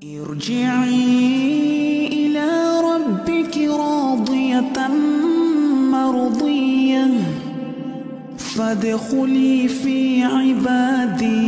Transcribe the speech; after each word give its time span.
ارجعي 0.00 0.96
إلى 2.08 2.48
ربك 2.80 3.56
راضية 3.68 4.88
مرضية 5.92 7.06
فادخلي 8.38 9.68
في 9.68 10.24
عبادي 10.24 11.40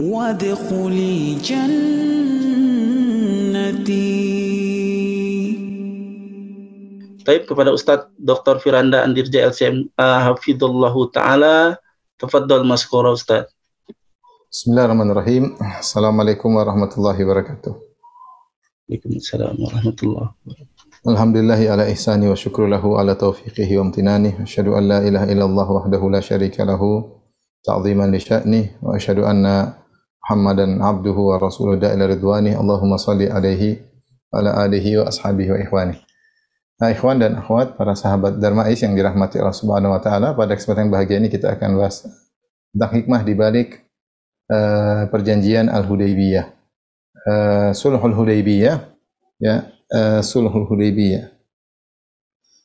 وادخلي 0.00 1.34
جنتي 1.44 2.00
Taib 7.20 7.44
kepada 7.44 7.68
Ustadz 7.68 8.08
Dr. 8.16 8.56
Firanda 8.64 9.04
Andirja 9.04 9.44
LCM 9.52 9.92
uh, 9.92 10.20
Hafidullahu 10.24 11.12
Ta'ala 11.12 11.76
Tafadol 12.16 12.64
Maskura 12.64 13.12
Ustadz 13.12 13.59
Bismillahirrahmanirrahim. 14.50 15.54
Assalamualaikum 15.78 16.58
warahmatullahi 16.58 17.22
wabarakatuh. 17.22 17.70
Waalaikumsalam 17.70 19.54
warahmatullahi 19.54 20.26
wabarakatuh 20.42 21.06
Alhamdulillahi 21.06 21.70
ala 21.70 21.86
ihsani 21.86 22.26
wa 22.26 22.34
syukru 22.34 22.66
lahu 22.66 22.98
ala 22.98 23.14
taufiqihi 23.14 23.78
wa 23.78 23.86
amtinani. 23.86 24.34
Asyhadu 24.42 24.74
an 24.74 24.90
la 24.90 24.98
ilaha 25.06 25.30
illallah 25.30 25.66
wahdahu 25.70 26.10
la 26.10 26.18
syarika 26.18 26.66
lahu 26.66 27.14
ta'ziman 27.62 28.10
li 28.10 28.18
sya'ni 28.18 28.82
wa 28.82 28.98
asyhadu 28.98 29.22
anna 29.22 29.86
Muhammadan 30.18 30.82
abduhu 30.82 31.30
wa 31.30 31.38
rasuluhu 31.38 31.78
da'ila 31.78 32.10
ridwani. 32.10 32.58
Allahumma 32.58 32.98
salli 32.98 33.30
alaihi 33.30 33.78
wa 34.34 34.42
ala 34.42 34.66
alihi 34.66 34.98
wa 34.98 35.14
ashabihi 35.14 35.54
wa 35.54 35.58
ikhwani. 35.62 35.94
Nah, 36.82 36.90
ikhwan 36.90 37.22
dan 37.22 37.38
akhwat, 37.38 37.78
para 37.78 37.94
sahabat 37.94 38.42
Darmais 38.42 38.82
yang 38.82 38.98
dirahmati 38.98 39.38
Allah 39.38 39.54
Subhanahu 39.54 39.94
wa 39.94 40.02
taala, 40.02 40.34
pada 40.34 40.58
kesempatan 40.58 40.90
bahagia 40.90 41.22
ini 41.22 41.30
kita 41.30 41.54
akan 41.54 41.78
bahas 41.78 42.02
tentang 42.74 42.98
hikmah 42.98 43.22
di 43.22 43.38
balik 43.38 43.89
eh, 44.50 45.02
perjanjian 45.06 45.70
Al-Hudaybiyah. 45.70 46.46
Eh, 47.20 47.70
Sulhul 47.72 48.16
Hudaybiyah 48.16 48.76
ya, 49.38 49.70
eh, 49.88 50.20
Sulhul 50.26 50.66
Hudaybiyah. 50.66 51.30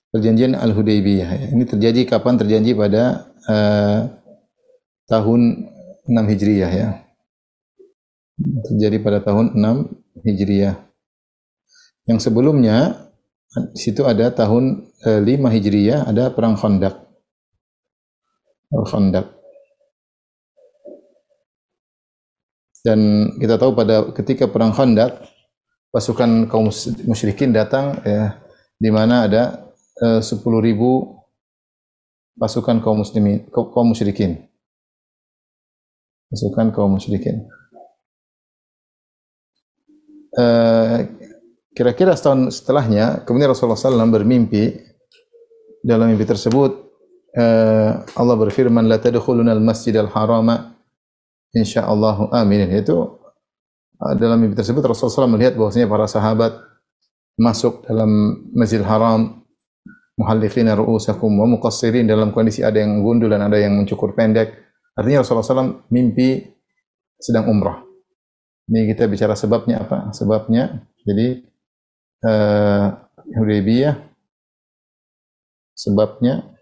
Perjanjian 0.09 0.55
Al-Hudaybiyah. 0.55 1.29
ya. 1.29 1.47
Ini 1.51 1.63
terjadi 1.67 2.01
kapan? 2.07 2.39
Terjadi 2.39 2.71
pada 2.71 3.03
eh, 3.51 3.99
tahun 5.11 5.41
6 6.07 6.31
Hijriyah 6.31 6.71
ya. 6.71 6.89
Terjadi 8.39 8.97
pada 9.03 9.19
tahun 9.19 9.59
6 9.59 10.23
Hijriyah. 10.23 10.75
Yang 12.07 12.19
sebelumnya 12.31 13.05
di 13.75 13.79
situ 13.79 14.07
ada 14.07 14.31
tahun 14.31 14.87
eh, 15.03 15.19
5 15.19 15.51
Hijriyah 15.51 16.07
ada 16.07 16.31
perang 16.31 16.55
Khandaq. 16.55 16.95
Al-Khandaq. 18.71 19.35
Dan 22.85 23.33
kita 23.41 23.57
tahu 23.57 23.73
pada 23.73 24.13
ketika 24.13 24.45
perang 24.45 24.69
Khandaq 24.69 25.25
pasukan 25.89 26.45
kaum 26.45 26.69
mus- 26.69 26.93
musyrikin 27.09 27.49
datang 27.49 27.97
ya 28.05 28.37
di 28.77 28.93
mana 28.93 29.25
ada 29.25 29.73
eh, 30.05 30.21
10.000 30.21 30.45
pasukan 32.37 32.77
kaum 32.85 33.01
muslimin 33.01 33.49
kaum 33.49 33.87
musyrikin. 33.89 34.45
Pasukan 36.29 36.69
kaum 36.69 36.93
musyrikin. 37.01 37.49
Eh, 40.35 40.97
kira-kira 41.71 42.11
setahun 42.11 42.51
setelahnya 42.51 43.23
kemudian 43.23 43.55
Rasulullah 43.55 43.79
SAW 43.79 44.11
bermimpi 44.11 44.77
dalam 45.79 46.11
mimpi 46.11 46.27
tersebut 46.27 46.75
eh, 47.33 47.91
Allah 48.03 48.35
berfirman 48.35 48.83
la 48.83 48.99
tadkhuluna 48.99 49.55
al-masjidal 49.55 50.11
harama 50.11 50.74
insyaallah 51.55 52.35
aminin 52.35 52.69
itu 52.75 53.15
eh, 54.03 54.13
dalam 54.19 54.43
mimpi 54.43 54.59
tersebut 54.59 54.83
Rasulullah 54.83 55.25
SAW 55.25 55.33
melihat 55.39 55.55
bahwasanya 55.55 55.87
para 55.87 56.05
sahabat 56.05 56.51
masuk 57.39 57.87
dalam 57.87 58.43
Masjidil 58.51 58.87
Haram 58.87 59.43
muhalliqina 60.19 60.75
ru'usakum 60.75 61.31
wa 61.31 61.47
muqassirin 61.47 62.07
dalam 62.07 62.31
kondisi 62.31 62.63
ada 62.63 62.79
yang 62.79 63.03
gundul 63.03 63.31
dan 63.31 63.43
ada 63.43 63.59
yang 63.59 63.75
mencukur 63.75 64.15
pendek. 64.15 64.51
Artinya 64.95 65.23
Rasulullah 65.23 65.43
SAW 65.43 65.91
mimpi 65.91 66.39
sedang 67.19 67.51
umrah. 67.51 67.83
Ini 68.71 68.95
kita 68.95 69.11
bicara 69.11 69.35
sebabnya 69.35 69.83
apa? 69.83 70.15
Sebabnya 70.15 70.87
jadi 71.03 71.43
eh, 72.23 72.85
Hudaybiyah 73.35 73.95
sebabnya 75.75 76.55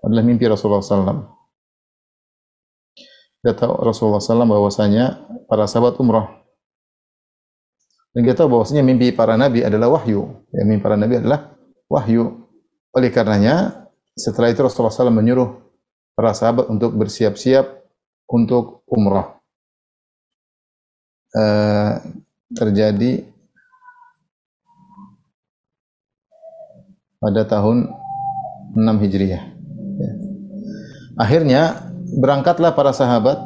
adalah 0.00 0.24
mimpi 0.24 0.48
Rasulullah 0.48 0.80
SAW. 0.80 1.39
Kita 3.40 3.56
tahu 3.56 3.72
Rasulullah 3.80 4.20
SAW 4.20 4.44
bahwasanya 4.44 5.24
para 5.48 5.64
sahabat 5.64 5.96
umrah. 5.96 6.28
Dan 8.12 8.28
kita 8.28 8.44
tahu 8.44 8.60
bahwasanya 8.60 8.84
mimpi 8.84 9.16
para 9.16 9.40
nabi 9.40 9.64
adalah 9.64 9.96
wahyu. 9.96 10.44
Ya, 10.52 10.68
mimpi 10.68 10.84
para 10.84 11.00
nabi 11.00 11.24
adalah 11.24 11.56
wahyu. 11.88 12.44
Oleh 12.92 13.08
karenanya, 13.08 13.88
setelah 14.12 14.52
itu 14.52 14.60
Rasulullah 14.60 14.92
SAW 14.92 15.14
menyuruh 15.14 15.56
para 16.12 16.36
sahabat 16.36 16.68
untuk 16.68 16.92
bersiap-siap 17.00 17.64
untuk 18.28 18.84
umrah. 18.92 19.40
Eh, 21.32 21.92
terjadi 22.52 23.24
pada 27.22 27.46
tahun 27.48 27.88
6 28.74 29.00
Hijriah. 29.00 29.44
Ya. 29.96 30.12
Akhirnya 31.16 31.89
berangkatlah 32.18 32.74
para 32.74 32.90
sahabat. 32.90 33.38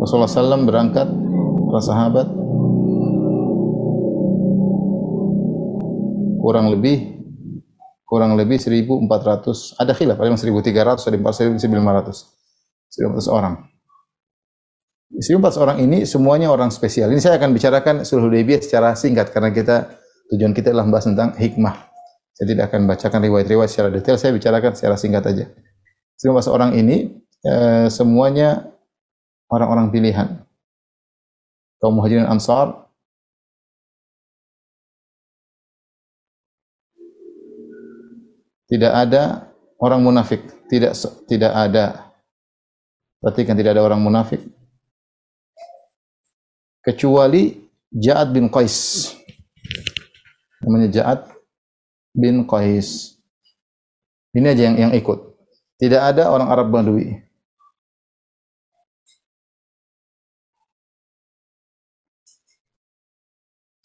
Rasulullah 0.00 0.30
SAW 0.30 0.64
berangkat 0.64 1.08
para 1.68 1.80
sahabat. 1.82 2.26
Kurang 6.42 6.74
lebih 6.74 7.22
kurang 8.02 8.36
lebih 8.36 8.60
1400 8.60 9.80
ada 9.80 9.96
khilaf 9.96 10.20
ada 10.20 10.28
yang 10.28 10.36
1300 10.36 11.00
ada 11.00 11.16
yang 11.16 11.56
1500 11.56 12.28
1500 12.92 13.32
orang. 13.32 13.54
1400 15.16 15.64
orang 15.64 15.76
ini 15.80 16.04
semuanya 16.04 16.52
orang 16.52 16.68
spesial. 16.68 17.08
Ini 17.08 17.20
saya 17.20 17.40
akan 17.40 17.56
bicarakan 17.56 17.94
sulh 18.04 18.26
Hudaybiyah 18.28 18.60
secara 18.64 18.92
singkat 18.96 19.32
karena 19.32 19.48
kita 19.48 19.96
tujuan 20.34 20.52
kita 20.52 20.72
adalah 20.72 20.88
membahas 20.88 21.08
tentang 21.08 21.30
hikmah. 21.36 21.88
Saya 22.36 22.46
tidak 22.52 22.64
akan 22.72 22.80
bacakan 22.90 23.20
riwayat-riwayat 23.28 23.70
secara 23.70 23.88
detail 23.92 24.16
saya 24.16 24.32
bicarakan 24.34 24.72
secara 24.76 24.96
singkat 24.96 25.24
aja 25.28 25.44
14 26.20 26.50
orang 26.50 26.70
ini 26.76 27.22
eh, 27.46 27.86
semuanya 27.88 28.72
orang-orang 29.52 29.92
pilihan. 29.92 30.28
Kaum 31.82 31.98
muhajirin 31.98 32.24
ansar. 32.24 32.88
Tidak 38.70 38.88
ada 38.88 39.52
orang 39.76 40.00
munafik. 40.00 40.40
Tidak 40.72 40.96
tidak 41.28 41.52
ada. 41.52 42.14
Perhatikan 43.20 43.58
tidak 43.58 43.76
ada 43.76 43.84
orang 43.84 44.00
munafik. 44.00 44.40
Kecuali 46.82 47.62
Ja'ad 47.92 48.32
bin 48.32 48.48
Qais. 48.48 49.12
Namanya 50.64 50.88
Ja'ad 50.88 51.20
bin 52.16 52.48
Qais. 52.48 53.20
Ini 54.32 54.56
aja 54.56 54.62
yang 54.72 54.76
yang 54.88 54.92
ikut 54.96 55.31
tidak 55.80 56.02
ada 56.12 56.32
orang 56.32 56.48
Arab 56.50 56.68
Badui 56.68 57.22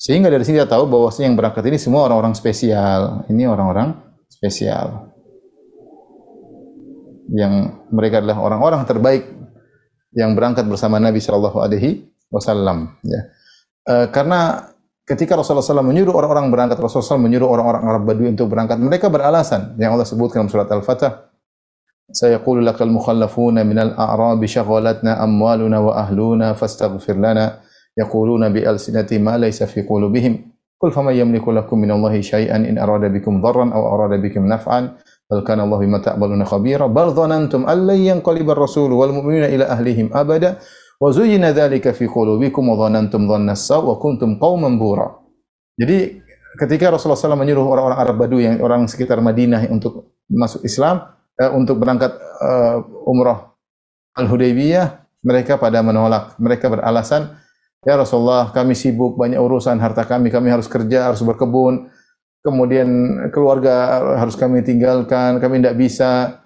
Sehingga 0.08 0.32
dari 0.32 0.48
sini 0.48 0.64
kita 0.64 0.72
tahu 0.72 0.88
bahwasanya 0.88 1.28
yang 1.28 1.36
berangkat 1.36 1.68
ini 1.68 1.76
semua 1.76 2.08
orang-orang 2.08 2.32
spesial. 2.32 3.28
Ini 3.28 3.44
orang-orang 3.44 3.92
spesial. 4.32 5.12
Yang 7.28 7.76
mereka 7.92 8.24
adalah 8.24 8.40
orang-orang 8.40 8.88
terbaik 8.88 9.28
yang 10.16 10.32
berangkat 10.32 10.64
bersama 10.64 10.96
Nabi 11.04 11.20
Shallallahu 11.20 11.60
Alaihi 11.60 12.08
Wasallam. 12.32 12.96
Ya. 13.04 13.36
E, 13.84 13.94
karena 14.16 14.72
ketika 15.04 15.36
Rasulullah 15.36 15.66
SAW 15.66 15.84
menyuruh 15.84 16.16
orang-orang 16.16 16.56
berangkat, 16.56 16.80
Rasulullah 16.80 17.20
SAW 17.20 17.28
menyuruh 17.28 17.52
orang-orang 17.52 17.84
Arab 17.84 18.04
Badui 18.08 18.32
untuk 18.32 18.48
berangkat. 18.48 18.80
Mereka 18.80 19.12
beralasan 19.12 19.76
yang 19.76 19.92
Allah 19.92 20.08
sebutkan 20.08 20.48
dalam 20.48 20.48
surat 20.48 20.72
Al-Fatah. 20.72 21.36
سيقول 22.12 22.66
لك 22.66 22.82
المخلفون 22.82 23.68
من 23.68 23.80
الأعراب 23.80 24.46
شغلتنا 24.46 25.24
أموالنا 25.24 25.80
وأهلنا 25.80 26.54
فاستغفر 26.54 27.14
لنا. 27.14 27.60
يقولون 27.98 28.54
بألسنتهم 28.54 29.22
ما 29.22 29.38
ليس 29.38 29.64
في 29.64 29.82
قلوبهم. 29.82 30.34
قل 30.80 30.92
فمن 30.92 31.14
يملك 31.14 31.48
لكم 31.48 31.78
من 31.78 31.92
الله 31.92 32.22
شيئا 32.22 32.56
إن 32.56 32.78
أراد 32.78 33.10
بكم 33.10 33.42
ضرا 33.42 33.74
أو 33.74 33.82
أراد 33.96 34.22
بكم 34.22 34.46
نفعا 34.46 34.94
بل 35.32 35.40
كان 35.42 35.60
الله 35.60 35.80
بما 35.80 36.00
تعملون 36.06 36.46
خبيرا. 36.46 36.88
بل 36.88 37.10
ظننتم 37.10 37.66
أن 37.66 37.88
لن 37.88 38.00
ينقلب 38.00 38.48
الرسول 38.50 38.92
والمؤمنون 38.92 39.44
إلى 39.44 39.66
أهلهم 39.66 40.14
أبدا. 40.14 40.56
وزين 41.02 41.46
ذلك 41.46 41.92
في 41.92 42.06
قلوبكم 42.08 42.64
وظننتم 42.70 43.22
ظن 43.28 43.50
السوء 43.50 43.86
وكنتم 43.86 44.38
قوما 44.38 44.70
بورا. 44.78 45.10
Jadi 45.78 46.22
ketika 46.58 46.90
Rasulullah 46.94 47.18
SAW 47.18 47.38
menyuruh 47.38 47.66
orang-orang 47.66 48.00
Arab 48.02 48.16
Badui 48.18 48.46
yang 48.46 48.62
orang 48.62 48.86
sekitar 48.90 49.22
Madinah 49.22 49.70
untuk 49.74 50.14
masuk 50.30 50.66
Islam, 50.66 51.17
eh, 51.42 51.52
untuk 51.54 51.78
berangkat 51.82 52.18
eh, 52.18 52.78
umrah 53.06 53.54
Al-Hudaybiyah, 54.18 55.06
mereka 55.22 55.62
pada 55.62 55.86
menolak. 55.86 56.38
Mereka 56.42 56.70
beralasan, 56.70 57.38
"Ya 57.86 57.94
Rasulullah, 57.98 58.50
kami 58.50 58.74
sibuk 58.74 59.14
banyak 59.18 59.38
urusan 59.38 59.78
harta 59.78 60.04
kami, 60.10 60.34
kami 60.34 60.50
harus 60.50 60.66
kerja, 60.66 61.10
harus 61.10 61.22
berkebun, 61.22 61.94
kemudian 62.42 62.88
keluarga 63.30 64.02
harus 64.18 64.34
kami 64.34 64.66
tinggalkan, 64.66 65.38
kami 65.38 65.62
tidak 65.62 65.78
bisa." 65.78 66.42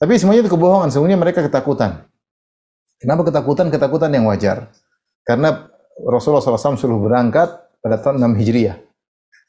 Tapi 0.00 0.18
semuanya 0.18 0.48
itu 0.48 0.52
kebohongan, 0.56 0.90
semuanya 0.90 1.20
mereka 1.20 1.44
ketakutan. 1.44 2.08
Kenapa 2.98 3.22
ketakutan? 3.28 3.70
Ketakutan 3.70 4.10
yang 4.10 4.26
wajar. 4.26 4.72
Karena 5.22 5.70
Rasulullah 6.02 6.42
SAW 6.42 6.78
suruh 6.78 6.98
berangkat 6.98 7.50
pada 7.82 7.98
tahun 7.98 8.18
6 8.18 8.38
Hijriah. 8.38 8.78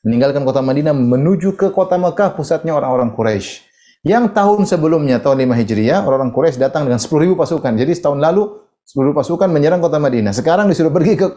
Meninggalkan 0.03 0.43
kota 0.43 0.59
Madinah 0.59 0.91
menuju 0.91 1.55
ke 1.55 1.71
kota 1.71 1.95
Mekah, 1.95 2.35
pusatnya 2.35 2.75
orang-orang 2.75 3.15
Quraisy. 3.15 3.72
Yang 4.03 4.35
tahun 4.35 4.67
sebelumnya, 4.67 5.23
tahun 5.23 5.47
5 5.47 5.59
Hijriah, 5.63 6.03
orang-orang 6.03 6.35
Quraisy 6.35 6.59
datang 6.59 6.83
dengan 6.83 6.99
10.000 6.99 7.39
pasukan. 7.39 7.71
Jadi 7.71 7.91
setahun 7.95 8.19
lalu, 8.19 8.59
10.000 8.83 9.15
pasukan 9.15 9.47
menyerang 9.47 9.79
kota 9.79 9.95
Madinah. 9.95 10.35
Sekarang 10.35 10.67
disuruh 10.67 10.91
pergi 10.91 11.15
ke 11.15 11.27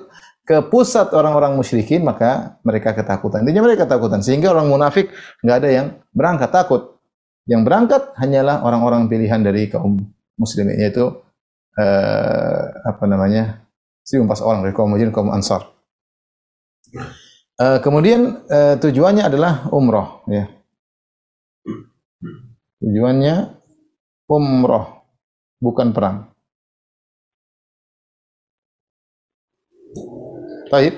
ke 0.47 0.63
pusat 0.71 1.11
orang-orang 1.11 1.59
musyrikin, 1.59 2.07
maka 2.07 2.59
mereka 2.63 2.95
ketakutan. 2.95 3.43
Intinya 3.43 3.67
mereka 3.67 3.87
ketakutan. 3.87 4.23
Sehingga 4.23 4.55
orang 4.55 4.71
munafik 4.71 5.11
nggak 5.43 5.57
ada 5.59 5.69
yang 5.71 5.87
berangkat, 6.15 6.51
takut. 6.55 7.03
Yang 7.51 7.63
berangkat 7.67 8.03
hanyalah 8.19 8.63
orang-orang 8.63 9.11
pilihan 9.11 9.43
dari 9.43 9.67
kaum 9.67 9.99
muslimin, 10.39 10.79
yaitu 10.79 11.07
eh, 11.79 12.63
apa 12.83 13.05
namanya, 13.11 13.67
14 14.07 14.43
orang 14.43 14.63
dari 14.63 14.75
kaum 14.75 14.91
muhajirin, 14.91 15.15
kaum 15.15 15.35
ansar. 15.35 15.67
Eh, 17.59 17.79
kemudian 17.83 18.47
eh, 18.47 18.75
tujuannya 18.79 19.27
adalah 19.27 19.67
umroh, 19.75 20.23
ya. 20.31 20.47
Tujuannya 22.81 23.57
umroh, 24.29 25.09
bukan 25.63 25.97
perang. 25.97 26.17
Baik. 30.69 30.95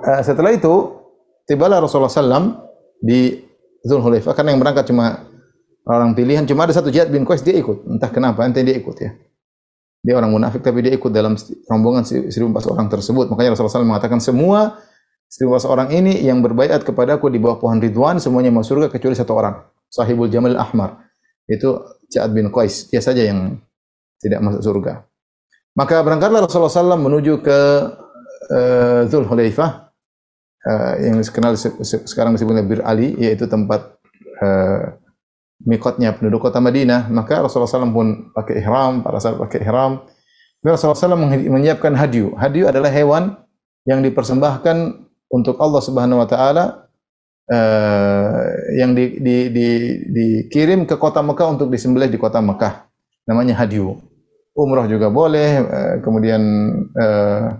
Eh, 0.00 0.22
setelah 0.24 0.54
itu 0.54 0.96
tibalah 1.44 1.82
Rasulullah 1.82 2.08
SAW 2.08 2.56
di 3.02 3.36
Zulhulaifah 3.84 4.32
karena 4.32 4.54
yang 4.54 4.60
berangkat 4.62 4.88
cuma 4.88 5.26
orang 5.84 6.16
pilihan. 6.16 6.46
Cuma 6.48 6.64
ada 6.64 6.72
satu 6.72 6.88
Jihad 6.88 7.12
bin 7.12 7.26
Qais 7.28 7.44
dia 7.44 7.56
ikut. 7.58 7.84
Entah 7.90 8.08
kenapa 8.08 8.46
ente 8.46 8.64
dia 8.64 8.76
ikut 8.78 8.96
ya. 8.96 9.12
Dia 10.00 10.16
orang 10.16 10.32
munafik 10.32 10.64
tapi 10.64 10.80
dia 10.80 10.96
ikut 10.96 11.12
dalam 11.12 11.36
rombongan 11.68 12.08
1400 12.08 12.72
orang 12.72 12.88
tersebut. 12.88 13.28
Makanya 13.28 13.52
Rasulullah 13.52 13.84
SAW 13.84 13.90
mengatakan 13.92 14.20
semua 14.22 14.80
1400 15.28 15.68
orang 15.68 15.88
ini 15.92 16.24
yang 16.24 16.40
berbaiat 16.40 16.80
kepadaku 16.82 17.28
di 17.28 17.36
bawah 17.36 17.60
pohon 17.60 17.76
Ridwan 17.76 18.16
semuanya 18.16 18.48
masuk 18.48 18.80
surga 18.80 18.86
kecuali 18.88 19.14
satu 19.14 19.32
orang 19.36 19.54
sahibul 19.86 20.26
Jamal 20.26 20.58
Ahmar 20.58 21.09
itu 21.50 21.98
Ja'ad 22.06 22.30
bin 22.30 22.54
Qais. 22.54 22.86
Dia 22.88 23.02
saja 23.02 23.26
yang 23.26 23.58
tidak 24.22 24.38
masuk 24.40 24.62
surga. 24.62 25.02
Maka 25.74 26.02
berangkatlah 26.02 26.46
Rasulullah 26.46 26.70
SAW 26.70 26.98
menuju 26.98 27.42
ke 27.42 27.58
uh, 28.50 29.00
Zulhulaifah 29.06 29.70
uh, 30.66 30.94
yang 30.98 31.18
dikenal 31.18 31.54
se 31.54 31.70
se 31.86 32.02
sekarang 32.06 32.34
disebutnya 32.34 32.66
Bir 32.66 32.82
Ali 32.82 33.14
yaitu 33.18 33.46
tempat 33.46 33.98
uh, 34.42 34.98
mikotnya 35.62 36.14
penduduk 36.14 36.50
kota 36.50 36.58
Madinah. 36.58 37.08
Maka 37.10 37.46
Rasulullah 37.46 37.70
SAW 37.70 37.94
pun 37.94 38.08
pakai 38.34 38.62
ihram 38.62 39.02
para 39.06 39.22
sahabat 39.22 39.46
pakai 39.46 39.62
ihram. 39.62 40.04
Rasulullah 40.60 40.98
SAW 40.98 41.16
menyiapkan 41.48 41.96
hadiu. 41.96 42.36
Hadiu 42.36 42.68
adalah 42.68 42.92
hewan 42.92 43.38
yang 43.88 44.04
dipersembahkan 44.04 45.06
untuk 45.32 45.56
Allah 45.56 45.80
Subhanahu 45.80 46.20
Wa 46.20 46.28
Taala 46.28 46.64
uh, 47.50 48.34
yang 48.78 48.94
di, 48.94 49.18
di, 49.18 49.36
di, 49.50 49.68
dikirim 50.06 50.86
ke 50.86 50.94
kota 50.96 51.20
Mekah 51.20 51.58
untuk 51.58 51.68
disembelih 51.68 52.08
di 52.08 52.16
kota 52.16 52.38
Mekah. 52.38 52.86
Namanya 53.26 53.58
hadiu 53.60 53.98
umroh 54.54 54.86
juga 54.86 55.10
boleh 55.10 55.50
uh, 55.62 55.94
kemudian 56.02 56.42
uh, 56.94 57.54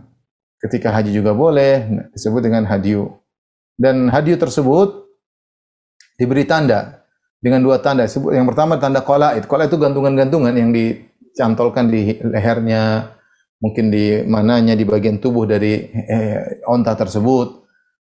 ketika 0.62 0.94
haji 0.94 1.10
juga 1.14 1.32
boleh 1.32 2.06
disebut 2.12 2.42
dengan 2.44 2.66
hadiu 2.68 3.20
dan 3.80 4.12
hadiu 4.12 4.36
tersebut 4.36 5.08
diberi 6.20 6.44
tanda 6.44 7.00
dengan 7.40 7.64
dua 7.64 7.80
tanda. 7.80 8.04
Yang 8.04 8.46
pertama 8.52 8.76
tanda 8.76 9.00
qalaid. 9.00 9.48
Qalaid 9.48 9.72
itu 9.72 9.80
gantungan-gantungan 9.80 10.52
yang 10.52 10.70
dicantolkan 10.70 11.88
di 11.88 12.20
lehernya 12.20 13.16
mungkin 13.60 13.92
di 13.92 14.24
mananya 14.24 14.76
di 14.76 14.84
bagian 14.84 15.20
tubuh 15.20 15.44
dari 15.44 15.88
eh, 15.92 16.64
onta 16.68 16.96
tersebut 16.96 17.59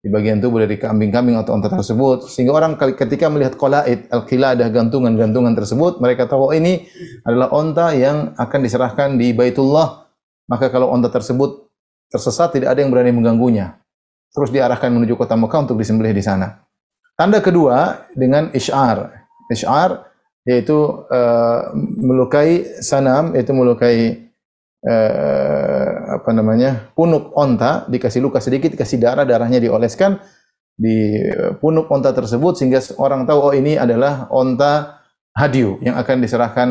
di 0.02 0.10
bagian 0.10 0.42
tubuh 0.42 0.66
dari 0.66 0.82
kambing-kambing 0.82 1.38
atau 1.38 1.54
onta 1.54 1.70
tersebut 1.70 2.26
sehingga 2.26 2.58
orang 2.58 2.74
ketika 2.74 3.30
melihat 3.30 3.54
qalaid 3.54 4.10
al-qiladah 4.10 4.66
gantungan-gantungan 4.74 5.54
tersebut 5.54 6.02
mereka 6.02 6.26
tahu 6.26 6.50
oh, 6.50 6.54
ini 6.54 6.90
adalah 7.22 7.54
onta 7.54 7.94
yang 7.94 8.34
akan 8.34 8.60
diserahkan 8.66 9.14
di 9.14 9.30
Baitullah 9.30 10.02
maka 10.50 10.74
kalau 10.74 10.90
onta 10.90 11.06
tersebut 11.06 11.70
tersesat 12.12 12.52
tidak 12.52 12.76
ada 12.76 12.84
yang 12.84 12.92
berani 12.92 13.16
mengganggunya. 13.16 13.80
Terus 14.32 14.52
diarahkan 14.52 14.92
menuju 14.92 15.16
kota 15.16 15.32
Mekah 15.32 15.64
untuk 15.64 15.80
disembelih 15.80 16.12
di 16.12 16.20
sana. 16.20 16.60
Tanda 17.16 17.40
kedua 17.40 18.08
dengan 18.12 18.52
isyar. 18.52 19.08
Isyar 19.48 20.12
yaitu 20.44 20.74
uh, 21.06 21.70
melukai 21.76 22.82
sanam, 22.82 23.32
yaitu 23.32 23.52
melukai 23.56 24.28
uh, 24.84 25.91
apa 26.20 26.30
namanya? 26.36 26.92
punuk 26.92 27.32
onta, 27.32 27.88
dikasih 27.88 28.20
luka 28.20 28.42
sedikit, 28.42 28.72
dikasih 28.74 29.00
darah, 29.00 29.24
darahnya 29.24 29.62
dioleskan 29.62 30.20
di 30.76 31.20
punuk 31.60 31.88
onta 31.92 32.12
tersebut 32.12 32.58
sehingga 32.58 32.80
orang 33.00 33.28
tahu 33.28 33.38
oh 33.38 33.54
ini 33.54 33.76
adalah 33.76 34.28
onta 34.32 35.02
hadiu 35.36 35.80
yang 35.80 35.96
akan 35.96 36.16
diserahkan 36.20 36.68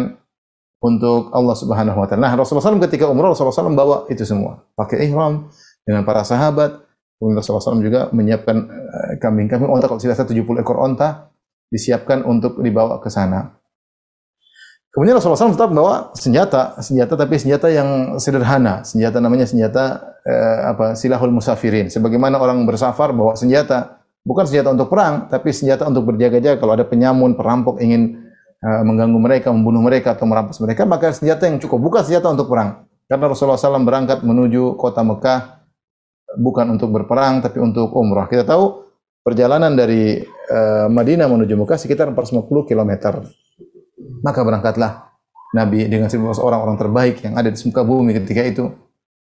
untuk 0.82 1.30
Allah 1.32 1.56
Subhanahu 1.56 1.98
wa 2.02 2.08
taala. 2.10 2.34
Nah, 2.34 2.34
Rasulullah 2.34 2.74
SAW 2.74 2.82
ketika 2.90 3.06
umrah 3.06 3.32
Rasulullah 3.32 3.54
SAW 3.54 3.78
bawa 3.78 3.98
itu 4.10 4.26
semua. 4.26 4.66
Pakai 4.74 5.06
ihram 5.06 5.54
dengan 5.86 6.02
para 6.02 6.26
sahabat. 6.26 6.82
Kemudian 7.22 7.38
Rasulullah 7.38 7.62
SAW 7.62 7.86
juga 7.86 8.02
menyiapkan 8.10 8.58
eh, 8.66 9.12
kambing-kambing 9.22 9.70
onta 9.70 9.86
kalau 9.86 10.02
tidak 10.02 10.18
salah 10.18 10.34
70 10.34 10.66
ekor 10.66 10.82
onta 10.82 11.30
disiapkan 11.70 12.26
untuk 12.26 12.58
dibawa 12.66 12.98
ke 12.98 13.14
sana. 13.14 13.61
Kemudian 14.92 15.16
Rasulullah 15.16 15.40
SAW 15.40 15.56
tetap 15.56 15.72
membawa 15.72 16.12
senjata, 16.20 16.76
senjata 16.84 17.16
tapi 17.16 17.40
senjata 17.40 17.72
yang 17.72 18.20
sederhana, 18.20 18.84
senjata 18.84 19.24
namanya 19.24 19.48
senjata 19.48 20.20
eh, 20.28 20.60
apa 20.68 21.00
silahul 21.00 21.32
musafirin. 21.32 21.88
Sebagaimana 21.88 22.36
orang 22.36 22.68
bersafar 22.68 23.16
bawa 23.16 23.40
senjata, 23.40 24.04
bukan 24.28 24.44
senjata 24.44 24.76
untuk 24.76 24.92
perang, 24.92 25.32
tapi 25.32 25.56
senjata 25.56 25.88
untuk 25.88 26.12
berjaga-jaga 26.12 26.60
kalau 26.60 26.76
ada 26.76 26.84
penyamun, 26.84 27.40
perampok 27.40 27.80
ingin 27.80 28.20
uh, 28.62 28.84
mengganggu 28.86 29.20
mereka, 29.20 29.48
membunuh 29.50 29.82
mereka 29.82 30.14
atau 30.14 30.26
merampas 30.30 30.62
mereka, 30.62 30.86
maka 30.86 31.16
senjata 31.16 31.50
yang 31.50 31.58
cukup 31.58 31.82
bukan 31.82 32.02
senjata 32.06 32.30
untuk 32.30 32.48
perang. 32.50 32.86
Karena 33.10 33.28
Rasulullah 33.28 33.60
SAW 33.60 33.84
berangkat 33.84 34.24
menuju 34.24 34.80
kota 34.80 35.04
Mekah 35.04 35.68
bukan 36.39 36.80
untuk 36.80 36.96
berperang 36.96 37.44
tapi 37.44 37.60
untuk 37.60 37.92
umrah. 37.92 38.32
Kita 38.32 38.48
tahu 38.48 38.88
perjalanan 39.20 39.75
dari 39.75 40.24
uh, 40.48 40.88
Madinah 40.88 41.27
menuju 41.27 41.60
Mekah 41.60 41.75
sekitar 41.75 42.08
450 42.15 42.70
km. 42.72 42.92
Maka 44.22 44.40
berangkatlah 44.46 45.12
Nabi 45.51 45.84
dengan 45.90 46.08
11 46.08 46.40
orang-orang 46.40 46.78
terbaik 46.80 47.16
yang 47.28 47.36
ada 47.36 47.51
di 47.51 47.60
muka 47.68 47.82
bumi 47.84 48.16
ketika 48.16 48.42
itu. 48.46 48.66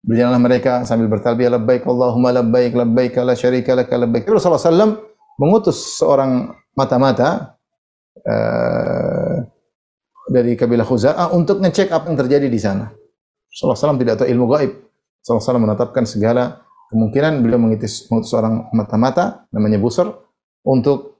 Berjalanlah 0.04 0.42
mereka 0.42 0.72
sambil 0.84 1.08
bertalbiyah 1.08 1.56
labbaik 1.56 1.88
Allahumma 1.88 2.28
labbaik 2.30 2.76
labbaik 2.76 3.16
la 3.24 3.32
syarika 3.32 3.72
lak 3.72 3.88
labbaik. 3.88 4.28
Rasulullah 4.28 4.60
SAW 4.60 5.00
mengutus 5.40 5.96
seorang 5.96 6.52
mata-mata 6.76 7.56
uh, 8.20 9.40
dari 10.28 10.54
kabilah 10.54 10.84
Khuza'ah 10.84 11.32
untuk 11.32 11.64
ngecek 11.64 11.88
apa 11.88 12.12
yang 12.12 12.20
terjadi 12.20 12.46
di 12.52 12.60
sana. 12.60 12.92
Rasulullah 13.48 13.80
SAW 13.80 14.00
tidak 14.00 14.14
tahu 14.22 14.28
ilmu 14.28 14.46
gaib. 14.54 14.72
Rasulullah 15.24 15.44
SAW 15.56 15.64
menetapkan 15.64 16.04
segala 16.04 16.64
kemungkinan 16.92 17.40
beliau 17.40 17.58
mengitis 17.58 18.04
mengutus 18.12 18.28
seorang 18.28 18.68
mata-mata 18.76 19.48
namanya 19.50 19.80
Busur 19.80 20.12
untuk 20.68 21.13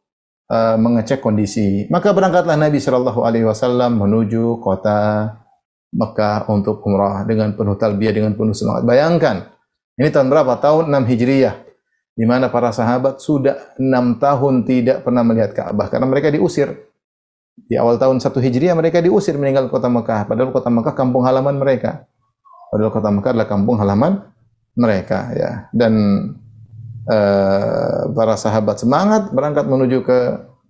uh, 0.51 0.77
mengecek 0.77 1.21
kondisi. 1.21 1.87
Maka 1.89 2.13
berangkatlah 2.13 2.57
Nabi 2.59 2.81
Shallallahu 2.81 3.21
Alaihi 3.25 3.47
Wasallam 3.47 4.01
menuju 4.01 4.61
kota 4.61 5.31
Mekah 5.95 6.49
untuk 6.51 6.83
umrah 6.83 7.23
dengan 7.23 7.55
penuh 7.55 7.79
talbiyah 7.79 8.13
dengan 8.13 8.35
penuh 8.35 8.53
semangat. 8.53 8.83
Bayangkan 8.83 9.37
ini 9.95 10.11
tahun 10.11 10.27
berapa? 10.27 10.59
Tahun 10.59 10.91
6 10.91 11.11
Hijriyah 11.11 11.55
di 12.15 12.25
mana 12.27 12.47
para 12.47 12.71
sahabat 12.71 13.19
sudah 13.19 13.75
enam 13.79 14.23
tahun 14.23 14.63
tidak 14.63 15.03
pernah 15.03 15.27
melihat 15.27 15.51
Ka'bah 15.55 15.91
karena 15.91 16.07
mereka 16.07 16.31
diusir. 16.31 16.91
Di 17.55 17.79
awal 17.79 18.03
tahun 18.03 18.19
satu 18.19 18.43
Hijriah 18.43 18.75
mereka 18.75 18.99
diusir 18.99 19.39
meninggal 19.39 19.71
kota 19.71 19.87
Mekah, 19.87 20.27
padahal 20.27 20.51
kota 20.51 20.71
Mekah 20.75 20.95
kampung 20.95 21.23
halaman 21.23 21.55
mereka. 21.59 22.07
Padahal 22.71 22.91
kota 22.91 23.11
Mekah 23.15 23.31
adalah 23.31 23.47
kampung 23.51 23.79
halaman 23.79 24.13
mereka 24.75 25.31
ya. 25.35 25.51
Dan 25.71 25.95
uh, 27.09 28.11
para 28.13 28.35
sahabat 28.37 28.81
semangat 28.81 29.33
berangkat 29.33 29.65
menuju 29.69 30.05
ke 30.05 30.19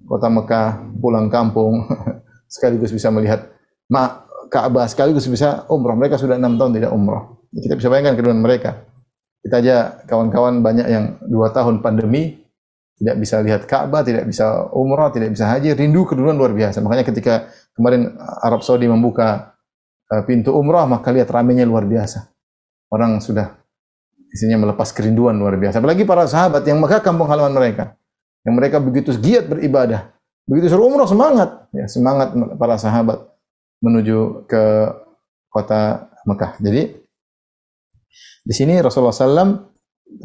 kota 0.04 0.28
Mekah, 0.28 0.68
pulang 1.00 1.32
kampung 1.32 1.88
sekaligus 2.54 2.92
bisa 2.92 3.08
melihat 3.08 3.50
Ka'bah 4.54 4.86
sekaligus 4.86 5.26
bisa 5.26 5.66
umroh. 5.66 5.98
Mereka 5.98 6.14
sudah 6.14 6.38
enam 6.38 6.54
tahun 6.54 6.78
tidak 6.78 6.90
umroh. 6.94 7.42
Kita 7.50 7.74
bisa 7.74 7.88
bayangkan 7.90 8.14
kedua 8.18 8.34
mereka. 8.34 8.86
Kita 9.42 9.60
aja 9.60 9.76
kawan-kawan 10.08 10.62
banyak 10.64 10.86
yang 10.88 11.04
dua 11.26 11.52
tahun 11.52 11.84
pandemi 11.84 12.44
tidak 12.94 13.16
bisa 13.18 13.42
lihat 13.42 13.66
Ka'bah, 13.66 14.06
tidak 14.06 14.24
bisa 14.30 14.70
umrah, 14.70 15.10
tidak 15.10 15.34
bisa 15.34 15.50
haji, 15.50 15.74
rindu 15.74 16.06
keduluan 16.06 16.38
luar 16.38 16.54
biasa. 16.54 16.78
Makanya 16.80 17.04
ketika 17.04 17.50
kemarin 17.74 18.14
Arab 18.46 18.62
Saudi 18.62 18.86
membuka 18.86 19.58
eh, 20.14 20.22
pintu 20.22 20.54
umrah, 20.54 20.86
maka 20.86 21.10
lihat 21.10 21.28
ramenya 21.34 21.66
luar 21.66 21.84
biasa. 21.84 22.30
Orang 22.94 23.18
sudah 23.18 23.63
isinya 24.34 24.66
melepas 24.66 24.90
kerinduan 24.90 25.38
luar 25.38 25.54
biasa. 25.54 25.78
Apalagi 25.78 26.02
para 26.02 26.26
sahabat 26.26 26.66
yang 26.66 26.82
Mekah 26.82 26.98
kampung 26.98 27.30
halaman 27.30 27.54
mereka. 27.54 27.94
Yang 28.42 28.54
mereka 28.58 28.76
begitu 28.82 29.14
giat 29.14 29.46
beribadah. 29.46 30.10
Begitu 30.50 30.74
suruh 30.74 30.90
umrah 30.90 31.06
semangat. 31.06 31.70
Ya, 31.70 31.86
semangat 31.86 32.34
para 32.58 32.74
sahabat 32.74 33.30
menuju 33.78 34.44
ke 34.50 34.90
kota 35.48 36.10
Mekah. 36.26 36.58
Jadi 36.58 36.98
di 38.44 38.52
sini 38.52 38.76
Rasulullah 38.82 39.14
SAW 39.14 39.70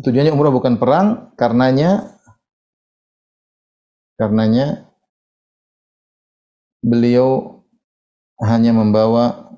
tujuannya 0.03 0.33
umrah 0.33 0.51
bukan 0.51 0.81
perang, 0.81 1.31
karenanya 1.37 2.17
karenanya 4.19 4.89
beliau 6.83 7.61
hanya 8.43 8.71
membawa 8.75 9.48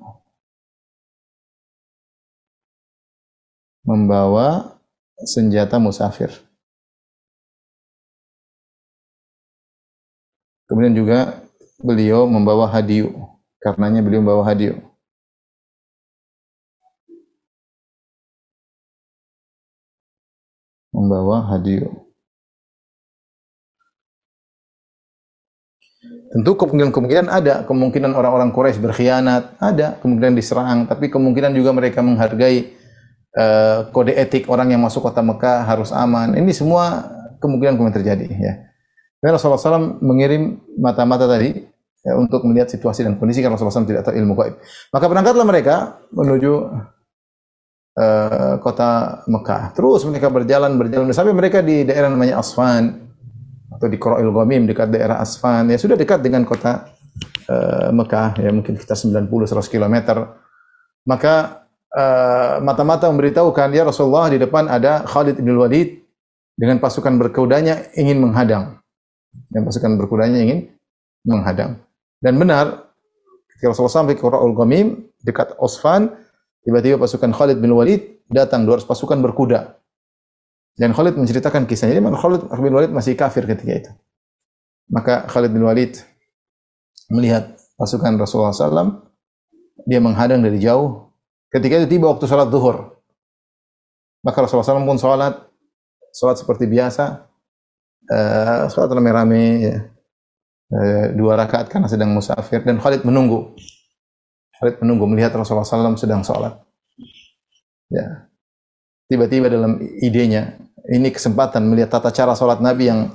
membawa 3.82 4.78
senjata 5.26 5.78
musafir. 5.78 6.30
Kemudian 10.70 10.94
juga 10.96 11.44
beliau 11.82 12.24
membawa 12.24 12.64
hadiu, 12.70 13.12
karenanya 13.60 14.00
beliau 14.00 14.24
membawa 14.24 14.46
hadiu. 14.46 14.78
Membawa 20.92 21.44
hadiu. 21.52 22.08
Tentu 26.32 26.56
kemungkinan-kemungkinan 26.56 27.28
ada, 27.28 27.60
kemungkinan 27.68 28.16
orang-orang 28.16 28.56
Quraisy 28.56 28.80
berkhianat, 28.80 29.60
ada, 29.60 30.00
kemungkinan 30.00 30.32
diserang, 30.32 30.88
tapi 30.88 31.12
kemungkinan 31.12 31.52
juga 31.52 31.76
mereka 31.76 32.00
menghargai 32.00 32.72
uh, 33.36 33.88
kode 33.92 34.12
etik 34.16 34.48
orang 34.48 34.72
yang 34.72 34.80
masuk 34.80 35.04
kota 35.04 35.24
Mekah 35.24 35.64
harus 35.64 35.90
aman. 35.92 36.36
Ini 36.36 36.52
semua 36.52 37.08
kemungkinan 37.40 37.76
kemungkinan 37.76 37.96
terjadi 38.02 38.26
ya. 38.28 38.54
Dan 39.22 39.38
Rasulullah 39.38 39.60
SAW 39.60 40.02
mengirim 40.02 40.58
mata-mata 40.82 41.30
tadi 41.30 41.54
ya, 42.02 42.18
untuk 42.18 42.42
melihat 42.42 42.66
situasi 42.66 43.06
dan 43.06 43.14
kondisi 43.16 43.38
karena 43.38 43.54
Rasulullah 43.54 43.78
SAW 43.78 43.90
tidak 43.90 44.02
tahu 44.02 44.14
ilmu 44.18 44.34
gaib. 44.34 44.54
Maka 44.90 45.04
berangkatlah 45.06 45.46
mereka 45.46 45.76
menuju 46.10 46.52
uh, 47.96 48.54
kota 48.58 49.22
Mekah. 49.30 49.72
Terus 49.78 50.02
mereka 50.10 50.26
berjalan 50.26 50.74
berjalan 50.74 51.14
sampai 51.14 51.34
mereka 51.34 51.62
di 51.62 51.86
daerah 51.86 52.10
namanya 52.10 52.42
Asfan 52.42 53.02
atau 53.70 53.86
di 53.86 53.98
Qura'il 53.98 54.30
Ghamim 54.30 54.62
dekat 54.66 54.94
daerah 54.94 55.18
Asfan 55.18 55.70
ya 55.70 55.78
sudah 55.80 55.98
dekat 55.98 56.22
dengan 56.22 56.46
kota 56.46 56.86
uh, 57.50 57.90
Mekah 57.90 58.38
ya 58.38 58.50
mungkin 58.54 58.78
kita 58.78 58.94
90 58.94 59.26
100 59.30 59.66
km 59.66 59.96
maka 61.02 61.61
uh, 61.96 62.60
mata-mata 62.64 63.08
memberitahukan 63.08 63.68
ya 63.72 63.86
Rasulullah 63.86 64.32
di 64.32 64.38
depan 64.40 64.68
ada 64.68 65.04
Khalid 65.04 65.40
bin 65.40 65.56
Walid 65.56 66.02
dengan 66.56 66.80
pasukan 66.82 67.16
berkudanya 67.16 67.92
ingin 67.96 68.20
menghadang 68.20 68.80
dan 69.48 69.64
pasukan 69.64 69.96
berkudanya 69.96 70.38
ingin 70.42 70.72
menghadang 71.24 71.80
dan 72.20 72.36
benar 72.36 72.92
ketika 73.54 73.72
Rasulullah 73.72 73.96
sampai 74.04 74.14
ke 74.16 74.22
Qura'il 74.22 74.54
Ghamim 74.56 74.86
dekat 75.24 75.56
Asfan 75.56 76.12
tiba-tiba 76.66 77.00
pasukan 77.00 77.32
Khalid 77.32 77.58
bin 77.62 77.72
Walid 77.72 78.24
datang 78.28 78.68
200 78.68 78.84
pasukan 78.84 79.18
berkuda 79.20 79.82
dan 80.76 80.96
Khalid 80.96 81.20
menceritakan 81.20 81.68
kisahnya. 81.68 82.00
Jadi 82.00 82.04
Khalid 82.16 82.40
bin 82.48 82.72
Walid 82.72 82.92
masih 82.92 83.12
kafir 83.12 83.44
ketika 83.44 83.72
itu. 83.72 83.92
Maka 84.88 85.28
Khalid 85.28 85.52
bin 85.52 85.64
Walid 85.64 86.00
melihat 87.12 87.56
pasukan 87.76 88.16
Rasulullah 88.16 88.56
SAW, 88.56 89.04
dia 89.84 90.00
menghadang 90.00 90.40
dari 90.40 90.56
jauh. 90.60 91.11
Ketika 91.52 91.84
itu 91.84 91.88
tiba 91.88 92.08
waktu 92.08 92.24
sholat 92.24 92.48
zuhur. 92.48 92.96
Maka 94.24 94.38
Rasulullah 94.40 94.64
SAW 94.64 94.88
pun 94.88 94.96
sholat, 94.96 95.34
sholat 96.14 96.36
seperti 96.40 96.64
biasa, 96.64 97.26
uh, 98.08 98.70
sholat 98.70 98.88
rame-rame, 98.88 99.44
ya. 99.60 99.76
uh, 100.72 101.06
dua 101.12 101.36
rakaat 101.36 101.68
karena 101.68 101.90
sedang 101.90 102.14
musafir. 102.16 102.64
Dan 102.64 102.80
Khalid 102.80 103.04
menunggu. 103.04 103.52
Khalid 104.56 104.80
menunggu 104.80 105.04
melihat 105.10 105.34
Rasulullah 105.36 105.68
SAW 105.68 105.98
sedang 106.00 106.24
sholat. 106.24 106.56
Ya, 107.92 108.32
tiba-tiba 109.12 109.52
dalam 109.52 109.76
idenya 110.00 110.56
ini 110.88 111.12
kesempatan 111.12 111.68
melihat 111.68 112.00
tata 112.00 112.08
cara 112.08 112.32
sholat 112.32 112.64
Nabi 112.64 112.88
yang 112.88 113.12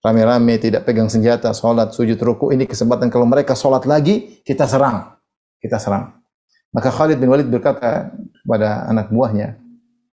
rame-rame 0.00 0.56
tidak 0.56 0.88
pegang 0.88 1.12
senjata 1.12 1.52
sholat 1.52 1.92
sujud 1.92 2.16
ruku 2.16 2.48
ini 2.48 2.64
kesempatan 2.64 3.12
kalau 3.12 3.28
mereka 3.28 3.52
sholat 3.52 3.84
lagi 3.84 4.40
kita 4.40 4.64
serang 4.64 5.12
kita 5.60 5.76
serang 5.76 6.23
maka 6.74 6.90
Khalid 6.90 7.22
bin 7.22 7.30
Walid 7.30 7.46
berkata 7.46 8.10
kepada 8.42 8.90
anak 8.90 9.14
buahnya 9.14 9.56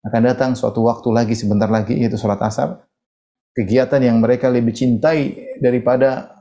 akan 0.09 0.21
datang 0.25 0.51
suatu 0.57 0.81
waktu 0.89 1.07
lagi 1.13 1.37
sebentar 1.37 1.69
lagi 1.69 1.93
yaitu 1.93 2.17
sholat 2.17 2.41
asar. 2.41 2.81
Kegiatan 3.53 4.01
yang 4.01 4.17
mereka 4.21 4.49
lebih 4.49 4.73
cintai 4.73 5.53
daripada 5.61 6.37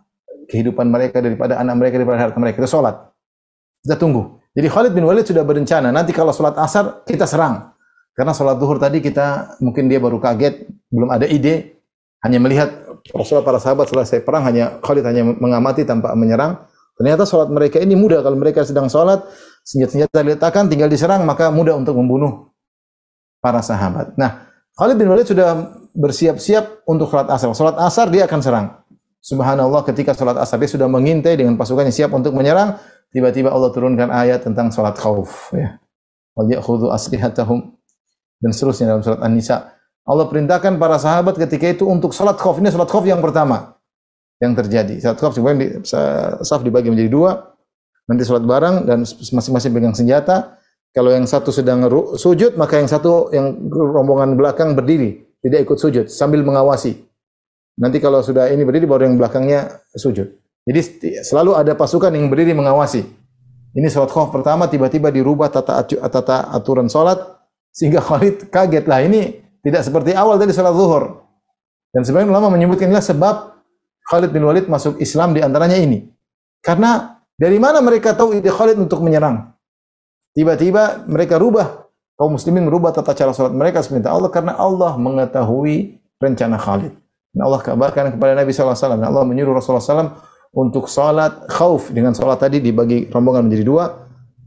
kehidupan 0.48 0.88
mereka 0.88 1.20
daripada 1.20 1.60
anak 1.60 1.74
mereka 1.80 1.94
daripada 2.00 2.18
harta 2.20 2.38
mereka 2.40 2.64
itu 2.64 2.70
sholat. 2.70 2.96
Kita 3.84 3.96
tunggu. 3.96 4.40
Jadi 4.56 4.68
Khalid 4.72 4.92
bin 4.96 5.04
Walid 5.04 5.28
sudah 5.28 5.44
berencana 5.44 5.92
nanti 5.92 6.16
kalau 6.16 6.32
sholat 6.32 6.56
asar 6.56 7.04
kita 7.04 7.28
serang. 7.28 7.76
Karena 8.16 8.32
sholat 8.32 8.56
zuhur 8.56 8.80
tadi 8.80 9.04
kita 9.04 9.60
mungkin 9.60 9.92
dia 9.92 10.00
baru 10.00 10.16
kaget, 10.16 10.64
belum 10.88 11.12
ada 11.12 11.28
ide, 11.28 11.76
hanya 12.24 12.40
melihat 12.40 12.72
Rasulullah 13.12 13.44
para 13.44 13.60
sahabat 13.60 13.92
selesai 13.92 14.24
perang 14.24 14.40
hanya 14.48 14.80
Khalid 14.80 15.04
hanya 15.04 15.22
mengamati 15.36 15.84
tanpa 15.84 16.16
menyerang. 16.16 16.64
Ternyata 16.96 17.28
sholat 17.28 17.52
mereka 17.52 17.76
ini 17.76 17.92
mudah 17.92 18.24
kalau 18.24 18.40
mereka 18.40 18.64
sedang 18.64 18.88
sholat 18.88 19.20
senjata-senjata 19.68 20.24
diletakkan 20.24 20.64
tinggal 20.72 20.88
diserang 20.88 21.28
maka 21.28 21.52
mudah 21.52 21.76
untuk 21.76 21.92
membunuh 22.00 22.48
para 23.44 23.60
sahabat. 23.60 24.16
Nah 24.16 24.48
Khalid 24.80 24.96
bin 24.96 25.12
Walid 25.12 25.28
sudah 25.28 25.76
bersiap-siap 25.92 26.88
untuk 26.88 27.12
sholat 27.12 27.28
asar. 27.28 27.52
Sholat 27.52 27.76
asar 27.76 28.08
dia 28.08 28.24
akan 28.24 28.40
serang. 28.40 28.66
Subhanallah 29.20 29.84
ketika 29.84 30.16
sholat 30.16 30.40
asar 30.40 30.56
dia 30.56 30.72
sudah 30.72 30.88
mengintai 30.88 31.36
dengan 31.36 31.60
pasukannya 31.60 31.92
siap 31.92 32.16
untuk 32.16 32.32
menyerang. 32.32 32.80
Tiba-tiba 33.12 33.52
Allah 33.52 33.72
turunkan 33.72 34.08
ayat 34.08 34.44
tentang 34.48 34.72
sholat 34.72 34.96
khauf. 34.96 35.52
Ya. 35.52 35.80
Wal 36.36 36.52
ya'khudhu 36.52 36.92
aslihatahum 36.92 37.76
dan 38.40 38.50
seterusnya 38.52 38.92
dalam 38.92 39.04
surat 39.04 39.20
An-Nisa. 39.24 39.72
Allah 40.06 40.28
perintahkan 40.28 40.76
para 40.80 40.96
sahabat 40.96 41.36
ketika 41.36 41.66
itu 41.68 41.84
untuk 41.88 42.16
salat 42.16 42.40
khauf. 42.40 42.56
Ini 42.60 42.72
salat 42.72 42.88
khauf 42.88 43.04
yang 43.04 43.20
pertama 43.20 43.75
yang 44.40 44.52
terjadi. 44.52 45.00
Salat 45.00 45.18
khauf 45.20 45.32
sebenarnya 45.36 45.80
di, 45.80 45.88
saf 46.44 46.60
dibagi 46.60 46.92
menjadi 46.92 47.10
dua. 47.10 47.30
Nanti 48.06 48.22
salat 48.22 48.44
bareng 48.44 48.86
dan 48.86 49.02
masing-masing 49.06 49.72
pegang 49.72 49.96
senjata. 49.96 50.60
Kalau 50.96 51.12
yang 51.12 51.28
satu 51.28 51.52
sedang 51.52 51.84
sujud, 52.16 52.56
maka 52.56 52.80
yang 52.80 52.88
satu 52.88 53.28
yang 53.28 53.68
rombongan 53.68 54.32
belakang 54.32 54.72
berdiri, 54.72 55.28
tidak 55.44 55.68
ikut 55.68 55.76
sujud 55.76 56.06
sambil 56.08 56.40
mengawasi. 56.40 56.96
Nanti 57.76 58.00
kalau 58.00 58.24
sudah 58.24 58.48
ini 58.48 58.64
berdiri 58.64 58.88
baru 58.88 59.04
yang 59.04 59.20
belakangnya 59.20 59.84
sujud. 59.92 60.24
Jadi 60.64 60.80
selalu 61.20 61.52
ada 61.52 61.76
pasukan 61.76 62.08
yang 62.16 62.32
berdiri 62.32 62.56
mengawasi. 62.56 63.04
Ini 63.76 63.92
salat 63.92 64.08
khauf 64.08 64.32
pertama 64.32 64.64
tiba-tiba 64.72 65.12
dirubah 65.12 65.52
tata 65.52 65.84
tata 65.84 66.48
aturan 66.48 66.88
salat 66.88 67.20
sehingga 67.76 68.00
Khalid 68.08 68.48
kaget 68.48 68.88
lah 68.88 69.04
ini 69.04 69.36
tidak 69.60 69.84
seperti 69.84 70.16
awal 70.16 70.40
tadi 70.40 70.56
salat 70.56 70.72
zuhur. 70.72 71.28
Dan 71.92 72.08
sebagian 72.08 72.32
ulama 72.32 72.48
menyebutkan 72.48 72.88
inilah 72.88 73.04
sebab 73.04 73.55
Khalid 74.06 74.30
bin 74.30 74.46
Walid 74.46 74.70
masuk 74.70 75.02
Islam 75.02 75.34
di 75.34 75.42
antaranya 75.42 75.74
ini. 75.74 76.06
Karena 76.62 77.18
dari 77.34 77.58
mana 77.58 77.82
mereka 77.82 78.14
tahu 78.14 78.38
ide 78.38 78.48
Khalid 78.48 78.78
untuk 78.78 79.02
menyerang? 79.02 79.50
Tiba-tiba 80.32 81.08
mereka 81.10 81.36
rubah 81.42 81.86
kaum 82.16 82.34
muslimin 82.34 82.64
merubah 82.64 82.96
tata 82.96 83.12
cara 83.12 83.36
salat 83.36 83.52
mereka 83.52 83.84
seperti 83.84 84.08
Allah 84.08 84.32
karena 84.32 84.56
Allah 84.56 84.96
mengetahui 84.96 86.00
rencana 86.16 86.56
Khalid. 86.56 86.92
Dan 87.36 87.40
Allah 87.44 87.60
kabarkan 87.60 88.16
kepada 88.16 88.32
Nabi 88.32 88.50
SAW. 88.52 88.96
Dan 88.96 89.04
Allah 89.04 89.24
menyuruh 89.28 89.52
Rasulullah 89.52 89.84
SAW 89.84 90.16
untuk 90.56 90.88
salat 90.88 91.44
khauf 91.52 91.92
dengan 91.92 92.16
salat 92.16 92.40
tadi 92.40 92.64
dibagi 92.64 93.12
rombongan 93.12 93.44
menjadi 93.44 93.64
dua. 93.64 93.84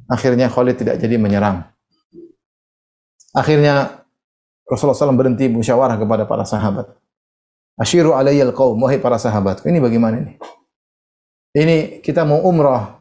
Akhirnya 0.09 0.49
Khalid 0.49 0.81
tidak 0.81 0.97
jadi 0.97 1.21
menyerang. 1.21 1.69
Akhirnya 3.29 4.01
Rasulullah 4.65 4.97
SAW 4.97 5.13
berhenti 5.13 5.45
musyawarah 5.45 6.01
kepada 6.01 6.25
para 6.25 6.45
sahabat. 6.49 6.89
Ashiru 7.79 8.12
alayyal 8.12 8.51
qaum, 8.51 8.75
wahai 8.75 9.00
para 9.00 9.15
sahabat. 9.15 9.63
Ini 9.63 9.79
bagaimana 9.79 10.19
ini? 10.19 10.36
Ini 11.55 12.03
kita 12.03 12.27
mau 12.27 12.43
umrah. 12.43 13.00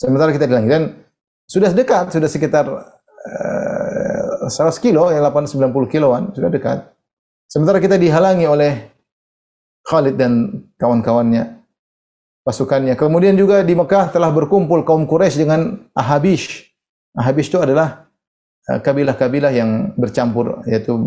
Sementara 0.00 0.32
kita 0.32 0.48
di 0.48 0.56
dan 0.56 1.04
sudah 1.44 1.76
dekat, 1.76 2.16
sudah 2.16 2.24
sekitar 2.24 2.64
uh, 2.72 4.48
eh, 4.48 4.48
100 4.48 4.80
kilo, 4.80 5.12
ya 5.12 5.20
890 5.20 5.92
kiloan, 5.92 6.32
sudah 6.32 6.48
dekat. 6.48 6.88
Sementara 7.52 7.84
kita 7.84 8.00
dihalangi 8.00 8.48
oleh 8.48 8.72
Khalid 9.84 10.16
dan 10.16 10.64
kawan-kawannya, 10.80 11.60
pasukannya. 12.48 12.96
Kemudian 12.96 13.36
juga 13.36 13.60
di 13.60 13.76
Mekah 13.76 14.08
telah 14.08 14.32
berkumpul 14.32 14.88
kaum 14.88 15.04
Quraisy 15.04 15.44
dengan 15.44 15.84
Ahabish. 15.92 16.64
Ahabish 17.12 17.52
itu 17.52 17.60
adalah 17.60 18.07
kabilah-kabilah 18.68 19.48
yang 19.48 19.96
bercampur 19.96 20.60
yaitu 20.68 21.00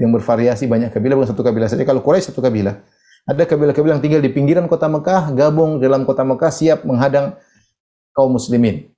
yang 0.00 0.08
bervariasi 0.16 0.64
banyak 0.64 0.88
kabilah 0.88 1.20
bukan 1.20 1.28
satu 1.36 1.44
kabilah 1.44 1.68
saja 1.68 1.84
kalau 1.84 2.00
Quraisy 2.00 2.32
satu 2.32 2.40
kabilah 2.40 2.80
ada 3.28 3.42
kabilah-kabilah 3.44 4.00
yang 4.00 4.04
tinggal 4.04 4.22
di 4.24 4.32
pinggiran 4.32 4.64
kota 4.64 4.88
Mekah 4.88 5.36
gabung 5.36 5.76
dalam 5.76 6.08
kota 6.08 6.24
Mekah 6.24 6.48
siap 6.48 6.88
menghadang 6.88 7.36
kaum 8.16 8.32
muslimin 8.32 8.96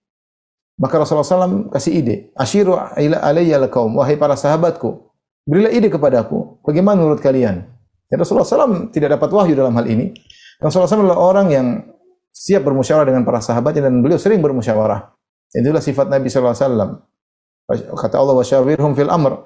Maka 0.79 1.03
Rasulullah 1.03 1.27
SAW 1.27 1.75
kasih 1.75 1.93
ide. 1.99 2.17
Ashiru 2.39 2.79
ila 2.79 3.19
alayya 3.19 3.59
kaum 3.67 3.99
wahai 3.99 4.15
para 4.15 4.39
sahabatku, 4.39 5.11
berilah 5.43 5.75
ide 5.75 5.91
kepadaku. 5.91 6.63
Bagaimana 6.63 7.03
menurut 7.03 7.19
kalian? 7.19 7.67
Ya 8.07 8.15
Rasulullah 8.15 8.47
SAW 8.47 8.95
tidak 8.95 9.19
dapat 9.19 9.29
wahyu 9.35 9.59
dalam 9.59 9.75
hal 9.75 9.91
ini. 9.91 10.15
Rasulullah 10.63 10.87
SAW 10.87 11.03
adalah 11.03 11.19
orang 11.19 11.47
yang 11.51 11.67
siap 12.31 12.63
bermusyawarah 12.63 13.11
dengan 13.11 13.27
para 13.27 13.43
sahabatnya 13.43 13.91
dan 13.91 13.99
beliau 13.99 14.23
sering 14.23 14.39
bermusyawarah. 14.39 15.19
Itulah 15.51 15.83
sifat 15.83 16.07
Nabi 16.07 16.31
SAW. 16.31 17.08
Kata 17.69 18.17
Allah, 18.17 18.35
wasyawirhum 18.41 18.97
fil 18.97 19.13
amr. 19.13 19.45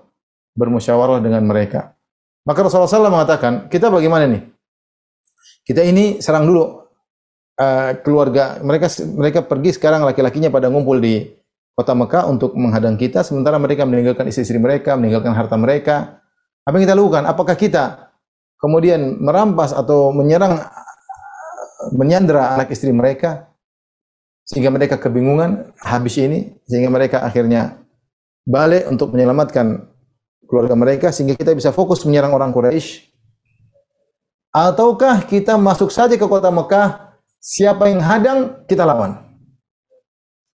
Bermusyawarah 0.55 1.19
dengan 1.19 1.43
mereka. 1.49 1.97
Maka 2.47 2.67
Rasulullah 2.67 2.91
SAW 2.91 3.11
mengatakan, 3.11 3.53
kita 3.67 3.89
bagaimana 3.89 4.29
nih? 4.29 4.43
Kita 5.63 5.83
ini 5.83 6.19
serang 6.19 6.47
dulu 6.47 6.83
uh, 7.59 7.91
keluarga 8.03 8.59
mereka 8.67 8.91
mereka 9.15 9.41
pergi 9.47 9.79
sekarang 9.79 10.03
laki-lakinya 10.03 10.51
pada 10.51 10.67
ngumpul 10.67 10.99
di 10.99 11.23
kota 11.73 11.95
Mekah 11.95 12.29
untuk 12.29 12.53
menghadang 12.59 12.99
kita 12.99 13.25
sementara 13.25 13.57
mereka 13.57 13.87
meninggalkan 13.87 14.29
istri-istri 14.29 14.59
mereka, 14.59 14.99
meninggalkan 14.99 15.33
harta 15.33 15.57
mereka. 15.57 16.21
Apa 16.67 16.79
yang 16.79 16.85
kita 16.87 16.95
lakukan? 16.99 17.25
Apakah 17.27 17.57
kita 17.59 18.13
kemudian 18.59 19.19
merampas 19.19 19.75
atau 19.75 20.15
menyerang 20.15 20.63
menyandra 21.91 22.55
anak 22.55 22.71
istri 22.71 22.95
mereka 22.95 23.51
sehingga 24.47 24.71
mereka 24.71 24.99
kebingungan 24.99 25.75
habis 25.83 26.15
ini 26.19 26.55
sehingga 26.67 26.91
mereka 26.91 27.27
akhirnya 27.27 27.82
balik 28.43 28.91
untuk 28.91 29.15
menyelamatkan 29.15 29.87
keluarga 30.47 30.75
mereka 30.75 31.09
sehingga 31.15 31.39
kita 31.39 31.55
bisa 31.55 31.71
fokus 31.71 32.03
menyerang 32.05 32.35
orang 32.35 32.51
Quraisy 32.51 33.09
ataukah 34.53 35.25
kita 35.25 35.57
masuk 35.57 35.89
saja 35.89 36.19
ke 36.19 36.27
kota 36.29 36.53
Mekah 36.53 37.13
Siapa 37.43 37.91
yang 37.91 37.99
hadang, 37.99 38.63
kita 38.71 38.87
lawan. 38.87 39.19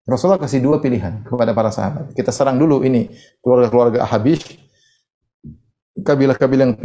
Rasulullah 0.03 0.43
kasih 0.43 0.59
dua 0.59 0.83
pilihan 0.83 1.23
kepada 1.23 1.55
para 1.55 1.71
sahabat. 1.71 2.11
Kita 2.11 2.35
serang 2.35 2.59
dulu 2.59 2.83
ini 2.83 3.07
keluarga-keluarga 3.39 4.03
Ahabish, 4.03 4.59
kabilah-kabilah 5.95 6.75
yang 6.75 6.77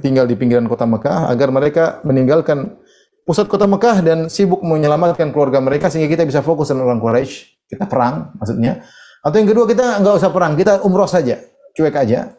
tinggal 0.00 0.24
di 0.24 0.40
pinggiran 0.40 0.64
kota 0.72 0.88
Mekah, 0.88 1.28
agar 1.28 1.52
mereka 1.52 2.00
meninggalkan 2.00 2.80
pusat 3.28 3.44
kota 3.44 3.68
Mekah 3.68 4.00
dan 4.00 4.18
sibuk 4.32 4.64
menyelamatkan 4.64 5.36
keluarga 5.36 5.60
mereka 5.60 5.92
sehingga 5.92 6.08
kita 6.08 6.24
bisa 6.24 6.40
fokus 6.40 6.72
dengan 6.72 6.88
orang 6.88 7.04
Quraisy. 7.04 7.68
Kita 7.68 7.84
perang, 7.84 8.32
maksudnya. 8.40 8.88
Atau 9.22 9.38
yang 9.38 9.48
kedua 9.48 9.64
kita 9.70 10.02
nggak 10.02 10.14
usah 10.18 10.30
perang, 10.34 10.58
kita 10.58 10.82
umroh 10.82 11.06
saja, 11.06 11.38
cuek 11.78 11.94
aja. 11.94 12.34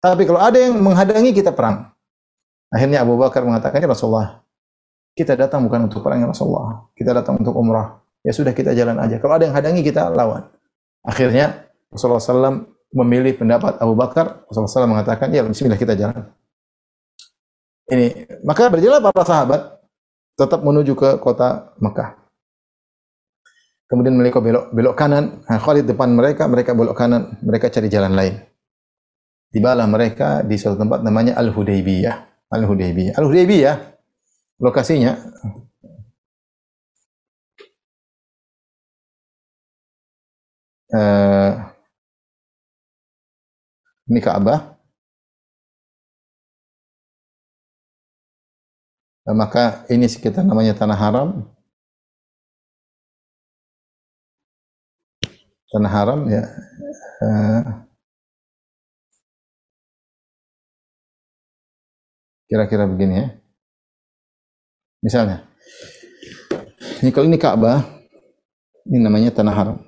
Tapi 0.00 0.24
kalau 0.24 0.40
ada 0.40 0.56
yang 0.56 0.80
menghadangi 0.80 1.36
kita 1.36 1.52
perang. 1.52 1.92
Akhirnya 2.72 3.04
Abu 3.04 3.20
Bakar 3.20 3.44
mengatakan, 3.44 3.78
ya 3.84 3.88
Rasulullah, 3.88 4.42
kita 5.14 5.38
datang 5.38 5.62
bukan 5.68 5.86
untuk 5.86 6.02
perang 6.02 6.24
ya 6.24 6.28
Rasulullah. 6.28 6.90
Kita 6.96 7.14
datang 7.14 7.38
untuk 7.38 7.54
umrah. 7.54 8.02
Ya 8.24 8.32
sudah 8.34 8.50
kita 8.50 8.74
jalan 8.74 8.98
aja. 8.98 9.22
Kalau 9.22 9.36
ada 9.36 9.46
yang 9.46 9.54
hadangi 9.54 9.84
kita 9.84 10.10
lawan. 10.10 10.48
Akhirnya 11.04 11.70
Rasulullah 11.92 12.18
SAW 12.18 12.66
memilih 12.90 13.36
pendapat 13.38 13.78
Abu 13.78 13.94
Bakar. 13.94 14.42
Rasulullah 14.48 14.72
SAW 14.72 14.90
mengatakan, 14.90 15.30
ya 15.30 15.46
Bismillah 15.46 15.78
kita 15.78 15.94
jalan. 15.94 16.34
Ini 17.84 18.40
maka 18.42 18.72
berjalan 18.72 19.04
para 19.04 19.22
sahabat 19.28 19.60
tetap 20.34 20.64
menuju 20.64 20.96
ke 20.96 21.20
kota 21.20 21.76
Mekah. 21.78 22.23
Kemudian 23.84 24.16
mereka 24.16 24.40
belok 24.40 24.72
belok 24.72 24.94
kanan. 24.96 25.44
Nah, 25.44 25.58
Khalid 25.60 25.84
depan 25.84 26.12
mereka, 26.12 26.48
mereka 26.48 26.72
belok 26.72 26.96
kanan, 26.96 27.36
mereka 27.44 27.68
cari 27.68 27.92
jalan 27.92 28.16
lain. 28.16 28.34
Tibalah 29.54 29.86
mereka 29.86 30.42
di 30.42 30.58
suatu 30.58 30.80
tempat 30.80 31.04
namanya 31.04 31.38
Al-Hudaybiyah. 31.38 32.48
Al-Hudaybiyah. 32.50 33.14
Al-Hudaybiyah 33.20 33.76
lokasinya 34.62 35.18
uh, 40.94 41.50
ini 44.08 44.20
Ka'bah 44.22 44.78
uh, 49.26 49.34
maka 49.34 49.82
ini 49.90 50.06
sekitar 50.06 50.46
namanya 50.46 50.78
tanah 50.78 50.98
haram 50.98 51.28
tanah 55.74 55.90
haram 55.90 56.20
ya 56.30 56.42
uh, 57.26 57.62
kira-kira 62.46 62.86
begini 62.86 63.14
ya 63.18 63.26
Misalnya, 65.04 65.44
ini 67.04 67.12
kalau 67.12 67.28
ini 67.28 67.36
Ka'bah, 67.36 67.84
ini 68.88 69.04
namanya 69.04 69.28
tanah 69.36 69.52
haram. 69.52 69.78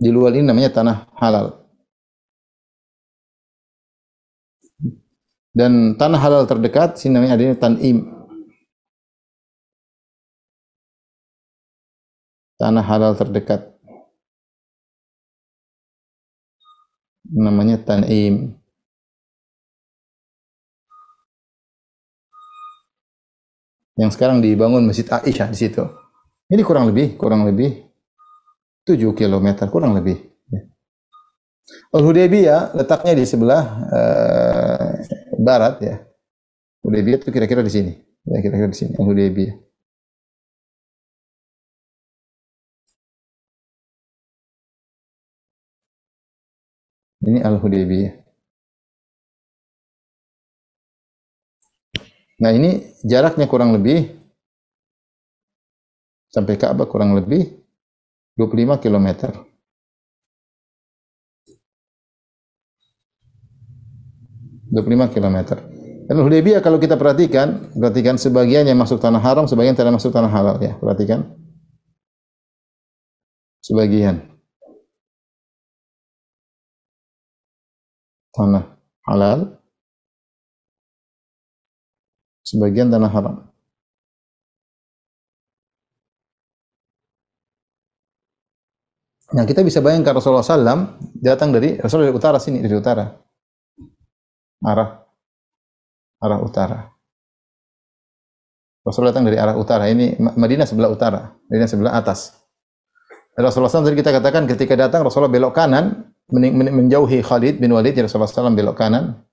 Di 0.00 0.08
luar 0.08 0.32
ini 0.32 0.48
namanya 0.48 0.72
tanah 0.72 1.12
halal. 1.20 1.60
Dan 5.52 6.00
tanah 6.00 6.16
halal 6.16 6.48
terdekat, 6.48 6.96
sini 6.96 7.20
namanya 7.20 7.36
adanya 7.36 7.60
tan'im. 7.60 8.13
Tanah 12.64 12.80
halal 12.80 13.12
terdekat. 13.12 13.76
Namanya 17.28 17.76
tan'im. 17.76 18.56
yang 23.94 24.10
sekarang 24.10 24.42
dibangun 24.42 24.82
Masjid 24.82 25.06
Aisyah 25.06 25.54
di 25.54 25.58
situ. 25.58 25.84
Ini 26.50 26.62
kurang 26.66 26.90
lebih, 26.90 27.14
kurang 27.14 27.46
lebih 27.46 27.86
7 28.82 29.14
km, 29.14 29.70
kurang 29.70 29.94
lebih. 29.94 30.18
Ya. 30.50 30.66
Al-Hudaybiyah 31.94 32.74
letaknya 32.76 33.14
di 33.16 33.24
sebelah 33.24 33.64
uh, 33.86 34.88
barat 35.40 35.74
ya. 35.80 35.96
Hudaybiyah 36.84 37.22
itu 37.22 37.30
kira-kira 37.30 37.62
di 37.62 37.72
sini. 37.72 37.92
Ya, 38.26 38.42
kira-kira 38.42 38.68
di 38.68 38.76
sini 38.76 38.92
Al-Hudaybiyah. 38.98 39.54
Ini 47.24 47.40
Al-Hudaybiyah. 47.40 48.12
Nah 52.44 52.50
ini 52.52 52.84
jaraknya 53.00 53.48
kurang 53.48 53.72
lebih 53.72 54.12
sampai 56.28 56.60
Ka'bah 56.60 56.84
kurang 56.84 57.16
lebih 57.16 57.48
25 58.36 58.82
km. 58.82 59.08
Dua 64.74 64.82
puluh 64.82 64.98
lima 64.98 65.06
kilometer. 65.06 65.62
Dan 66.10 66.18
Hudaybiyah 66.18 66.58
kalau 66.58 66.82
kita 66.82 66.98
perhatikan, 66.98 67.70
perhatikan 67.78 68.18
sebagian 68.18 68.66
yang 68.66 68.74
masuk 68.74 68.98
tanah 68.98 69.22
haram, 69.22 69.46
sebagian 69.46 69.78
tidak 69.78 69.94
masuk 69.94 70.10
tanah 70.10 70.26
halal 70.26 70.58
ya. 70.58 70.74
Perhatikan. 70.82 71.22
Sebagian. 73.62 74.33
Tanah 78.34 78.64
halal, 79.06 79.62
sebagian 82.42 82.90
tanah 82.90 83.10
haram. 83.10 83.36
Nah, 89.34 89.44
kita 89.46 89.66
bisa 89.66 89.82
bayangkan 89.82 90.14
Rasulullah 90.14 90.46
SAW 90.46 90.98
datang 91.18 91.50
dari 91.50 91.74
Rasulullah 91.78 92.10
dari 92.10 92.18
utara 92.18 92.38
sini, 92.38 92.62
dari 92.62 92.74
utara. 92.74 93.06
Arah 94.62 95.04
arah 96.24 96.40
utara. 96.40 96.78
Rasulullah 98.84 99.12
datang 99.12 99.28
dari 99.28 99.36
arah 99.40 99.56
utara. 99.56 99.88
Ini 99.88 100.20
Madinah 100.20 100.68
sebelah 100.68 100.92
utara, 100.92 101.32
Madinah 101.48 101.68
sebelah 101.68 101.92
atas. 101.96 102.36
Rasulullah 103.34 103.72
SAW 103.72 103.90
tadi 103.90 103.98
kita 103.98 104.14
katakan 104.14 104.46
ketika 104.46 104.78
datang 104.78 105.02
Rasulullah 105.02 105.32
belok 105.32 105.56
kanan 105.56 106.13
menjauhi 106.32 107.20
Khalid 107.20 107.60
bin 107.60 107.72
Walid, 107.76 107.92
Rasulullah 108.00 108.30
SAW 108.30 108.56
belok 108.56 108.76
kanan 108.80 109.24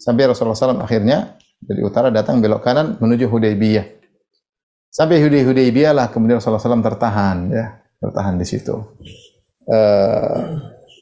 sampai 0.00 0.30
Rasulullah 0.30 0.56
SAW 0.56 0.80
akhirnya 0.80 1.36
dari 1.60 1.84
utara 1.84 2.08
datang 2.08 2.40
belok 2.40 2.64
kanan 2.64 2.96
menuju 3.02 3.28
Hudaybiyah. 3.28 3.86
Sampai 4.90 5.20
Hudaybiyah 5.22 5.92
lah 5.94 6.06
kemudian 6.10 6.40
Rasulullah 6.40 6.62
SAW 6.62 6.82
tertahan 6.82 7.52
ya, 7.52 7.78
tertahan 8.00 8.34
di 8.40 8.46
situ. 8.48 8.74
Eh, 9.70 10.42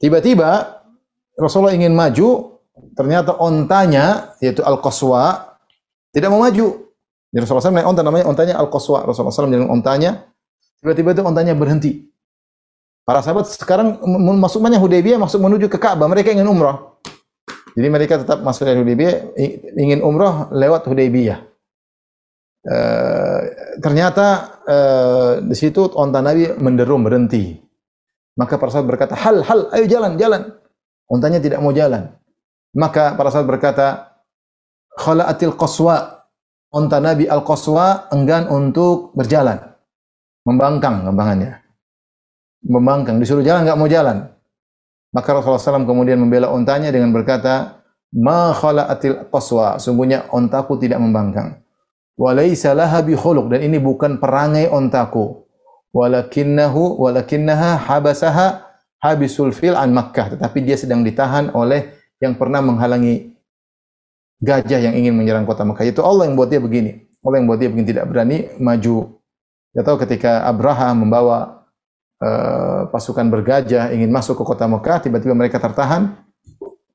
tiba-tiba 0.03 0.51
uh, 0.51 1.41
Rasulullah 1.41 1.73
ingin 1.73 1.95
maju, 1.95 2.61
ternyata 2.93 3.39
ontanya 3.39 4.37
yaitu 4.43 4.61
Al-Qaswa 4.61 5.57
tidak 6.13 6.29
mau 6.35 6.43
maju. 6.43 6.91
Jadi 7.33 7.41
Rasulullah 7.45 7.65
SAW 7.65 7.77
naik 7.81 7.89
onta 7.89 8.03
namanya 8.05 8.25
ontanya 8.29 8.55
Al-Qaswa. 8.61 9.09
Rasulullah 9.09 9.33
SAW 9.33 9.49
jalan 9.49 9.71
ontanya, 9.71 10.27
tiba-tiba 10.83 11.17
itu 11.17 11.23
ontanya 11.25 11.55
berhenti. 11.57 12.11
Para 13.09 13.25
sahabat 13.25 13.49
sekarang 13.49 14.05
masuk 14.37 14.61
mana 14.61 14.77
Hudaybiyah, 14.77 15.16
masuk 15.16 15.40
menuju 15.40 15.73
ke 15.73 15.81
Ka'bah. 15.81 16.12
Mereka 16.12 16.29
ingin 16.29 16.44
umrah. 16.44 17.01
Jadi 17.73 17.88
mereka 17.88 18.21
tetap 18.21 18.44
masuk 18.44 18.68
dari 18.68 18.85
Hudaybiyah, 18.85 19.33
ingin 19.81 20.05
umrah 20.05 20.53
lewat 20.53 20.85
Hudaybiyah. 20.85 21.40
E, 22.68 22.77
ternyata 23.81 24.27
eh, 24.68 25.33
di 25.40 25.57
situ 25.57 25.88
onta 25.97 26.21
Nabi 26.21 26.53
menderum 26.61 27.01
berhenti. 27.01 27.57
Maka 28.37 28.61
para 28.61 28.68
sahabat 28.77 28.88
berkata, 28.92 29.16
"Hal, 29.16 29.40
hal, 29.40 29.73
ayo 29.73 29.88
jalan, 29.88 30.21
jalan." 30.21 30.42
Ontanya 31.09 31.40
tidak 31.40 31.64
mau 31.64 31.73
jalan. 31.73 32.12
Maka 32.77 33.16
para 33.16 33.33
sahabat 33.33 33.57
berkata, 33.57 34.21
"Khala'atil 35.01 35.57
qaswa." 35.57 36.29
Onta 36.68 37.01
Nabi 37.01 37.25
al-qaswa 37.25 38.12
enggan 38.12 38.53
untuk 38.53 39.16
berjalan. 39.16 39.57
Membangkang 40.44 41.09
kembangannya. 41.09 41.68
Membangkang, 42.64 43.23
disuruh 43.23 43.44
jalan 43.44 43.62
nggak 43.62 43.79
mau 43.79 43.87
jalan. 43.87 44.27
Maka 45.14 45.29
Rasulullah 45.33 45.62
SAW 45.62 45.88
kemudian 45.88 46.21
membela 46.21 46.53
ontanya 46.53 46.92
dengan 46.92 47.14
berkata, 47.14 47.81
"Ma 48.12 48.53
khala'atil 48.53 49.31
qaswa." 49.33 49.81
Sungguhnya 49.81 50.29
ontaku 50.29 50.77
tidak 50.77 51.01
membangkang. 51.01 51.64
Walaysa 52.18 52.75
laha 52.75 53.01
bi 53.01 53.14
khuluq 53.14 53.49
dan 53.49 53.62
ini 53.62 53.79
bukan 53.79 54.18
perangai 54.18 54.68
ontaku. 54.68 55.49
Walakinnahu 55.94 57.01
walakinnaha 57.01 57.79
habasaha 57.88 58.68
habisul 59.01 59.55
fil 59.55 59.79
an 59.79 59.94
Makkah, 59.94 60.37
tetapi 60.37 60.61
dia 60.61 60.77
sedang 60.77 61.01
ditahan 61.07 61.55
oleh 61.55 61.94
yang 62.18 62.37
pernah 62.37 62.61
menghalangi 62.61 63.38
gajah 64.42 64.83
yang 64.83 64.94
ingin 64.99 65.14
menyerang 65.14 65.47
kota 65.47 65.64
Makkah. 65.64 65.87
Itu 65.87 66.05
Allah 66.05 66.29
yang 66.29 66.37
buat 66.37 66.51
dia 66.51 66.61
begini. 66.61 67.09
Allah 67.23 67.37
yang 67.40 67.49
buat 67.49 67.59
dia 67.59 67.71
begini 67.71 67.87
tidak 67.87 68.07
berani 68.11 68.51
maju. 68.61 69.18
Kita 69.73 69.83
tahu 69.87 69.97
ketika 70.05 70.42
Abraha 70.44 70.90
membawa 70.92 71.58
uh, 72.23 72.91
pasukan 72.91 73.27
bergajah 73.31 73.91
ingin 73.95 74.11
masuk 74.11 74.39
ke 74.39 74.45
kota 74.45 74.67
Mekah, 74.67 75.03
tiba-tiba 75.03 75.35
mereka 75.35 75.59
tertahan. 75.59 76.15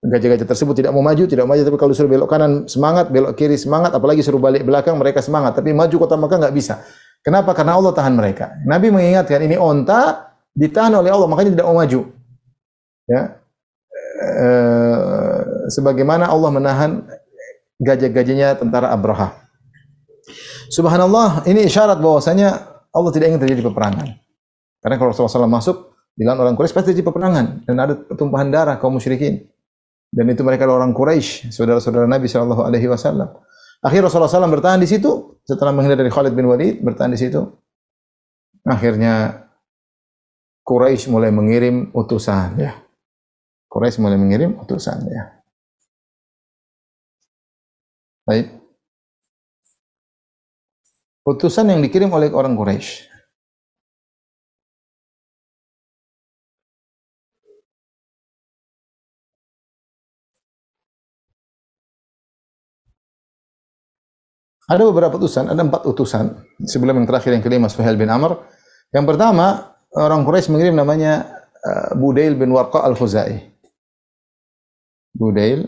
Gajah-gajah 0.03 0.43
tersebut 0.43 0.75
tidak 0.75 0.91
mau 0.91 0.99
maju, 0.99 1.23
tidak 1.23 1.47
mau 1.47 1.55
maju, 1.55 1.63
tapi 1.63 1.77
kalau 1.79 1.93
suruh 1.95 2.11
belok 2.11 2.27
kanan 2.27 2.67
semangat, 2.67 3.07
belok 3.07 3.39
kiri 3.39 3.55
semangat, 3.55 3.95
apalagi 3.95 4.19
suruh 4.19 4.39
balik 4.39 4.67
belakang 4.67 4.99
mereka 4.99 5.23
semangat, 5.23 5.55
tapi 5.55 5.71
maju 5.71 5.95
kota 5.95 6.19
Mekah 6.19 6.37
nggak 6.43 6.55
bisa. 6.55 6.83
Kenapa? 7.23 7.55
Karena 7.55 7.79
Allah 7.79 7.95
tahan 7.95 8.11
mereka. 8.11 8.51
Nabi 8.67 8.91
mengingatkan 8.91 9.39
ini 9.39 9.55
onta 9.55 10.27
ditahan 10.51 10.91
oleh 10.91 11.07
Allah, 11.07 11.27
makanya 11.31 11.55
tidak 11.55 11.67
mau 11.71 11.79
maju. 11.79 11.99
Ya, 13.07 13.39
e, 14.23 14.47
sebagaimana 15.71 16.27
Allah 16.27 16.49
menahan 16.51 16.91
gajah-gajahnya 17.79 18.59
tentara 18.59 18.91
Abraha. 18.91 19.35
Subhanallah, 20.71 21.47
ini 21.47 21.67
isyarat 21.67 21.99
bahwasanya 21.99 22.59
Allah 22.91 23.11
tidak 23.13 23.31
ingin 23.31 23.41
terjadi 23.41 23.61
peperangan. 23.71 24.19
Karena 24.83 24.99
kalau 24.99 25.15
Rasulullah 25.15 25.47
SAW 25.47 25.47
masuk, 25.47 25.77
bilang 26.13 26.37
orang 26.43 26.59
Quraisy 26.59 26.75
pasti 26.75 26.91
terjadi 26.91 27.07
peperangan 27.07 27.45
dan 27.63 27.75
ada 27.79 27.93
tumpahan 28.13 28.51
darah 28.51 28.75
kaum 28.77 28.99
musyrikin. 28.99 29.47
Dan 30.13 30.29
itu 30.29 30.43
mereka 30.45 30.67
adalah 30.67 30.85
orang 30.85 30.93
Quraisy, 30.93 31.49
saudara-saudara 31.49 32.05
Nabi 32.05 32.27
Shallallahu 32.29 32.61
Alaihi 32.67 32.85
Wasallam. 32.91 33.33
Akhirnya 33.81 34.11
Rasulullah 34.11 34.29
SAW 34.29 34.53
bertahan 34.53 34.79
di 34.79 34.87
situ 34.87 35.41
setelah 35.43 35.73
menghindar 35.73 35.99
dari 35.99 36.11
Khalid 36.11 36.35
bin 36.35 36.45
Walid 36.45 36.83
bertahan 36.83 37.11
di 37.11 37.19
situ. 37.19 37.41
Akhirnya 38.63 39.43
Quraisy 40.63 41.11
mulai 41.11 41.31
mengirim 41.31 41.91
utusan 41.91 42.59
ya. 42.59 42.79
Quraisy 43.67 43.99
mulai 43.99 44.15
mengirim 44.15 44.55
utusan 44.59 45.03
ya. 45.07 45.23
Baik. 48.23 48.55
Utusan 51.23 51.71
yang 51.71 51.79
dikirim 51.83 52.11
oleh 52.11 52.31
orang 52.31 52.55
Quraisy. 52.55 53.12
Ada 64.63 64.83
beberapa 64.87 65.19
utusan, 65.19 65.51
ada 65.51 65.59
empat 65.59 65.83
utusan. 65.83 66.39
Sebelum 66.63 67.03
yang 67.03 67.07
terakhir 67.07 67.35
yang 67.35 67.43
kelima 67.43 67.67
Suhail 67.67 67.99
bin 67.99 68.07
Amr. 68.07 68.39
Yang 68.95 69.05
pertama, 69.11 69.75
orang 69.91 70.23
Quraisy 70.23 70.49
mengirim 70.55 70.75
namanya 70.79 71.43
uh, 71.59 71.91
Budail 71.99 72.39
bin 72.39 72.55
Warqa 72.55 72.81
al-Khuzai. 72.87 73.51
Budail 75.13 75.67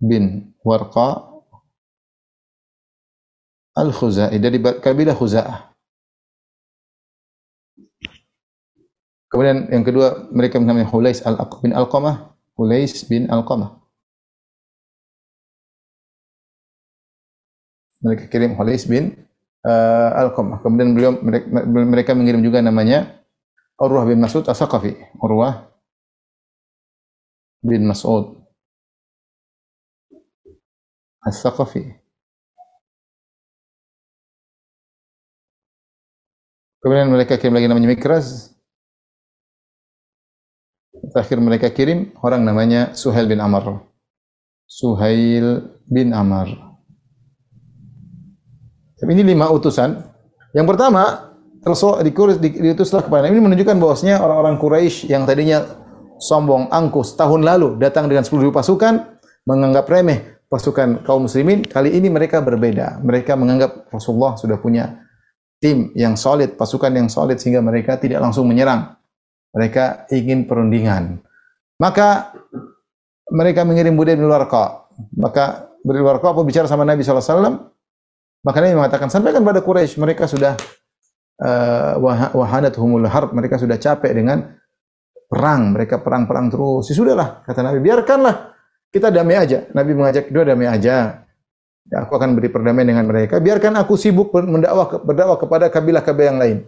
bin 0.00 0.56
Warqa 0.64 1.36
al-Khuzai 3.76 4.40
dari 4.40 4.58
kabilah 4.58 5.12
Khuza'ah. 5.12 5.76
Kemudian 9.28 9.68
yang 9.68 9.84
kedua 9.84 10.32
mereka 10.32 10.56
namanya 10.56 10.88
Hulais 10.88 11.20
al 11.20 11.36
bin 11.60 11.76
Al-Qamah, 11.76 12.32
Hulais 12.56 13.04
bin 13.04 13.28
Al-Qamah. 13.28 13.85
Mereka 18.04 18.28
kirim 18.28 18.56
Hulais 18.56 18.84
bin 18.84 19.16
uh, 19.64 20.10
Al-Qamah. 20.26 20.60
Kemudian 20.60 20.92
beliau 20.92 21.12
mereka, 21.16 21.46
mereka 21.64 22.10
mengirim 22.12 22.42
juga 22.44 22.60
namanya 22.60 23.22
Urwah 23.76 24.04
bin 24.08 24.20
Mas'ud 24.20 24.44
As-Saqafi. 24.48 24.96
Urwah 25.20 25.68
bin 27.64 27.84
Mas'ud 27.88 28.40
As-Saqafi. 31.26 32.06
Kemudian 36.80 37.10
mereka 37.10 37.34
kirim 37.34 37.58
lagi 37.58 37.66
namanya 37.66 37.90
Mikraz. 37.90 38.54
Terakhir 41.10 41.38
mereka 41.42 41.66
kirim 41.74 42.14
orang 42.22 42.46
namanya 42.46 42.94
Suhail 42.94 43.26
bin 43.26 43.42
Amr. 43.42 43.82
Suhail 44.70 45.66
bin 45.90 46.14
Amr. 46.14 46.65
Ini 48.96 49.22
lima 49.22 49.52
utusan. 49.52 49.92
Yang 50.56 50.66
pertama, 50.72 51.32
Rasul 51.60 52.00
diutuslah 52.40 53.04
kepada 53.04 53.28
Nabi. 53.28 53.36
Ini 53.36 53.44
menunjukkan 53.44 53.76
bahwasanya 53.76 54.24
orang-orang 54.24 54.56
Quraisy 54.56 55.12
yang 55.12 55.28
tadinya 55.28 55.66
sombong, 56.16 56.72
angkuh 56.72 57.04
tahun 57.04 57.44
lalu 57.44 57.76
datang 57.76 58.08
dengan 58.08 58.24
10.000 58.24 58.48
pasukan, 58.48 58.94
menganggap 59.44 59.84
remeh 59.84 60.40
pasukan 60.48 61.04
kaum 61.04 61.28
muslimin, 61.28 61.66
kali 61.66 61.92
ini 61.92 62.08
mereka 62.08 62.40
berbeda. 62.40 63.02
Mereka 63.04 63.36
menganggap 63.36 63.92
Rasulullah 63.92 64.38
sudah 64.40 64.56
punya 64.56 65.04
tim 65.60 65.92
yang 65.92 66.16
solid, 66.16 66.56
pasukan 66.56 66.88
yang 66.94 67.12
solid 67.12 67.36
sehingga 67.36 67.60
mereka 67.60 68.00
tidak 68.00 68.24
langsung 68.24 68.48
menyerang. 68.48 68.96
Mereka 69.52 70.08
ingin 70.14 70.48
perundingan. 70.48 71.20
Maka 71.76 72.32
mereka 73.28 73.66
mengirim 73.68 73.92
Budail 73.92 74.16
bin 74.16 74.30
Warqa. 74.30 74.88
Maka 75.18 75.68
Budail 75.84 76.00
bin 76.00 76.08
Warqa 76.08 76.32
bicara 76.46 76.64
sama 76.64 76.86
Nabi 76.86 77.04
SAW, 77.04 77.75
maka 78.46 78.62
Nabi 78.62 78.78
mengatakan, 78.78 79.10
sampaikan 79.10 79.42
pada 79.42 79.58
Quraisy 79.58 79.98
mereka 79.98 80.30
sudah 80.30 80.54
uh, 81.42 81.98
wahanat 82.30 82.78
humul 82.78 83.02
harb, 83.10 83.34
mereka 83.34 83.58
sudah 83.58 83.74
capek 83.74 84.14
dengan 84.14 84.54
perang, 85.26 85.74
mereka 85.74 85.98
perang-perang 85.98 86.54
terus. 86.54 86.86
Ya 86.86 86.94
sudahlah, 86.94 87.42
kata 87.42 87.66
Nabi, 87.66 87.82
biarkanlah 87.82 88.54
kita 88.94 89.10
damai 89.10 89.34
aja. 89.34 89.66
Nabi 89.74 89.98
mengajak 89.98 90.30
kedua 90.30 90.46
damai 90.46 90.70
aja. 90.70 91.26
Ya, 91.86 92.02
aku 92.02 92.18
akan 92.18 92.38
beri 92.38 92.50
perdamaian 92.50 92.86
dengan 92.86 93.06
mereka. 93.06 93.42
Biarkan 93.42 93.78
aku 93.78 93.98
sibuk 93.98 94.30
mendakwah 94.30 95.02
berdakwah 95.02 95.38
kepada 95.38 95.66
kabilah-kabilah 95.66 96.28
yang 96.30 96.38
lain. 96.38 96.58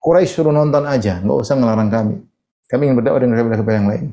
Quraisy 0.00 0.36
suruh 0.36 0.52
nonton 0.52 0.84
aja, 0.84 1.24
nggak 1.24 1.38
usah 1.44 1.56
ngelarang 1.56 1.88
kami. 1.88 2.16
Kami 2.68 2.82
ingin 2.88 2.96
berdakwah 3.00 3.20
dengan 3.24 3.36
kabilah-kabilah 3.40 3.78
yang 3.80 3.88
lain. 3.88 4.06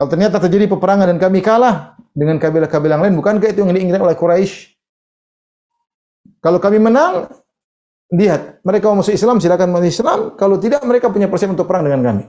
Kalau 0.00 0.08
ternyata 0.08 0.36
terjadi 0.40 0.72
peperangan 0.72 1.06
dan 1.12 1.18
kami 1.20 1.44
kalah 1.44 2.00
dengan 2.16 2.40
kabilah-kabilah 2.40 2.96
yang 2.96 3.04
lain, 3.08 3.16
bukankah 3.20 3.48
itu 3.52 3.60
yang 3.60 3.72
diinginkan 3.76 4.00
oleh 4.04 4.16
Quraisy? 4.16 4.73
Kalau 6.44 6.60
kami 6.60 6.76
menang, 6.76 7.24
lihat, 8.12 8.60
mereka 8.60 8.92
mau 8.92 9.00
masuk 9.00 9.16
Islam, 9.16 9.40
silakan 9.40 9.72
masuk 9.72 9.88
Islam. 9.88 10.20
Kalau 10.36 10.60
tidak, 10.60 10.84
mereka 10.84 11.08
punya 11.08 11.24
persiapan 11.32 11.56
untuk 11.56 11.64
perang 11.64 11.88
dengan 11.88 12.04
kami. 12.04 12.24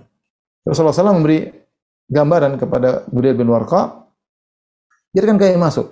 Rasulullah 0.63 0.95
SAW 0.95 1.19
memberi 1.19 1.51
gambaran 2.07 2.55
kepada 2.55 3.03
Budail 3.11 3.35
bin 3.35 3.51
Warqa, 3.51 4.07
biarkan 5.11 5.35
kami 5.35 5.59
masuk. 5.59 5.91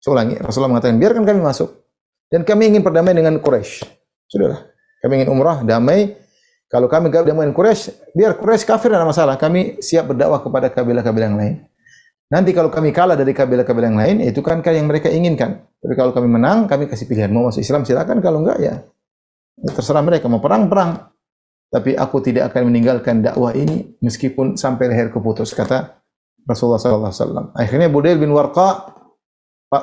Saya 0.00 0.10
ulangi, 0.16 0.40
Rasulullah 0.40 0.72
mengatakan, 0.72 0.96
biarkan 0.96 1.22
kami 1.28 1.40
masuk. 1.44 1.68
Dan 2.32 2.48
kami 2.48 2.72
ingin 2.72 2.80
perdamaian 2.80 3.20
dengan 3.20 3.36
Quraisy. 3.44 3.84
Sudahlah. 4.24 4.64
Kami 5.04 5.20
ingin 5.20 5.28
umrah, 5.28 5.60
damai. 5.60 6.16
Kalau 6.72 6.88
kami 6.88 7.12
damai 7.12 7.44
dengan 7.44 7.52
Quraisy, 7.52 8.16
biar 8.16 8.40
Quraisy 8.40 8.64
kafir 8.64 8.88
tidak 8.88 9.04
masalah. 9.04 9.36
Kami 9.36 9.84
siap 9.84 10.08
berdakwah 10.08 10.40
kepada 10.40 10.72
kabilah-kabilah 10.72 11.28
yang 11.28 11.36
lain. 11.36 11.54
Nanti 12.32 12.56
kalau 12.56 12.72
kami 12.72 12.96
kalah 12.96 13.12
dari 13.12 13.36
kabilah-kabilah 13.36 13.88
yang 13.92 14.00
lain, 14.00 14.16
itu 14.24 14.40
kan 14.40 14.64
yang 14.64 14.88
mereka 14.88 15.12
inginkan. 15.12 15.68
Tapi 15.84 15.92
kalau 15.92 16.16
kami 16.16 16.32
menang, 16.32 16.64
kami 16.64 16.88
kasih 16.88 17.04
pilihan. 17.04 17.28
Mau 17.28 17.44
masuk 17.44 17.60
Islam 17.60 17.84
silakan, 17.84 18.24
kalau 18.24 18.40
enggak 18.40 18.56
ya 18.56 18.74
terserah 19.60 20.00
mereka. 20.00 20.32
Mau 20.32 20.40
perang, 20.40 20.72
perang. 20.72 21.12
Tapi 21.68 21.92
aku 21.92 22.24
tidak 22.24 22.52
akan 22.52 22.72
meninggalkan 22.72 23.20
dakwah 23.20 23.52
ini 23.52 23.96
meskipun 24.00 24.56
sampai 24.56 24.92
leher 24.92 25.12
keputus, 25.12 25.52
kata 25.52 26.00
Rasulullah 26.44 26.80
SAW. 26.80 27.52
Akhirnya 27.56 27.92
Budail 27.92 28.16
bin 28.16 28.32
Warqa 28.32 28.92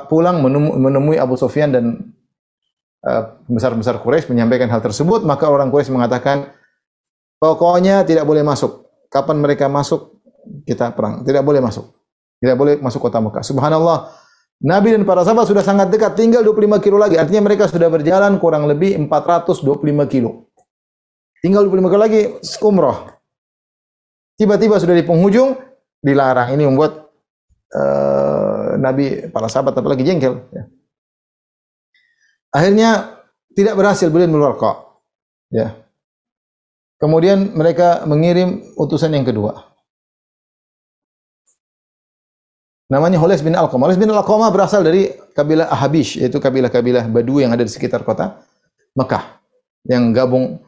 pulang 0.06 0.38
menemui 0.78 1.18
Abu 1.18 1.34
Sufyan 1.34 1.74
dan 1.74 2.14
uh, 3.02 3.22
besar-besar 3.50 3.98
Quraisy 3.98 4.30
menyampaikan 4.30 4.70
hal 4.70 4.78
tersebut, 4.78 5.26
maka 5.26 5.50
orang 5.50 5.70
Quraisy 5.74 5.90
mengatakan, 5.90 6.50
pokoknya 7.42 8.06
tidak 8.06 8.22
boleh 8.22 8.46
masuk. 8.46 8.86
Kapan 9.10 9.42
mereka 9.42 9.66
masuk, 9.66 10.22
kita 10.62 10.94
perang. 10.94 11.26
Tidak 11.26 11.42
boleh 11.42 11.58
masuk. 11.58 11.99
Tidak 12.40 12.56
boleh 12.56 12.80
masuk 12.80 13.04
kota 13.04 13.20
Mekah. 13.20 13.44
Subhanallah. 13.44 14.16
Nabi 14.60 14.92
dan 14.92 15.08
para 15.08 15.24
sahabat 15.24 15.48
sudah 15.48 15.64
sangat 15.64 15.88
dekat, 15.88 16.16
tinggal 16.16 16.44
25 16.44 16.84
kilo 16.84 17.00
lagi. 17.00 17.16
Artinya 17.16 17.48
mereka 17.48 17.64
sudah 17.68 17.88
berjalan 17.88 18.36
kurang 18.36 18.68
lebih 18.68 18.96
425 19.08 19.80
kilo. 20.08 20.52
Tinggal 21.40 21.64
25 21.68 21.92
kilo 21.92 22.00
lagi 22.00 22.22
umroh. 22.64 23.08
Tiba-tiba 24.36 24.76
sudah 24.80 24.96
di 24.96 25.04
penghujung, 25.04 25.56
dilarang. 26.00 26.52
Ini 26.56 26.64
membuat 26.68 27.12
uh, 27.72 28.76
Nabi, 28.76 29.28
para 29.32 29.48
sahabat 29.48 29.76
apalagi 29.76 30.04
jengkel. 30.04 30.44
Ya. 30.52 30.64
Akhirnya 32.52 33.20
tidak 33.56 33.76
berhasil 33.80 34.08
beliau 34.12 34.28
meluarkan. 34.28 34.76
Ya. 35.52 35.76
Kemudian 37.00 37.56
mereka 37.56 38.04
mengirim 38.04 38.60
utusan 38.76 39.16
yang 39.16 39.24
kedua. 39.24 39.69
Namanya 42.90 43.22
Hules 43.22 43.40
bin 43.46 43.54
Alqamah. 43.54 43.86
Hules 43.86 44.00
bin 44.02 44.10
Alqamah 44.10 44.50
berasal 44.50 44.82
dari 44.82 45.14
kabilah 45.32 45.70
Ahabish, 45.70 46.18
yaitu 46.18 46.42
kabilah-kabilah 46.42 47.06
Badui 47.06 47.46
yang 47.46 47.54
ada 47.54 47.62
di 47.62 47.70
sekitar 47.70 48.02
kota 48.02 48.42
Mekah 48.98 49.38
yang 49.86 50.10
gabung 50.10 50.58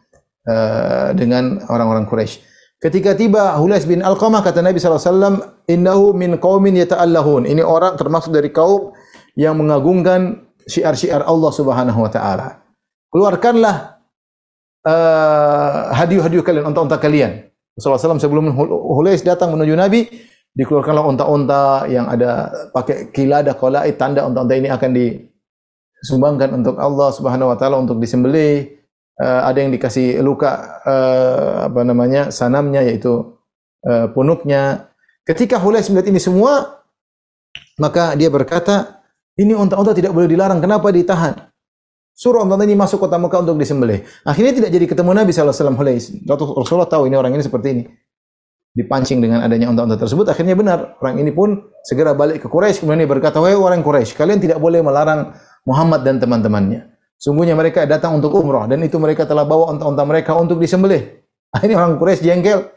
uh, 0.47 1.11
dengan 1.19 1.59
orang-orang 1.67 2.07
Quraisy. 2.07 2.53
Ketika 2.83 3.15
tiba 3.15 3.55
Hulais 3.63 3.87
bin 3.87 4.03
Alqamah 4.03 4.43
kata 4.43 4.59
Nabi 4.59 4.83
SAW, 4.83 5.71
Innahu 5.71 6.19
min 6.19 6.35
qawmin 6.43 6.75
yata'allahun. 6.83 7.47
Ini 7.47 7.63
orang 7.63 7.95
termasuk 7.95 8.35
dari 8.35 8.51
kaum 8.51 8.91
yang 9.39 9.55
mengagungkan 9.55 10.51
syiar-syiar 10.67 11.23
Allah 11.23 11.51
Subhanahu 11.55 12.03
wa 12.03 12.11
taala. 12.11 12.59
Keluarkanlah 13.15 14.03
uh, 14.83 15.95
hadiah-hadiah 15.95 16.43
kalian, 16.43 16.65
unta-unta 16.75 16.99
kalian. 16.99 17.47
Rasulullah 17.79 18.03
SAW 18.03 18.19
sebelum 18.19 18.51
Hulais 18.99 19.23
datang 19.23 19.55
menuju 19.55 19.79
Nabi, 19.79 20.11
dikeluarkanlah 20.53 21.05
unta-unta 21.09 21.89
yang 21.89 22.09
ada 22.09 22.53
pakai 22.77 23.09
kilada 23.09 23.57
qalaid 23.57 23.97
tanda 23.97 24.29
unta-unta 24.29 24.53
ini 24.53 24.69
akan 24.69 24.91
disumbangkan 24.93 26.51
untuk 26.53 26.77
Allah 26.77 27.09
Subhanahu 27.13 27.53
wa 27.53 27.57
taala 27.57 27.81
untuk 27.81 27.97
disembelih. 28.01 28.81
Uh, 29.13 29.45
ada 29.45 29.61
yang 29.61 29.69
dikasih 29.69 30.25
luka 30.25 30.81
uh, 30.89 31.69
apa 31.69 31.85
namanya 31.85 32.33
sanamnya 32.33 32.81
yaitu 32.81 33.37
uh, 33.85 34.09
punuknya. 34.13 34.89
Ketika 35.23 35.61
Hulais 35.61 35.87
melihat 35.93 36.11
ini 36.11 36.19
semua 36.19 36.83
maka 37.79 38.17
dia 38.17 38.29
berkata, 38.29 39.05
ini 39.39 39.57
unta-unta 39.57 39.97
tidak 39.97 40.13
boleh 40.13 40.29
dilarang. 40.29 40.61
Kenapa 40.61 40.93
ditahan? 40.93 41.53
Suruh 42.13 42.45
unta 42.45 42.61
ini 42.61 42.77
masuk 42.77 43.01
kota 43.01 43.17
Mekah 43.17 43.41
untuk 43.41 43.57
disembelih. 43.57 44.05
Akhirnya 44.25 44.53
tidak 44.53 44.71
jadi 44.73 44.85
ketemu 44.85 45.11
Nabi 45.17 45.33
SAW 45.33 45.77
Hulais. 45.77 46.13
Rasulullah 46.29 46.89
tahu 46.89 47.09
ini 47.09 47.17
orang 47.17 47.33
ini 47.33 47.41
seperti 47.45 47.69
ini 47.73 47.83
dipancing 48.73 49.21
dengan 49.21 49.45
adanya 49.45 49.69
unta-unta 49.69 50.01
tersebut 50.01 50.33
akhirnya 50.33 50.57
benar. 50.57 50.97
Orang 50.99 51.21
ini 51.21 51.29
pun 51.29 51.61
segera 51.85 52.17
balik 52.17 52.45
ke 52.45 52.49
Quraisy 52.49 52.85
kemudian 52.85 53.05
dia 53.05 53.11
berkata 53.11 53.37
wahai 53.39 53.57
orang 53.57 53.85
Quraisy 53.85 54.17
kalian 54.17 54.41
tidak 54.41 54.59
boleh 54.59 54.81
melarang 54.81 55.37
Muhammad 55.69 56.03
dan 56.09 56.17
teman-temannya. 56.19 56.89
Sungguhnya 57.21 57.55
mereka 57.55 57.87
datang 57.87 58.19
untuk 58.19 58.35
umrah 58.35 58.67
dan 58.67 58.83
itu 58.83 58.99
mereka 58.99 59.29
telah 59.29 59.47
bawa 59.47 59.77
unta-unta 59.77 60.03
mereka 60.09 60.35
untuk 60.35 60.59
disembelih. 60.59 61.21
Akhirnya 61.55 61.85
orang 61.85 62.01
Quraisy 62.01 62.25
jengkel 62.25 62.73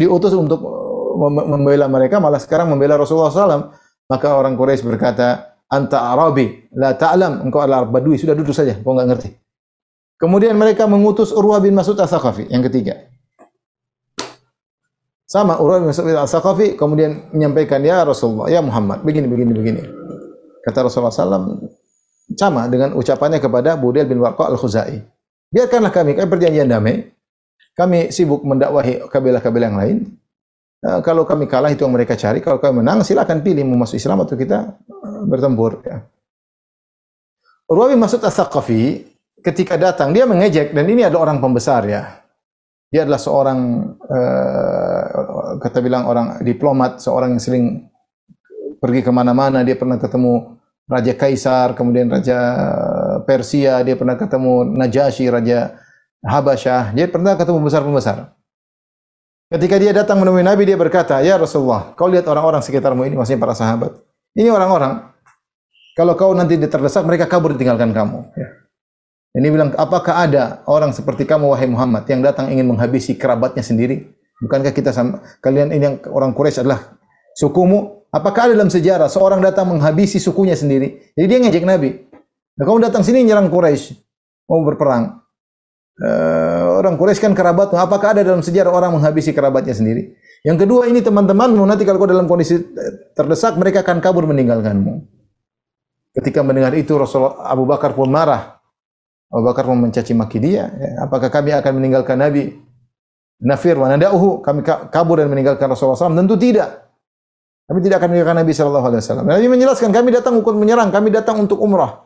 diutus 0.00 0.32
untuk 0.32 0.60
uh, 0.64 1.30
membela 1.30 1.88
mereka 1.88 2.20
malah 2.20 2.40
sekarang 2.40 2.72
membela 2.72 2.96
Rasulullah 2.96 3.32
SAW 3.32 3.72
maka 4.08 4.28
orang 4.36 4.56
Quraisy 4.56 4.84
berkata 4.84 5.60
anta 5.68 6.12
Arabi 6.12 6.68
la 6.76 6.96
ta'lam 6.96 7.44
engkau 7.44 7.60
adalah 7.60 7.88
Badui 7.88 8.16
sudah 8.16 8.32
duduk 8.32 8.56
saja 8.56 8.80
kau 8.80 8.96
enggak 8.96 9.08
ngerti. 9.16 9.30
Kemudian 10.16 10.56
mereka 10.56 10.88
mengutus 10.88 11.34
Urwah 11.34 11.60
bin 11.60 11.76
Mas'ud 11.76 11.98
As-Saqafi 12.00 12.48
yang 12.48 12.64
ketiga 12.64 13.13
sama 15.34 15.58
Urwah 15.58 15.82
bin 15.82 15.90
Mas'ud 15.90 16.06
al-Saqafi 16.14 16.78
kemudian 16.78 17.26
menyampaikan, 17.34 17.82
"Ya 17.82 18.06
Rasulullah, 18.06 18.46
ya 18.46 18.62
Muhammad, 18.62 19.02
begini 19.02 19.26
begini 19.26 19.50
begini." 19.50 19.82
Kata 20.62 20.86
Rasulullah 20.86 21.10
SAW 21.10 21.58
sama 22.38 22.70
dengan 22.70 22.94
ucapannya 22.94 23.42
kepada 23.42 23.74
Budel 23.74 24.06
bin 24.06 24.22
Warqa 24.22 24.46
al-Khuzai. 24.54 25.02
Biarkanlah 25.50 25.90
kami, 25.90 26.14
kami 26.14 26.28
perjanjian 26.30 26.70
damai. 26.70 27.10
Kami 27.74 28.14
sibuk 28.14 28.46
mendakwahi 28.46 29.10
kabilah-kabilah 29.10 29.66
yang 29.74 29.78
lain. 29.82 29.96
Uh, 30.86 31.02
kalau 31.02 31.26
kami 31.26 31.50
kalah 31.50 31.74
itu 31.74 31.82
yang 31.82 31.90
mereka 31.90 32.14
cari. 32.14 32.38
Kalau 32.38 32.62
kami 32.62 32.86
menang, 32.86 33.02
silakan 33.02 33.42
pilih 33.42 33.66
mau 33.66 33.82
masuk 33.82 33.98
Islam 33.98 34.22
atau 34.22 34.38
kita 34.38 34.78
uh, 34.78 35.22
bertempur. 35.26 35.82
Ya. 35.82 36.06
Urwah 37.66 37.90
bin 37.90 37.98
Mas'ud 37.98 38.22
al-Thaqafi 38.22 39.02
ketika 39.42 39.74
datang, 39.74 40.14
dia 40.14 40.24
mengejek. 40.24 40.70
Dan 40.70 40.86
ini 40.86 41.02
ada 41.02 41.18
orang 41.18 41.42
pembesar 41.42 41.82
ya. 41.90 42.23
Dia 42.94 43.02
adalah 43.02 43.18
seorang 43.18 43.58
uh, 44.06 45.58
kata 45.58 45.82
bilang 45.82 46.06
orang 46.06 46.38
diplomat, 46.46 47.02
seorang 47.02 47.34
yang 47.34 47.42
sering 47.42 47.64
pergi 48.78 49.02
ke 49.02 49.10
mana-mana. 49.10 49.66
Dia 49.66 49.74
pernah 49.74 49.98
ketemu 49.98 50.62
Raja 50.86 51.10
Kaisar, 51.18 51.74
kemudian 51.74 52.06
Raja 52.06 52.38
Persia, 53.26 53.82
dia 53.82 53.98
pernah 53.98 54.14
ketemu 54.14 54.78
Najasyi, 54.78 55.26
Raja 55.26 55.74
Habasyah. 56.22 56.94
Dia 56.94 57.10
pernah 57.10 57.34
ketemu 57.34 57.66
besar-pembesar. 57.66 58.30
Ketika 59.50 59.74
dia 59.74 59.90
datang 59.90 60.22
menemui 60.22 60.46
Nabi, 60.46 60.62
dia 60.62 60.78
berkata, 60.78 61.18
Ya 61.18 61.34
Rasulullah, 61.34 61.98
kau 61.98 62.06
lihat 62.06 62.30
orang-orang 62.30 62.62
sekitarmu 62.62 63.02
ini, 63.10 63.18
maksudnya 63.18 63.42
para 63.42 63.58
sahabat. 63.58 63.90
Ini 64.38 64.54
orang-orang, 64.54 65.10
kalau 65.98 66.14
kau 66.14 66.30
nanti 66.30 66.62
terdesak, 66.62 67.02
mereka 67.02 67.26
kabur 67.26 67.58
ditinggalkan 67.58 67.90
kamu. 67.90 68.22
Ya. 68.38 68.63
Ini 69.34 69.50
bilang, 69.50 69.74
apakah 69.74 70.14
ada 70.30 70.62
orang 70.70 70.94
seperti 70.94 71.26
kamu 71.26 71.50
wahai 71.50 71.66
Muhammad 71.66 72.06
yang 72.06 72.22
datang 72.22 72.54
ingin 72.54 72.70
menghabisi 72.70 73.18
kerabatnya 73.18 73.66
sendiri? 73.66 74.14
Bukankah 74.38 74.70
kita 74.70 74.94
sama 74.94 75.26
kalian 75.42 75.74
ini 75.74 75.82
yang 75.82 75.96
orang 76.14 76.30
Quraisy 76.30 76.62
adalah 76.62 76.94
sukumu? 77.34 78.06
Apakah 78.14 78.46
ada 78.46 78.54
dalam 78.54 78.70
sejarah 78.70 79.10
seorang 79.10 79.42
datang 79.42 79.66
menghabisi 79.74 80.22
sukunya 80.22 80.54
sendiri? 80.54 81.10
Jadi 81.18 81.26
dia 81.26 81.38
ngejek 81.42 81.66
Nabi. 81.66 81.90
Nah, 82.54 82.62
kamu 82.62 82.78
datang 82.86 83.02
sini 83.02 83.26
nyerang 83.26 83.50
Quraisy, 83.50 83.98
mau 84.46 84.62
berperang. 84.62 85.18
Uh, 85.98 86.78
orang 86.78 86.94
Quraisy 86.94 87.18
kan 87.18 87.34
kerabatmu. 87.34 87.74
Apakah 87.74 88.14
ada 88.14 88.22
dalam 88.22 88.38
sejarah 88.38 88.70
orang 88.70 88.94
menghabisi 88.94 89.34
kerabatnya 89.34 89.74
sendiri? 89.74 90.14
Yang 90.46 90.68
kedua 90.68 90.86
ini 90.86 91.00
teman-temanmu 91.00 91.64
nanti 91.64 91.88
kalau 91.88 91.98
kau 91.98 92.06
dalam 92.06 92.28
kondisi 92.28 92.60
terdesak 93.16 93.56
mereka 93.56 93.80
akan 93.80 93.98
kabur 94.04 94.28
meninggalkanmu. 94.28 95.08
Ketika 96.14 96.44
mendengar 96.46 96.76
itu 96.78 96.94
Rasulullah 96.94 97.48
Abu 97.48 97.64
Bakar 97.66 97.96
pun 97.96 98.12
marah. 98.12 98.53
Abu 99.34 99.42
Bakar 99.50 99.66
mau 99.66 99.74
mencaci 99.74 100.14
maki 100.14 100.38
dia. 100.38 100.70
Ya. 100.78 101.02
Apakah 101.02 101.26
kami 101.26 101.50
akan 101.50 101.72
meninggalkan 101.82 102.22
Nabi? 102.22 102.54
Nafir 103.42 103.74
wa 103.74 103.90
nada'uhu. 103.90 104.46
Kami 104.46 104.62
kabur 104.94 105.18
dan 105.18 105.26
meninggalkan 105.26 105.66
Rasulullah 105.66 105.98
SAW. 105.98 106.14
Tentu 106.14 106.38
tidak. 106.38 106.86
Kami 107.66 107.82
tidak 107.82 107.98
akan 107.98 108.08
meninggalkan 108.14 108.38
Nabi 108.44 108.52
Shallallahu 108.52 108.86
Alaihi 108.92 109.00
Wasallam. 109.00 109.26
Nabi 109.26 109.46
menjelaskan 109.48 109.90
kami 109.90 110.08
datang 110.12 110.38
untuk 110.38 110.54
menyerang, 110.54 110.92
kami 110.92 111.08
datang 111.08 111.40
untuk 111.40 111.58
umrah. 111.64 112.04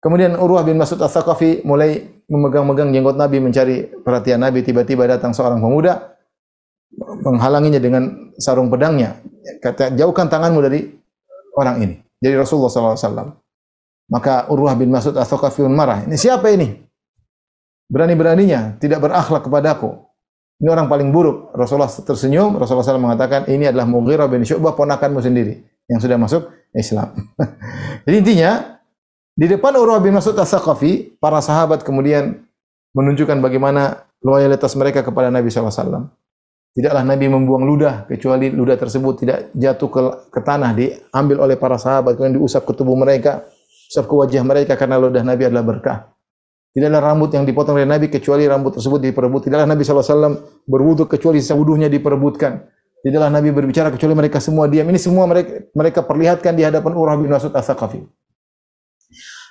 Kemudian 0.00 0.34
Urwah 0.38 0.64
bin 0.64 0.80
Mas'ud 0.80 0.96
As-Saqafi 0.96 1.66
mulai 1.66 2.22
memegang-megang 2.24 2.88
jenggot 2.88 3.20
Nabi 3.20 3.38
mencari 3.38 3.84
perhatian 4.00 4.40
Nabi. 4.40 4.64
Tiba-tiba 4.64 5.04
datang 5.04 5.36
seorang 5.36 5.60
pemuda 5.60 6.16
menghalanginya 7.22 7.78
dengan 7.82 8.32
sarung 8.40 8.72
pedangnya. 8.72 9.20
Kata, 9.60 9.92
jauhkan 9.92 10.32
tanganmu 10.32 10.60
dari 10.64 10.88
orang 11.58 11.84
ini. 11.84 11.96
Jadi 12.22 12.34
Rasulullah 12.38 12.72
SAW. 12.72 13.47
Maka 14.08 14.48
Urwah 14.48 14.72
bin 14.72 14.88
Mas'ud 14.88 15.12
As-Saqafi 15.12 15.68
marah. 15.68 16.08
Ini 16.08 16.16
siapa 16.16 16.48
ini? 16.48 16.72
Berani-beraninya 17.92 18.80
tidak 18.80 19.04
berakhlak 19.04 19.44
kepadaku. 19.44 20.08
Ini 20.58 20.68
orang 20.72 20.88
paling 20.88 21.12
buruk. 21.12 21.52
Rasulullah 21.54 21.92
tersenyum. 21.92 22.56
Rasulullah 22.56 22.82
SAW 22.82 23.04
mengatakan, 23.04 23.46
ini 23.46 23.68
adalah 23.68 23.86
Mughirah 23.86 24.26
bin 24.26 24.42
Syu'bah, 24.42 24.74
ponakanmu 24.74 25.20
sendiri. 25.20 25.60
Yang 25.86 26.08
sudah 26.08 26.18
masuk 26.18 26.42
Islam. 26.74 27.14
Jadi 28.04 28.16
intinya, 28.16 28.80
di 29.38 29.46
depan 29.46 29.76
Urwah 29.76 30.00
bin 30.00 30.16
Mas'ud 30.16 30.34
As-Saqafi, 30.34 31.20
para 31.20 31.38
sahabat 31.44 31.84
kemudian 31.84 32.48
menunjukkan 32.96 33.38
bagaimana 33.38 34.08
loyalitas 34.24 34.72
mereka 34.74 35.04
kepada 35.04 35.28
Nabi 35.28 35.52
SAW. 35.52 36.10
Tidaklah 36.74 37.04
Nabi 37.04 37.26
membuang 37.28 37.64
ludah, 37.64 38.08
kecuali 38.08 38.50
ludah 38.50 38.76
tersebut 38.76 39.14
tidak 39.20 39.38
jatuh 39.54 39.88
ke, 39.88 40.00
ke 40.32 40.40
tanah, 40.42 40.74
diambil 40.74 41.44
oleh 41.44 41.56
para 41.60 41.76
sahabat, 41.78 42.16
kemudian 42.18 42.40
diusap 42.40 42.66
ke 42.66 42.72
tubuh 42.74 42.98
mereka 42.98 43.46
usap 43.88 44.04
ke 44.04 44.14
wajah 44.14 44.44
mereka 44.44 44.76
karena 44.76 45.00
ludah 45.00 45.24
Nabi 45.24 45.48
adalah 45.48 45.64
berkah. 45.64 45.98
Tidaklah 46.76 47.00
rambut 47.00 47.32
yang 47.32 47.48
dipotong 47.48 47.80
oleh 47.80 47.88
Nabi 47.88 48.12
kecuali 48.12 48.44
rambut 48.44 48.76
tersebut 48.76 49.00
diperebut. 49.00 49.48
Tidaklah 49.48 49.66
Nabi 49.66 49.82
SAW 49.82 50.62
berwudu 50.68 51.08
kecuali 51.08 51.40
sisa 51.40 51.56
wudunya 51.56 51.88
diperebutkan. 51.88 52.68
Tidaklah 53.02 53.32
Nabi 53.32 53.50
berbicara 53.50 53.88
kecuali 53.88 54.14
mereka 54.14 54.38
semua 54.38 54.68
diam. 54.68 54.86
Ini 54.86 55.00
semua 55.00 55.24
mereka, 55.24 55.64
mereka 55.72 56.04
perlihatkan 56.04 56.52
di 56.54 56.62
hadapan 56.62 56.92
Urwah 56.94 57.16
bin 57.16 57.32
Mas'ud 57.32 57.50
As-Saqafi. 57.50 58.04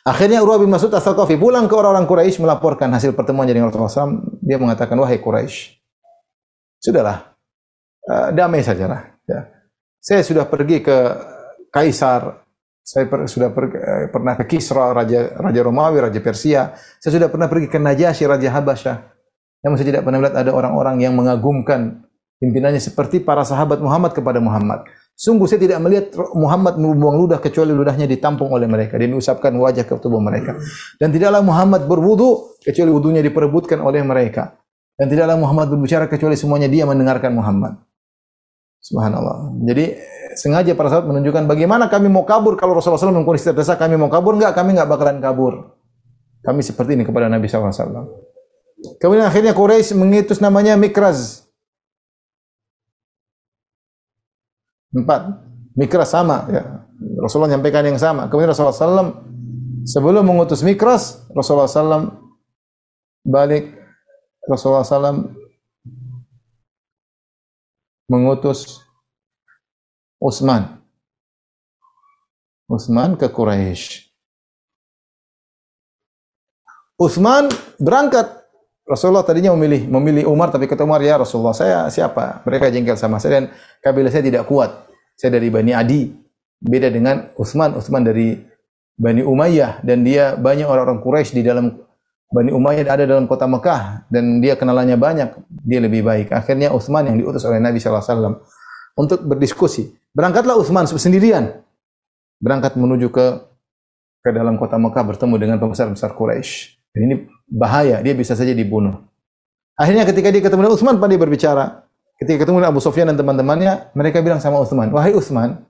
Akhirnya 0.08 0.39
Urwah 0.39 0.62
bin 0.62 0.71
Mas'ud 0.71 0.93
As-Saqafi 0.93 1.36
pulang 1.36 1.67
ke 1.67 1.76
orang-orang 1.76 2.08
Quraisy 2.08 2.39
melaporkan 2.39 2.88
hasil 2.95 3.12
pertemuan 3.12 3.50
dengan 3.50 3.67
Rasulullah 3.67 4.13
SAW. 4.13 4.39
Dia 4.39 4.56
mengatakan, 4.62 4.95
wahai 4.95 5.19
Quraisy, 5.19 5.84
sudahlah, 6.80 7.36
uh, 8.08 8.30
damai 8.32 8.63
sajalah. 8.63 9.19
Ya. 9.28 9.52
Saya 10.00 10.23
sudah 10.23 10.47
pergi 10.47 10.80
ke 10.80 10.95
Kaisar, 11.71 12.46
saya 12.88 13.04
per, 13.12 13.28
sudah 13.28 13.52
per, 13.52 13.67
eh, 13.67 14.08
pernah 14.08 14.39
ke 14.39 14.47
Kisra, 14.47 14.95
raja 14.95 15.36
raja 15.36 15.60
Romawi, 15.60 16.00
raja 16.00 16.23
Persia. 16.23 16.71
Saya 17.04 17.19
sudah 17.19 17.28
pernah 17.28 17.52
pergi 17.52 17.67
ke 17.67 17.76
Najasyi, 17.76 18.23
raja 18.23 18.47
Habasyah. 18.47 18.97
Namun 19.67 19.76
saya 19.76 19.91
tidak 19.91 20.08
pernah 20.08 20.23
melihat 20.23 20.39
ada 20.39 20.52
orang-orang 20.56 21.04
yang 21.04 21.12
mengagumkan 21.12 22.08
pimpinannya 22.39 22.80
seperti 22.80 23.19
para 23.19 23.43
sahabat 23.43 23.84
Muhammad 23.84 24.15
kepada 24.15 24.39
Muhammad. 24.39 24.88
Sungguh 25.19 25.52
saya 25.52 25.60
tidak 25.60 25.84
melihat 25.84 26.15
Muhammad 26.32 26.80
membuang 26.80 27.19
ludah 27.19 27.43
kecuali 27.43 27.76
ludahnya 27.76 28.08
ditampung 28.08 28.54
oleh 28.54 28.69
mereka 28.71 28.95
dan 28.95 29.12
diusapkan 29.12 29.52
wajah 29.52 29.84
ke 29.84 29.97
tubuh 30.00 30.23
mereka. 30.23 30.56
Dan 30.95 31.12
tidaklah 31.12 31.43
Muhammad 31.43 31.89
berwudu 31.91 32.56
kecuali 32.63 32.93
wudunya 32.93 33.19
diperebutkan 33.19 33.84
oleh 33.84 34.00
mereka. 34.06 34.56
Dan 34.95 35.12
tidaklah 35.12 35.36
Muhammad 35.36 35.76
berbicara 35.76 36.08
kecuali 36.08 36.39
semuanya 36.39 36.71
dia 36.71 36.88
mendengarkan 36.88 37.36
Muhammad. 37.36 37.84
Subhanallah. 38.80 39.58
Jadi 39.67 39.86
sengaja 40.38 40.78
para 40.78 40.93
sahabat 40.93 41.10
menunjukkan 41.10 41.50
bagaimana 41.50 41.89
kami 41.89 42.08
mau 42.08 42.23
kabur 42.23 42.54
kalau 42.54 42.78
Rasulullah 42.78 43.02
SAW 43.02 43.17
mengkondisi 43.17 43.50
terdesak 43.50 43.82
kami 43.82 43.97
mau 43.97 44.08
kabur 44.08 44.38
enggak 44.38 44.54
kami 44.54 44.78
enggak 44.78 44.89
bakalan 44.89 45.17
kabur. 45.17 45.73
Kami 46.45 46.62
seperti 46.62 46.95
ini 46.95 47.04
kepada 47.04 47.28
Nabi 47.28 47.50
SAW. 47.50 47.73
Kemudian 49.02 49.26
akhirnya 49.26 49.58
Quraisy 49.58 49.97
mengitus 49.97 50.38
namanya 50.38 50.78
Mikraz. 50.78 51.50
Empat. 54.93 55.43
Mikras 55.73 56.13
sama. 56.13 56.45
Ya. 56.47 56.63
Rasulullah 57.19 57.52
menyampaikan 57.52 57.84
yang 57.84 58.00
sama. 58.00 58.30
Kemudian 58.30 58.54
Rasulullah 58.54 58.78
SAW 58.78 59.12
sebelum 59.84 60.23
mengutus 60.23 60.62
Mikras, 60.62 61.28
Rasulullah 61.34 61.67
SAW 61.67 62.15
balik 63.28 63.76
Rasulullah 64.47 64.88
SAW 64.88 65.36
mengutus 68.08 68.87
Utsman. 70.17 70.82
Utsman 72.67 73.15
ke 73.15 73.30
Quraisy. 73.30 74.10
Utsman 76.97 77.47
berangkat. 77.77 78.34
Rasulullah 78.88 79.27
tadinya 79.27 79.51
memilih 79.51 79.84
memilih 79.91 80.32
Umar 80.32 80.47
tapi 80.47 80.63
kata 80.63 80.88
Umar 80.88 81.03
ya 81.03 81.19
Rasulullah 81.19 81.51
saya 81.51 81.91
siapa? 81.91 82.39
Mereka 82.47 82.71
jengkel 82.71 82.95
sama 82.95 83.19
saya 83.19 83.43
dan 83.43 83.45
kabilah 83.84 84.10
saya 84.10 84.23
tidak 84.23 84.47
kuat. 84.47 84.89
Saya 85.13 85.38
dari 85.38 85.51
Bani 85.51 85.75
Adi. 85.75 86.10
Beda 86.58 86.89
dengan 86.89 87.30
Utsman. 87.38 87.77
Utsman 87.77 88.01
dari 88.01 88.41
Bani 88.97 89.21
Umayyah 89.21 89.86
dan 89.86 90.01
dia 90.01 90.34
banyak 90.34 90.65
orang-orang 90.65 91.03
Quraisy 91.03 91.38
di 91.38 91.43
dalam 91.45 91.77
Bani 92.27 92.49
Umayyah 92.49 92.89
ada 92.89 93.06
dalam 93.06 93.30
kota 93.30 93.45
Mekah 93.45 94.10
dan 94.10 94.41
dia 94.41 94.58
kenalannya 94.58 94.97
banyak. 94.97 95.30
Dia 95.67 95.80
lebih 95.84 96.01
baik. 96.01 96.34
Akhirnya 96.34 96.73
Utsman 96.73 97.06
yang 97.06 97.21
diutus 97.21 97.45
oleh 97.45 97.62
Nabi 97.62 97.77
sallallahu 97.77 98.01
alaihi 98.01 98.15
wasallam 98.17 98.36
untuk 98.97 99.21
berdiskusi. 99.21 99.93
Berangkatlah 100.12 100.57
Utsman 100.57 100.89
sendirian. 100.89 101.62
Berangkat 102.41 102.73
menuju 102.73 103.13
ke 103.13 103.25
ke 104.25 104.29
dalam 104.33 104.60
kota 104.60 104.75
Mekah 104.75 105.05
bertemu 105.15 105.36
dengan 105.39 105.57
pembesar-pembesar 105.62 106.12
Quraisy. 106.17 106.75
Dan 106.91 107.01
ini 107.07 107.15
bahaya, 107.47 108.01
dia 108.01 108.12
bisa 108.17 108.33
saja 108.33 108.51
dibunuh. 108.51 108.97
Akhirnya 109.77 110.03
ketika 110.03 110.33
dia 110.33 110.41
ketemu 110.41 110.67
dengan 110.67 110.73
Utsman, 110.73 110.97
dia 110.97 111.21
berbicara. 111.21 111.86
Ketika 112.17 112.43
ketemu 112.43 112.60
dengan 112.60 112.73
Abu 112.73 112.81
Sufyan 112.81 113.13
dan 113.13 113.17
teman-temannya, 113.21 113.93
mereka 113.93 114.25
bilang 114.25 114.41
sama 114.41 114.57
Utsman, 114.57 114.89
"Wahai 114.89 115.13
Utsman, 115.13 115.62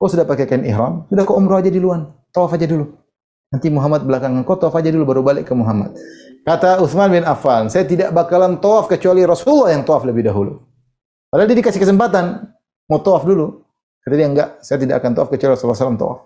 kau 0.00 0.08
sudah 0.08 0.24
pakai 0.24 0.48
kain 0.48 0.64
ihram? 0.64 1.04
Sudah 1.12 1.28
kau 1.28 1.36
umrah 1.36 1.60
aja 1.60 1.68
duluan, 1.68 2.16
tawaf 2.32 2.56
aja 2.56 2.64
dulu. 2.64 2.96
Nanti 3.52 3.68
Muhammad 3.68 4.08
belakangan 4.08 4.40
kau 4.48 4.56
tawaf 4.56 4.80
aja 4.80 4.88
dulu 4.88 5.04
baru 5.04 5.20
balik 5.20 5.44
ke 5.44 5.54
Muhammad." 5.54 5.92
Kata 6.42 6.80
Utsman 6.80 7.12
bin 7.12 7.28
Affan, 7.28 7.68
"Saya 7.68 7.84
tidak 7.84 8.10
bakalan 8.10 8.56
tawaf 8.56 8.88
kecuali 8.88 9.22
Rasulullah 9.22 9.76
yang 9.76 9.84
tawaf 9.84 10.08
lebih 10.08 10.24
dahulu." 10.24 10.64
Padahal 11.28 11.48
dia 11.52 11.60
dikasih 11.60 11.80
kesempatan 11.80 12.51
mau 12.92 13.00
tawaf 13.00 13.24
dulu. 13.24 13.64
Kata 14.04 14.14
dia, 14.18 14.28
"Enggak, 14.28 14.60
saya 14.60 14.76
tidak 14.76 15.00
akan 15.00 15.10
tawaf 15.16 15.28
kecuali 15.32 15.56
Rasulullah 15.56 15.80
SAW 15.80 15.96
tawaf." 15.96 16.20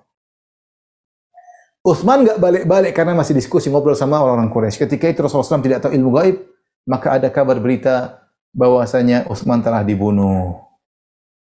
Utsman 1.86 2.26
nggak 2.26 2.42
balik-balik 2.42 2.90
karena 2.98 3.14
masih 3.14 3.30
diskusi 3.38 3.70
ngobrol 3.70 3.94
sama 3.94 4.18
orang-orang 4.18 4.50
Quraisy. 4.50 4.82
Ketika 4.82 5.06
itu 5.06 5.22
Rasulullah 5.22 5.46
SAW 5.46 5.62
tidak 5.62 5.86
tahu 5.86 5.94
ilmu 5.94 6.10
gaib, 6.18 6.36
maka 6.82 7.14
ada 7.14 7.30
kabar 7.30 7.62
berita 7.62 8.26
bahwasanya 8.50 9.30
Utsman 9.30 9.62
telah 9.62 9.86
dibunuh. 9.86 10.66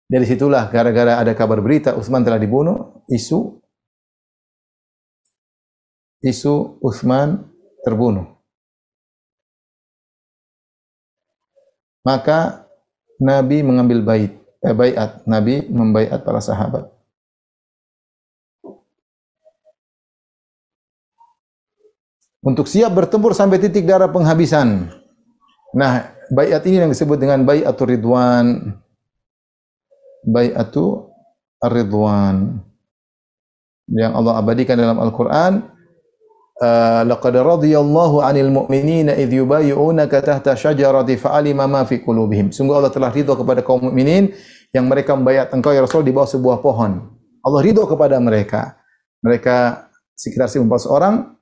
Dari 0.09 0.25
situlah 0.25 0.65
gara-gara 0.73 1.21
ada 1.21 1.37
kabar 1.37 1.61
berita 1.61 1.93
Utsman 1.93 2.25
telah 2.25 2.41
dibunuh, 2.41 3.05
isu 3.05 3.61
isu 6.25 6.81
Utsman 6.81 7.45
terbunuh. 7.85 8.25
Maka 12.01 12.65
Nabi 13.21 13.61
mengambil 13.61 14.01
bait, 14.01 14.40
eh, 14.65 14.75
baiat. 14.75 15.25
Nabi 15.25 15.65
membaiat 15.69 16.21
para 16.21 16.41
sahabat. 16.41 16.89
untuk 22.41 22.65
siap 22.65 22.91
bertempur 22.91 23.37
sampai 23.37 23.61
titik 23.61 23.85
darah 23.85 24.09
penghabisan. 24.09 24.89
Nah, 25.77 26.11
bayat 26.33 26.65
ini 26.67 26.83
yang 26.83 26.91
disebut 26.91 27.21
dengan 27.21 27.45
bayatul 27.45 27.87
ridwan. 27.93 28.75
Bayatul 30.25 31.13
ridwan. 31.61 32.59
Yang 33.87 34.11
Allah 34.17 34.33
abadikan 34.41 34.77
dalam 34.77 34.99
Al-Qur'an, 34.99 35.69
laqad 37.09 37.33
radiyallahu 37.33 38.21
'anil 38.21 38.53
mu'minina 38.53 39.17
idh 39.17 39.41
yubayyi'unaka 39.41 40.21
tahta 40.21 40.53
syajarati 40.53 41.17
fa'alima 41.17 41.65
ma 41.65 41.81
fi 41.89 41.97
qulubihim. 41.97 42.53
Sungguh 42.53 42.77
Allah 42.77 42.93
telah 42.93 43.09
ridha 43.09 43.33
kepada 43.33 43.65
kaum 43.65 43.89
mukminin 43.89 44.29
yang 44.69 44.85
mereka 44.85 45.17
membayat 45.17 45.49
engkau 45.51 45.73
ya 45.73 45.81
Rasul 45.81 46.05
di 46.05 46.13
bawah 46.13 46.29
sebuah 46.29 46.61
pohon. 46.61 47.11
Allah 47.41 47.61
ridha 47.65 47.81
kepada 47.89 48.21
mereka. 48.21 48.77
Mereka 49.25 49.89
sekitar 50.13 50.49
14 50.49 50.85
orang 50.85 51.33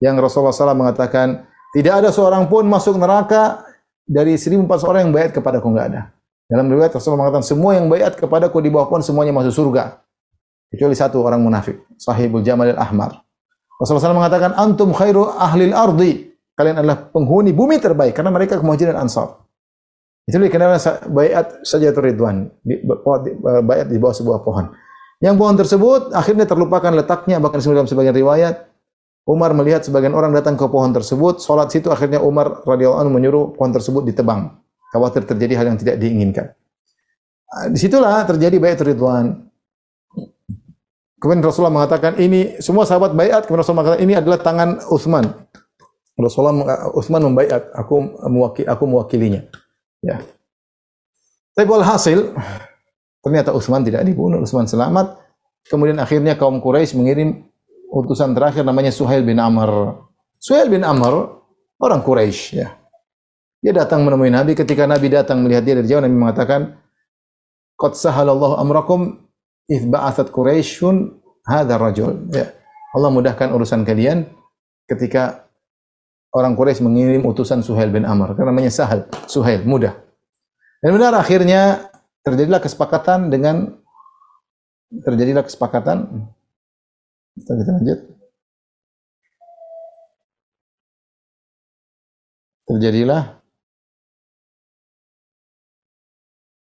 yang 0.00 0.16
Rasulullah 0.20 0.52
SAW 0.52 0.76
mengatakan 0.76 1.48
tidak 1.72 2.04
ada 2.04 2.08
seorang 2.12 2.44
pun 2.48 2.68
masuk 2.68 3.00
neraka 3.00 3.64
dari 4.04 4.36
1400 4.36 4.88
orang 4.88 5.00
yang 5.08 5.12
bayat 5.12 5.30
kepadaku 5.32 5.66
enggak 5.72 5.86
ada. 5.92 6.02
Dalam 6.46 6.70
riwayat 6.70 6.94
Rasulullah 6.94 7.26
mengatakan 7.26 7.44
semua 7.48 7.74
yang 7.74 7.90
bayat 7.90 8.14
kepadaku 8.14 8.62
di 8.62 8.70
bawah 8.70 8.86
pohon 8.86 9.02
semuanya 9.02 9.34
masuk 9.34 9.56
surga. 9.56 9.98
Kecuali 10.70 10.94
satu 10.94 11.24
orang 11.24 11.42
munafik, 11.42 11.80
sahibul 11.98 12.44
jamal 12.44 12.70
al-ahmar. 12.70 13.25
Rasulullah 13.76 14.12
SAW 14.12 14.20
mengatakan 14.20 14.50
antum 14.56 14.90
khairu 14.96 15.28
ahlil 15.36 15.76
ardi. 15.76 16.32
Kalian 16.56 16.80
adalah 16.80 17.12
penghuni 17.12 17.52
bumi 17.52 17.76
terbaik 17.76 18.16
karena 18.16 18.32
mereka 18.32 18.56
kemuhajirin 18.56 18.96
ansar. 18.96 19.44
Itu 20.24 20.40
dikenal 20.40 20.80
bayat 21.12 21.60
saja 21.62 21.92
ridwan, 21.92 22.48
bayat 23.62 23.86
di 23.92 24.00
bawah 24.00 24.16
sebuah 24.16 24.40
pohon. 24.40 24.72
Yang 25.20 25.36
pohon 25.36 25.56
tersebut 25.56 26.02
akhirnya 26.16 26.48
terlupakan 26.48 26.90
letaknya 26.96 27.36
bahkan 27.38 27.60
dalam 27.60 27.84
sebagian 27.84 28.16
riwayat 28.16 28.66
Umar 29.26 29.50
melihat 29.58 29.82
sebagian 29.82 30.14
orang 30.14 30.30
datang 30.30 30.54
ke 30.54 30.62
pohon 30.70 30.94
tersebut, 30.94 31.42
sholat 31.42 31.66
situ 31.74 31.90
akhirnya 31.90 32.22
Umar 32.22 32.62
radhiyallahu 32.62 33.02
anhu 33.02 33.12
menyuruh 33.18 33.44
pohon 33.58 33.74
tersebut 33.74 34.06
ditebang. 34.06 34.54
Khawatir 34.94 35.26
terjadi 35.26 35.58
hal 35.58 35.66
yang 35.74 35.78
tidak 35.82 35.98
diinginkan. 35.98 36.54
Ah, 37.50 37.66
di 37.66 37.74
situlah 37.74 38.22
terjadi 38.22 38.54
bayat 38.62 38.86
ridwan. 38.86 39.45
Kemudian 41.16 41.40
Rasulullah 41.40 41.72
mengatakan 41.72 42.20
ini 42.20 42.60
semua 42.60 42.84
sahabat 42.84 43.16
bayat. 43.16 43.48
Kemudian 43.48 43.64
Rasulullah 43.64 43.88
mengatakan 43.88 44.02
ini 44.04 44.14
adalah 44.16 44.38
tangan 44.40 44.84
Utsman. 44.92 45.24
Rasulullah 46.16 46.92
Utsman 46.92 47.24
membayat. 47.24 47.72
Aku 47.72 48.20
mewakili, 48.28 48.66
aku 48.68 48.84
mewakilinya. 48.84 49.40
Ya. 50.04 50.20
Tapi 51.56 51.68
hasil 51.80 52.36
ternyata 53.24 53.56
Utsman 53.56 53.80
tidak 53.80 54.04
dibunuh. 54.04 54.44
Utsman 54.44 54.68
selamat. 54.68 55.16
Kemudian 55.66 55.98
akhirnya 55.98 56.36
kaum 56.36 56.60
Quraisy 56.60 56.94
mengirim 56.94 57.48
utusan 57.90 58.36
terakhir 58.36 58.62
namanya 58.62 58.92
Suhail 58.92 59.24
bin 59.24 59.40
Amr. 59.40 59.98
Suhail 60.36 60.68
bin 60.68 60.84
Amr 60.84 61.42
orang 61.80 62.04
Quraisy 62.04 62.60
ya. 62.60 62.76
Dia 63.64 63.72
datang 63.72 64.04
menemui 64.04 64.30
Nabi 64.30 64.52
ketika 64.54 64.86
Nabi 64.86 65.10
datang 65.10 65.42
melihat 65.42 65.64
dia 65.64 65.74
dari 65.80 65.88
jauh 65.88 65.98
Nabi 65.98 66.14
mengatakan 66.14 66.76
Qad 67.76 67.98
sahalallahu 67.98 68.56
amrakum 68.56 69.25
idh 69.66 69.86
ba'athat 69.90 70.30
Quraisyun 70.30 71.18
hadzal 71.46 71.78
rajul. 71.78 72.12
Ya. 72.30 72.54
Allah 72.94 73.10
mudahkan 73.12 73.52
urusan 73.52 73.84
kalian 73.84 74.26
ketika 74.88 75.46
orang 76.32 76.56
Quraisy 76.56 76.84
mengirim 76.84 77.22
utusan 77.26 77.60
Suhail 77.60 77.92
bin 77.92 78.04
Amr. 78.04 78.36
Karena 78.36 78.52
namanya 78.52 78.72
Sahal, 78.72 79.08
Suhail, 79.26 79.64
mudah. 79.64 79.96
Dan 80.80 80.92
benar 80.96 81.16
akhirnya 81.16 81.90
terjadilah 82.22 82.60
kesepakatan 82.60 83.32
dengan 83.32 83.80
terjadilah 84.92 85.42
kesepakatan 85.44 86.28
kita 87.36 87.52
lanjut. 87.52 88.00
Terjadilah 92.66 93.22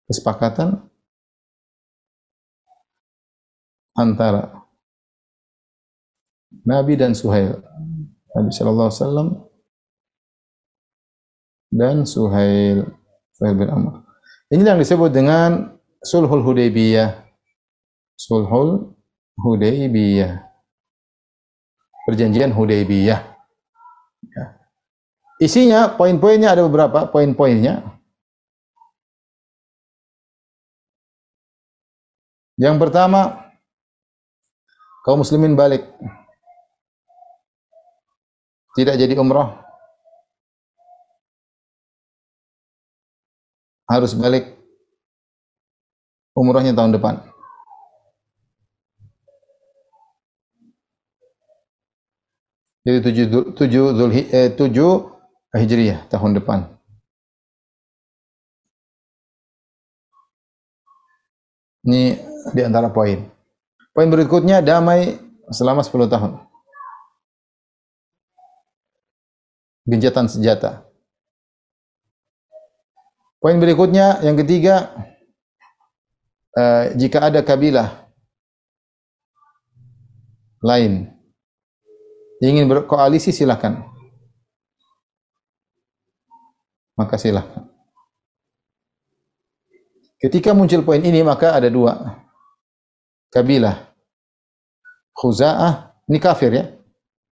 kesepakatan 0.06 0.86
antara 3.96 4.52
Nabi 6.62 6.94
dan 6.94 7.16
Suhail. 7.16 7.58
Nabi 8.36 8.52
Shallallahu 8.52 8.88
Alaihi 8.92 9.00
Wasallam 9.00 9.28
dan 11.72 11.96
Suhail, 12.04 12.78
Suhail 13.32 13.56
bin 13.56 13.68
Amr. 13.72 14.04
Ini 14.52 14.62
yang 14.62 14.78
disebut 14.78 15.10
dengan 15.10 15.80
Sulhul 16.04 16.44
Hudaybiyah. 16.44 17.26
Sulhul 18.14 18.92
Hudaybiyah 19.40 20.46
perjanjian 22.06 22.54
Hudaybiyah. 22.54 23.20
Ya. 24.30 24.44
Isinya, 25.42 25.98
poin-poinnya 25.98 26.54
ada 26.54 26.62
beberapa 26.62 27.10
poin-poinnya. 27.10 27.82
Yang 32.56 32.76
pertama, 32.88 33.45
kaum 35.06 35.22
muslimin 35.22 35.54
balik. 35.54 35.86
Tidak 38.74 38.98
jadi 38.98 39.14
umrah. 39.22 39.62
Harus 43.86 44.18
balik 44.18 44.50
umrahnya 46.34 46.74
tahun 46.74 46.98
depan. 46.98 47.22
Jadi 52.86 52.98
tujuh, 53.02 53.26
tujuh, 53.54 53.84
Zulhi, 53.98 54.22
eh, 54.30 54.50
tujuh 54.54 55.10
Hijriyah 55.54 56.06
tahun 56.10 56.38
depan. 56.38 56.66
Ini 61.86 62.18
di 62.54 62.62
antara 62.62 62.90
poin. 62.90 63.35
Poin 63.96 64.12
berikutnya 64.12 64.60
damai 64.60 65.16
selama 65.48 65.80
10 65.80 66.04
tahun. 66.04 66.32
Gencatan 69.88 70.28
senjata. 70.28 70.84
Poin 73.40 73.56
berikutnya 73.56 74.20
yang 74.20 74.36
ketiga 74.36 74.92
eh, 76.52 76.92
jika 76.98 77.24
ada 77.24 77.40
kabilah 77.40 78.10
lain 80.60 81.08
ingin 82.44 82.68
berkoalisi 82.68 83.32
silakan. 83.32 83.80
Maka 87.00 87.16
silakan. 87.16 87.70
Ketika 90.20 90.52
muncul 90.52 90.84
poin 90.84 91.00
ini 91.00 91.24
maka 91.24 91.56
ada 91.56 91.72
dua 91.72 92.24
kabilah. 93.30 93.85
Khuza'ah, 95.16 95.96
ini 96.12 96.20
kafir 96.20 96.52
ya. 96.52 96.64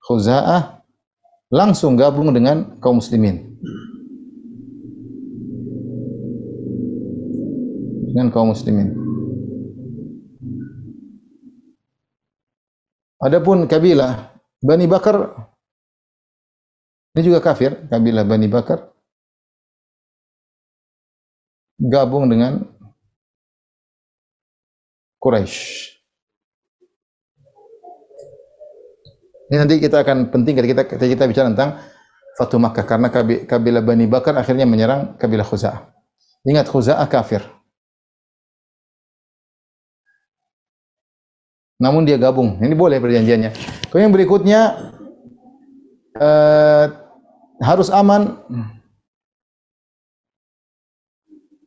Khuza'ah 0.07 0.81
langsung 1.51 1.99
gabung 1.99 2.31
dengan 2.31 2.79
kaum 2.79 3.03
muslimin. 3.03 3.59
Dengan 8.07 8.31
kaum 8.31 8.55
muslimin. 8.55 8.95
Adapun 13.23 13.67
kabilah 13.67 14.35
Bani 14.59 14.87
Bakar 14.87 15.31
ini 17.13 17.21
juga 17.29 17.45
kafir, 17.45 17.77
kabilah 17.87 18.25
Bani 18.25 18.49
Bakar 18.49 18.89
gabung 21.77 22.25
dengan 22.25 22.65
Quraisy. 25.21 26.02
Ini 29.51 29.55
nanti 29.59 29.75
kita 29.79 30.03
akan 30.03 30.31
penting 30.31 30.55
ketika 30.55 30.87
kita, 30.87 31.03
kita 31.03 31.23
bicara 31.27 31.51
tentang 31.51 31.79
Fatu 32.33 32.57
Makkah 32.57 32.85
karena 32.87 33.13
kabilah 33.45 33.83
Bani 33.85 34.09
Bakar 34.09 34.33
akhirnya 34.39 34.65
menyerang 34.65 35.19
kabilah 35.21 35.45
Khuza'ah. 35.45 35.93
Ingat 36.49 36.65
Khuza'ah 36.65 37.05
kafir. 37.05 37.45
Namun 41.77 42.07
dia 42.07 42.17
gabung. 42.17 42.57
Ini 42.57 42.73
boleh 42.73 42.97
perjanjiannya. 42.97 43.51
Yang 43.93 44.13
berikutnya 44.15 44.61
eh, 46.17 46.85
harus 47.61 47.91
aman. 47.93 48.39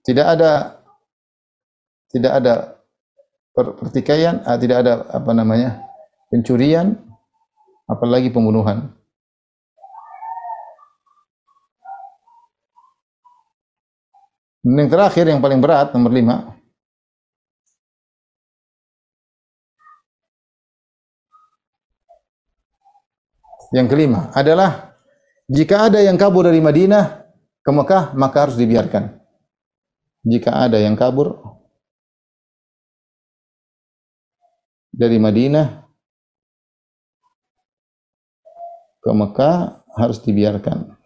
Tidak 0.03 0.27
ada 0.27 0.83
tidak 2.11 2.33
ada 2.43 2.55
pertikaian, 3.55 4.43
ah, 4.47 4.59
tidak 4.59 4.83
ada 4.83 5.07
apa 5.11 5.31
namanya 5.31 5.83
pencurian, 6.31 7.06
apalagi 7.87 8.28
pembunuhan. 8.34 8.91
Dan 14.66 14.82
yang 14.82 14.91
terakhir 14.91 15.30
yang 15.30 15.39
paling 15.39 15.62
berat 15.62 15.95
nomor 15.95 16.11
lima. 16.11 16.59
Yang 23.70 23.87
kelima 23.95 24.30
adalah 24.34 24.95
jika 25.47 25.87
ada 25.87 26.03
yang 26.03 26.18
kabur 26.18 26.51
dari 26.51 26.59
Madinah 26.59 27.30
ke 27.62 27.70
Mekah 27.70 28.14
maka 28.18 28.47
harus 28.47 28.59
dibiarkan. 28.59 29.14
Jika 30.26 30.51
ada 30.66 30.82
yang 30.82 30.99
kabur 30.99 31.39
dari 34.91 35.22
Madinah 35.22 35.86
ke 39.07 39.13
Mekah 39.15 39.87
harus 39.95 40.19
dibiarkan. 40.19 40.99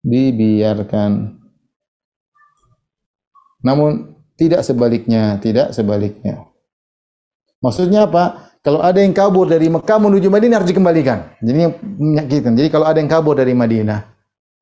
Dibiarkan. 0.00 1.36
Namun 3.60 4.16
tidak 4.40 4.64
sebaliknya, 4.64 5.36
tidak 5.44 5.76
sebaliknya. 5.76 6.48
Maksudnya 7.60 8.08
apa? 8.08 8.56
Kalau 8.64 8.80
ada 8.80 9.04
yang 9.04 9.12
kabur 9.12 9.44
dari 9.44 9.68
Mekah 9.68 10.00
menuju 10.00 10.32
Madinah 10.32 10.62
harus 10.62 10.70
dikembalikan. 10.72 11.36
Jadi 11.44 11.68
menyakitkan. 11.84 12.56
Jadi 12.56 12.68
kalau 12.72 12.88
ada 12.88 12.96
yang 12.96 13.10
kabur 13.10 13.36
dari 13.36 13.52
Madinah, 13.52 14.00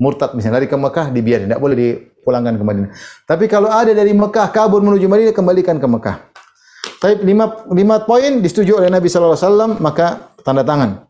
murtad 0.03 0.35
misalnya 0.35 0.64
dari 0.64 0.69
ke 0.69 0.75
Mekah 0.75 1.14
dibiarkan, 1.14 1.47
tidak 1.47 1.62
boleh 1.62 1.77
dipulangkan 1.79 2.55
ke 2.59 2.64
Madinah. 2.67 2.91
Tapi 3.23 3.45
kalau 3.47 3.71
ada 3.71 3.95
dari 3.95 4.11
Mekah 4.11 4.51
kabur 4.51 4.83
menuju 4.83 5.07
Madinah 5.07 5.35
kembalikan 5.37 5.79
ke 5.79 5.87
Mekah. 5.87 6.17
Tapi 6.97 7.23
lima, 7.23 7.69
lima 7.71 8.03
poin 8.03 8.41
disetujui 8.41 8.73
oleh 8.73 8.89
Nabi 8.89 9.07
sallallahu 9.12 9.37
alaihi 9.37 9.47
wasallam 9.47 9.73
maka 9.85 10.36
tanda 10.47 10.62
tangan. 10.62 11.03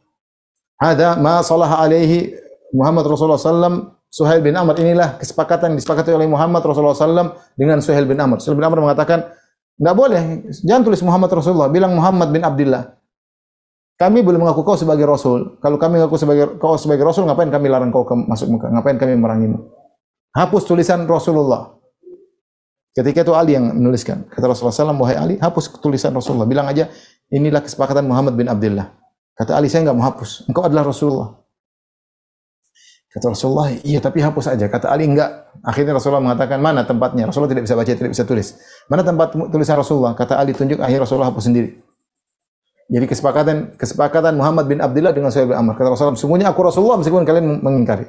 Ada 0.80 1.20
ma 1.20 1.45
salah 1.45 1.76
alaihi 1.76 2.32
Muhammad 2.72 3.05
Rasulullah 3.05 3.37
sallam 3.37 3.93
Suhail 4.09 4.41
bin 4.41 4.57
Amr 4.57 4.80
inilah 4.80 5.20
kesepakatan 5.20 5.76
yang 5.76 5.78
disepakati 5.84 6.09
oleh 6.09 6.24
Muhammad 6.24 6.64
Rasulullah 6.64 6.97
sallam 6.97 7.37
dengan 7.53 7.84
Suhail 7.84 8.09
bin 8.09 8.16
Amr. 8.16 8.41
Suhail 8.41 8.57
bin 8.57 8.64
Amr 8.64 8.80
mengatakan, 8.80 9.28
tidak 9.76 9.93
boleh, 9.93 10.49
jangan 10.64 10.89
tulis 10.89 11.05
Muhammad 11.05 11.28
Rasulullah, 11.37 11.68
bilang 11.68 11.93
Muhammad 11.93 12.32
bin 12.32 12.41
Abdullah. 12.41 12.97
Kami 13.97 14.24
belum 14.24 14.45
mengaku 14.45 14.64
kau 14.64 14.76
sebagai 14.76 15.05
Rasul. 15.09 15.61
Kalau 15.61 15.76
kami 15.80 16.01
mengaku 16.01 16.16
sebagai 16.20 16.57
kau 16.61 16.80
sebagai 16.80 17.05
Rasul, 17.05 17.28
ngapain 17.28 17.49
kami 17.49 17.68
larang 17.68 17.93
kau 17.93 18.05
ke, 18.05 18.12
masuk 18.12 18.57
Mekah? 18.57 18.72
Ngapain 18.72 18.97
kami 19.01 19.20
merangimu? 19.20 19.72
Hapus 20.37 20.68
tulisan 20.68 21.05
Rasulullah. 21.09 21.76
Ketika 22.93 23.24
itu 23.24 23.32
Ali 23.37 23.57
yang 23.57 23.72
menuliskan. 23.72 24.28
Kata 24.32 24.49
Rasulullah 24.49 24.72
SAW, 24.72 24.97
wahai 24.97 25.16
Ali, 25.16 25.34
hapus 25.37 25.80
tulisan 25.80 26.12
Rasulullah. 26.12 26.49
Bilang 26.49 26.68
aja, 26.68 26.89
inilah 27.28 27.61
kesepakatan 27.61 28.05
Muhammad 28.05 28.37
bin 28.37 28.49
Abdullah. 28.49 28.97
Kata 29.37 29.53
Ali, 29.53 29.68
saya 29.68 29.84
enggak 29.84 29.97
mau 30.01 30.07
hapus. 30.09 30.49
Engkau 30.49 30.64
adalah 30.64 30.89
Rasulullah. 30.89 31.37
Kata 33.12 33.32
Rasulullah, 33.32 33.68
iya 33.84 34.01
tapi 34.01 34.24
hapus 34.24 34.49
aja. 34.49 34.66
Kata 34.68 34.89
Ali, 34.89 35.05
enggak. 35.05 35.53
Akhirnya 35.61 35.97
Rasulullah 35.97 36.24
mengatakan, 36.24 36.57
mana 36.57 36.89
tempatnya? 36.89 37.28
Rasulullah 37.28 37.53
tidak 37.53 37.68
bisa 37.68 37.76
baca, 37.76 37.93
tidak 37.93 38.12
bisa 38.16 38.24
tulis. 38.24 38.57
Mana 38.89 39.05
tempat 39.05 39.37
tulisan 39.53 39.76
Rasulullah? 39.76 40.16
Kata 40.16 40.41
Ali, 40.41 40.57
tunjuk. 40.57 40.80
Akhirnya 40.80 41.05
Rasulullah 41.05 41.28
hapus 41.28 41.45
sendiri. 41.53 41.84
Jadi 42.87 43.05
kesepakatan 43.11 43.74
kesepakatan 43.74 44.39
Muhammad 44.39 44.70
bin 44.70 44.78
Abdullah 44.78 45.11
dengan 45.11 45.34
Suhaib 45.34 45.53
bin 45.53 45.59
Amr. 45.59 45.74
Kata 45.76 45.93
Rasulullah, 45.93 46.16
sungguhnya 46.16 46.47
aku 46.55 46.61
Rasulullah 46.64 46.97
meskipun 46.97 47.26
kalian 47.26 47.61
mengingkari. 47.61 48.09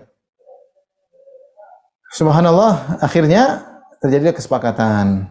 Subhanallah, 2.13 3.03
akhirnya 3.03 3.67
terjadilah 3.99 4.31
kesepakatan. 4.37 5.27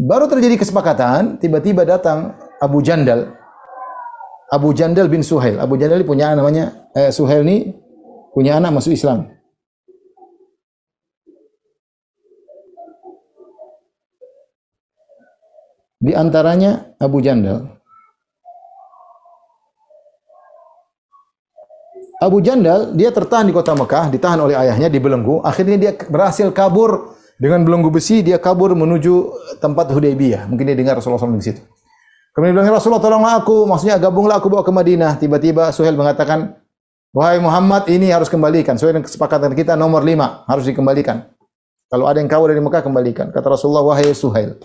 Baru 0.00 0.26
terjadi 0.26 0.56
kesepakatan, 0.56 1.36
tiba-tiba 1.36 1.84
datang 1.84 2.34
Abu 2.58 2.80
Jandal. 2.80 3.36
Abu 4.46 4.70
Jandal 4.74 5.10
bin 5.10 5.26
Suhail. 5.26 5.58
Abu 5.58 5.74
Jandal 5.74 6.02
ini 6.02 6.06
punya 6.06 6.30
namanya 6.38 6.90
eh, 6.94 7.10
Suhail 7.10 7.42
ini 7.42 7.74
punya 8.30 8.58
anak 8.62 8.78
masuk 8.78 8.94
Islam. 8.94 9.26
Di 15.96 16.12
antaranya 16.14 16.94
Abu 17.02 17.18
Jandal. 17.18 17.66
Abu 22.16 22.40
Jandal 22.40 22.96
dia 22.96 23.12
tertahan 23.12 23.44
di 23.44 23.52
kota 23.52 23.76
Mekah, 23.76 24.08
ditahan 24.08 24.40
oleh 24.40 24.56
ayahnya 24.56 24.88
di 24.88 25.02
belenggu. 25.02 25.42
Akhirnya 25.42 25.76
dia 25.76 25.92
berhasil 25.92 26.48
kabur 26.54 27.18
dengan 27.36 27.66
belenggu 27.66 27.92
besi. 27.92 28.22
Dia 28.22 28.40
kabur 28.40 28.72
menuju 28.72 29.34
tempat 29.60 29.90
Hudaybiyah. 29.92 30.48
Mungkin 30.48 30.64
dia 30.64 30.76
dengar 30.78 30.96
Rasulullah 30.96 31.20
SAW 31.20 31.36
di 31.36 31.44
situ. 31.44 31.60
Kemudian 32.36 32.52
dia 32.52 32.68
bilang, 32.68 32.76
Rasulullah 32.76 33.00
tolonglah 33.00 33.34
aku. 33.40 33.64
Maksudnya 33.64 33.96
gabunglah 33.96 34.36
aku 34.36 34.52
bawa 34.52 34.60
ke 34.60 34.68
Madinah. 34.68 35.16
Tiba-tiba 35.16 35.72
Suhail 35.72 35.96
mengatakan, 35.96 36.52
Wahai 37.16 37.40
Muhammad, 37.40 37.88
ini 37.88 38.12
harus 38.12 38.28
kembalikan. 38.28 38.76
Sesuai 38.76 38.92
dengan 38.92 39.08
kesepakatan 39.08 39.56
kita 39.56 39.72
nomor 39.72 40.04
lima, 40.04 40.44
harus 40.44 40.68
dikembalikan. 40.68 41.24
Kalau 41.88 42.04
ada 42.04 42.20
yang 42.20 42.28
kabur 42.28 42.52
dari 42.52 42.60
Mekah, 42.60 42.84
kembalikan. 42.84 43.32
Kata 43.32 43.56
Rasulullah, 43.56 43.80
wahai 43.88 44.12
Suhail. 44.12 44.60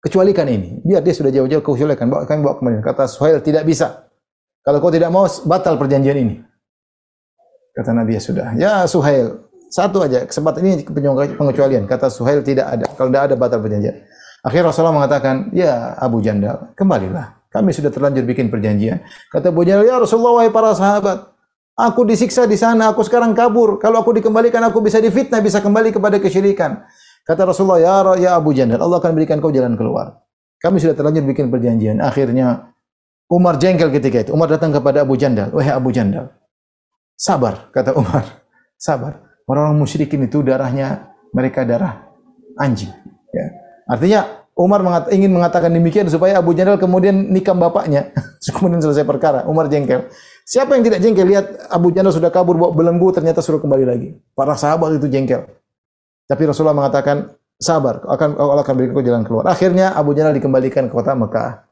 Kecualikan 0.00 0.48
ini. 0.48 0.80
Biar 0.80 1.04
dia 1.04 1.12
sudah 1.12 1.28
jauh-jauh, 1.28 1.60
kecualikan. 1.60 2.08
Bawa, 2.08 2.24
kami 2.24 2.40
bawa 2.40 2.56
ke 2.56 2.62
Madinah. 2.64 2.84
Kata 2.88 3.04
Suhail, 3.12 3.44
tidak 3.44 3.68
bisa. 3.68 4.08
Kalau 4.64 4.80
kau 4.80 4.88
tidak 4.88 5.12
mau, 5.12 5.28
batal 5.44 5.76
perjanjian 5.76 6.16
ini. 6.16 6.40
Kata 7.76 7.92
Nabi, 7.92 8.16
ya 8.16 8.22
sudah. 8.24 8.46
Ya 8.56 8.72
Suhail, 8.88 9.36
Satu 9.72 10.04
aja, 10.04 10.24
kesempatan 10.28 10.64
ini 10.64 10.84
pengecualian. 11.36 11.88
Kata 11.88 12.08
Suhail 12.08 12.44
tidak 12.44 12.72
ada. 12.72 12.84
Kalau 12.92 13.08
tidak 13.08 13.24
ada 13.28 13.34
batal 13.36 13.60
perjanjian. 13.60 14.04
Akhirnya 14.42 14.74
Rasulullah 14.74 14.98
mengatakan, 14.98 15.54
ya 15.54 15.94
Abu 15.96 16.18
Jandal, 16.18 16.74
kembalilah. 16.74 17.38
Kami 17.48 17.70
sudah 17.70 17.94
terlanjur 17.94 18.26
bikin 18.26 18.50
perjanjian. 18.50 19.06
Kata 19.30 19.54
Abu 19.54 19.62
Jandal, 19.62 19.86
ya 19.86 20.02
Rasulullah, 20.02 20.42
wahai 20.42 20.50
para 20.50 20.74
sahabat, 20.74 21.30
aku 21.78 22.02
disiksa 22.02 22.42
di 22.50 22.58
sana, 22.58 22.90
aku 22.90 23.06
sekarang 23.06 23.38
kabur. 23.38 23.78
Kalau 23.78 24.02
aku 24.02 24.10
dikembalikan, 24.18 24.58
aku 24.66 24.82
bisa 24.82 24.98
difitnah, 24.98 25.38
bisa 25.38 25.62
kembali 25.62 25.94
kepada 25.94 26.18
kesyirikan. 26.18 26.82
Kata 27.22 27.46
Rasulullah, 27.46 27.78
ya, 27.78 27.94
ya 28.18 28.30
Abu 28.34 28.50
Jandal, 28.50 28.82
Allah 28.82 28.98
akan 28.98 29.14
berikan 29.14 29.38
kau 29.38 29.54
jalan 29.54 29.78
keluar. 29.78 30.18
Kami 30.58 30.82
sudah 30.82 30.98
terlanjur 30.98 31.22
bikin 31.22 31.46
perjanjian. 31.50 32.02
Akhirnya 32.02 32.74
Umar 33.30 33.62
jengkel 33.62 33.94
ketika 33.94 34.26
itu. 34.26 34.30
Umar 34.34 34.50
datang 34.50 34.74
kepada 34.74 35.06
Abu 35.06 35.14
Jandal. 35.14 35.54
Wahai 35.54 35.70
Abu 35.74 35.94
Jandal, 35.94 36.34
sabar, 37.14 37.70
kata 37.70 37.94
Umar. 37.94 38.42
Sabar. 38.74 39.22
Orang-orang 39.46 39.78
musyrikin 39.78 40.26
itu 40.26 40.42
darahnya 40.42 41.14
mereka 41.30 41.62
darah 41.62 42.10
anjing. 42.58 42.90
Ya. 43.92 43.98
Artinya 44.00 44.20
Umar 44.56 44.80
mengat, 44.80 45.12
ingin 45.12 45.32
mengatakan 45.32 45.72
demikian 45.72 46.08
supaya 46.08 46.40
Abu 46.40 46.56
Jandal 46.56 46.80
kemudian 46.80 47.12
nikam 47.28 47.60
bapaknya. 47.60 48.12
kemudian 48.56 48.80
selesai 48.80 49.04
perkara. 49.04 49.44
Umar 49.44 49.68
jengkel. 49.68 50.08
Siapa 50.48 50.76
yang 50.76 50.84
tidak 50.84 51.04
jengkel? 51.04 51.28
Lihat 51.28 51.72
Abu 51.72 51.92
Jandal 51.92 52.12
sudah 52.12 52.32
kabur 52.32 52.56
bawa 52.56 52.72
belenggu 52.72 53.12
ternyata 53.12 53.44
suruh 53.44 53.60
kembali 53.60 53.84
lagi. 53.84 54.16
Para 54.32 54.56
sahabat 54.56 54.96
itu 54.96 55.08
jengkel. 55.08 55.44
Tapi 56.28 56.42
Rasulullah 56.48 56.76
mengatakan 56.76 57.32
sabar, 57.60 58.00
akan 58.08 58.28
Allah 58.40 58.64
akan 58.64 58.74
berikan 58.76 59.04
jalan 59.04 59.22
keluar. 59.24 59.44
Akhirnya 59.48 59.92
Abu 59.92 60.16
Jandal 60.16 60.36
dikembalikan 60.36 60.88
ke 60.88 60.92
kota 60.92 61.12
Mekah. 61.12 61.68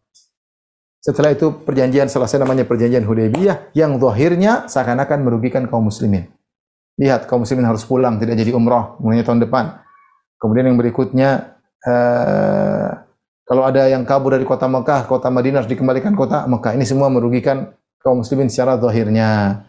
Setelah 1.00 1.32
itu 1.32 1.64
perjanjian 1.64 2.12
selesai 2.12 2.36
namanya 2.36 2.68
perjanjian 2.68 3.08
Hudaybiyah 3.08 3.72
yang 3.72 3.96
zahirnya 3.96 4.68
seakan-akan 4.68 5.24
merugikan 5.24 5.64
kaum 5.64 5.88
muslimin. 5.88 6.28
Lihat 7.00 7.24
kaum 7.24 7.48
muslimin 7.48 7.64
harus 7.64 7.88
pulang 7.88 8.20
tidak 8.20 8.36
jadi 8.36 8.52
umrah 8.52 9.00
mulai 9.00 9.24
tahun 9.24 9.40
depan. 9.48 9.80
Kemudian 10.36 10.68
yang 10.72 10.76
berikutnya 10.76 11.59
uh, 11.86 12.88
kalau 13.46 13.62
ada 13.66 13.90
yang 13.90 14.06
kabur 14.06 14.34
dari 14.34 14.46
kota 14.46 14.70
Mekah, 14.70 15.10
kota 15.10 15.26
Madinah 15.30 15.62
harus 15.64 15.70
dikembalikan 15.70 16.14
kota 16.14 16.46
Mekah. 16.46 16.78
Ini 16.78 16.86
semua 16.86 17.10
merugikan 17.10 17.74
kaum 18.00 18.22
muslimin 18.22 18.46
secara 18.46 18.78
zahirnya. 18.78 19.62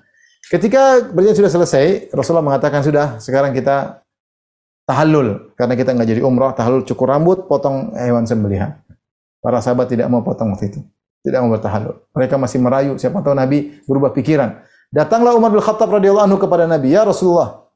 Ketika 0.50 1.14
perjanjian 1.14 1.46
sudah 1.46 1.54
selesai, 1.54 2.14
Rasulullah 2.14 2.46
mengatakan 2.46 2.82
sudah, 2.86 3.18
sekarang 3.18 3.54
kita 3.54 4.06
tahallul 4.86 5.54
karena 5.58 5.74
kita 5.78 5.94
nggak 5.98 6.10
jadi 6.18 6.22
umrah, 6.22 6.54
tahallul 6.54 6.86
cukur 6.86 7.10
rambut, 7.10 7.50
potong 7.50 7.94
hewan 7.98 8.26
sembelihan. 8.26 8.78
Para 9.42 9.58
sahabat 9.58 9.90
tidak 9.90 10.06
mau 10.10 10.22
potong 10.22 10.54
waktu 10.54 10.70
itu 10.70 10.82
tidak 11.22 11.40
mau 11.46 11.54
bertahalul. 11.54 11.96
Mereka 12.18 12.36
masih 12.38 12.60
merayu, 12.60 12.92
siapa 12.98 13.22
tahu 13.22 13.38
Nabi 13.38 13.82
berubah 13.86 14.12
pikiran. 14.14 14.62
Datanglah 14.92 15.38
Umar 15.38 15.54
bin 15.54 15.62
Khattab 15.64 15.88
radhiyallahu 15.88 16.26
anhu 16.28 16.38
kepada 16.42 16.68
Nabi, 16.68 16.92
"Ya 16.92 17.06
Rasulullah, 17.06 17.71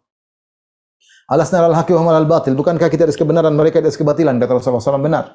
alasna 1.29 1.65
al 1.65 1.75
haqi 1.75 1.91
wa 1.93 2.13
al 2.13 2.27
batil. 2.27 2.53
Bukankah 2.53 2.87
kita 2.89 3.09
di 3.09 3.15
kebenaran, 3.15 3.53
mereka 3.53 3.81
di 3.81 3.89
kebatilan?" 3.89 4.37
Kata 4.37 4.57
Rasulullah 4.57 4.83
SAW, 4.83 5.01
benar. 5.01 5.25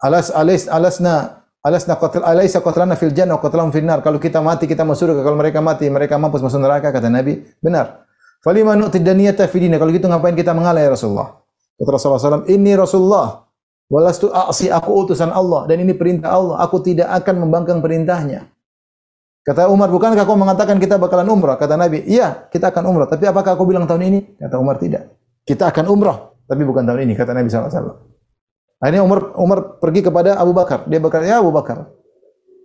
Alas 0.00 0.32
alas 0.32 0.64
alasna 0.64 1.44
alasna 1.60 1.94
qatl 2.00 2.24
alaysa 2.24 2.64
qatlana 2.64 2.96
fil 2.96 3.12
jannah 3.12 3.36
wa 3.36 3.42
qatlahum 3.44 3.68
fil 3.68 3.84
nar. 3.84 4.00
Kalau 4.00 4.16
kita 4.16 4.40
mati 4.40 4.64
kita 4.64 4.80
masuk 4.80 5.12
surga, 5.12 5.20
kalau 5.20 5.36
mereka 5.36 5.60
mati 5.60 5.92
mereka 5.92 6.16
mampus 6.16 6.40
masuk 6.40 6.60
neraka 6.64 6.88
kata 6.88 7.12
Nabi. 7.12 7.44
Benar. 7.60 8.08
Falima 8.40 8.72
nu'tid 8.72 9.04
daniyata 9.04 9.44
fi 9.44 9.60
Kalau 9.68 9.92
gitu 9.92 10.08
ngapain 10.08 10.32
kita 10.32 10.56
mengalah 10.56 10.80
ya 10.80 10.96
Rasulullah? 10.96 11.36
Kata 11.76 11.90
Rasulullah 11.92 12.40
SAW, 12.40 12.48
"Ini 12.48 12.72
Rasulullah 12.80 13.50
Walastu 13.90 14.30
aksi 14.30 14.70
aku 14.70 15.02
utusan 15.02 15.34
Allah 15.34 15.66
dan 15.66 15.82
ini 15.82 15.98
perintah 15.98 16.30
Allah. 16.30 16.62
Aku 16.62 16.78
tidak 16.78 17.10
akan 17.10 17.42
membangkang 17.42 17.82
perintahnya. 17.82 18.46
Kata 19.40 19.72
Umar, 19.72 19.88
bukankah 19.88 20.28
kau 20.28 20.36
mengatakan 20.36 20.76
kita 20.76 21.00
bakalan 21.00 21.24
umrah? 21.32 21.56
Kata 21.56 21.74
Nabi, 21.80 22.04
iya 22.04 22.48
kita 22.52 22.68
akan 22.68 22.92
umrah. 22.92 23.08
Tapi 23.08 23.24
apakah 23.24 23.56
aku 23.56 23.64
bilang 23.64 23.88
tahun 23.88 24.12
ini? 24.12 24.18
Kata 24.36 24.60
Umar, 24.60 24.76
tidak. 24.76 25.16
Kita 25.48 25.72
akan 25.72 25.84
umrah, 25.88 26.36
tapi 26.44 26.62
bukan 26.68 26.84
tahun 26.84 27.08
ini. 27.08 27.16
Kata 27.16 27.32
Nabi 27.32 27.48
SAW. 27.48 28.04
Akhirnya 28.80 29.02
Umar, 29.04 29.32
Umar 29.40 29.80
pergi 29.80 30.04
kepada 30.04 30.36
Abu 30.36 30.52
Bakar. 30.52 30.84
Dia 30.88 31.00
berkata, 31.00 31.24
ya 31.24 31.40
Abu 31.40 31.52
Bakar, 31.52 31.88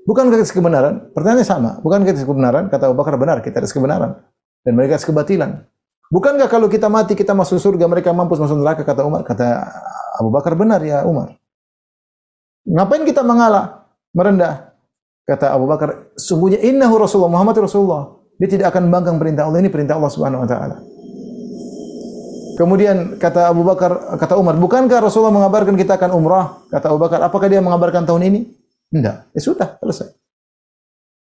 bukankah 0.04 0.36
kita 0.36 0.52
kebenaran? 0.52 1.12
Pertanyaannya 1.16 1.48
sama. 1.48 1.72
Bukankah 1.80 2.12
kita 2.12 2.28
kebenaran? 2.28 2.64
Kata 2.68 2.92
Abu 2.92 2.96
Bakar, 3.00 3.16
benar. 3.16 3.40
Kita 3.40 3.64
ada 3.64 3.68
kebenaran. 3.72 4.12
Dan 4.68 4.76
mereka 4.76 5.00
kebatilan. 5.00 5.64
Bukankah 6.14 6.46
kalau 6.46 6.70
kita 6.70 6.86
mati 6.86 7.18
kita 7.18 7.34
masuk 7.34 7.58
surga 7.58 7.90
mereka 7.90 8.14
mampus 8.14 8.38
masuk 8.38 8.62
neraka 8.62 8.86
kata 8.86 9.02
Umar 9.02 9.26
kata 9.26 9.66
Abu 10.22 10.30
Bakar 10.30 10.54
benar 10.54 10.82
ya 10.86 11.02
Umar. 11.02 11.34
Ngapain 12.66 13.06
kita 13.06 13.26
mengalah 13.26 13.90
merendah? 14.14 14.75
Kata 15.26 15.58
Abu 15.58 15.66
Bakar 15.66 16.14
sungguhnya 16.14 16.62
innahu 16.62 17.02
Rasulullah 17.02 17.34
Muhammad 17.34 17.58
Rasulullah. 17.66 18.14
Dia 18.38 18.46
tidak 18.46 18.76
akan 18.76 18.88
membangkang 18.88 19.18
perintah 19.18 19.50
Allah 19.50 19.60
ini 19.64 19.74
perintah 19.74 19.98
Allah 19.98 20.12
Subhanahu 20.14 20.46
wa 20.46 20.50
taala. 20.50 20.78
Kemudian 22.56 23.20
kata 23.20 23.52
Abu 23.52 23.68
Bakar, 23.68 24.16
kata 24.16 24.40
Umar, 24.40 24.56
bukankah 24.56 25.04
Rasulullah 25.04 25.36
mengabarkan 25.36 25.76
kita 25.76 26.00
akan 26.00 26.16
umrah? 26.16 26.64
Kata 26.72 26.88
Abu 26.88 27.04
Bakar, 27.04 27.20
apakah 27.20 27.52
dia 27.52 27.60
mengabarkan 27.60 28.08
tahun 28.08 28.32
ini? 28.32 28.40
Tidak. 28.96 29.36
Ya 29.36 29.42
sudah, 29.44 29.76
selesai. 29.84 30.16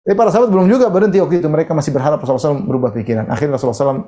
Tapi 0.05 0.15
para 0.15 0.31
sahabat 0.31 0.53
belum 0.53 0.69
juga 0.69 0.87
berhenti 0.87 1.19
waktu 1.19 1.43
itu. 1.43 1.49
Mereka 1.49 1.75
masih 1.75 1.91
berharap 1.91 2.23
Rasulullah 2.23 2.55
SAW 2.55 2.63
berubah 2.63 2.93
pikiran. 2.95 3.27
Akhirnya 3.27 3.59
Rasulullah 3.59 3.99
SAW 3.99 4.05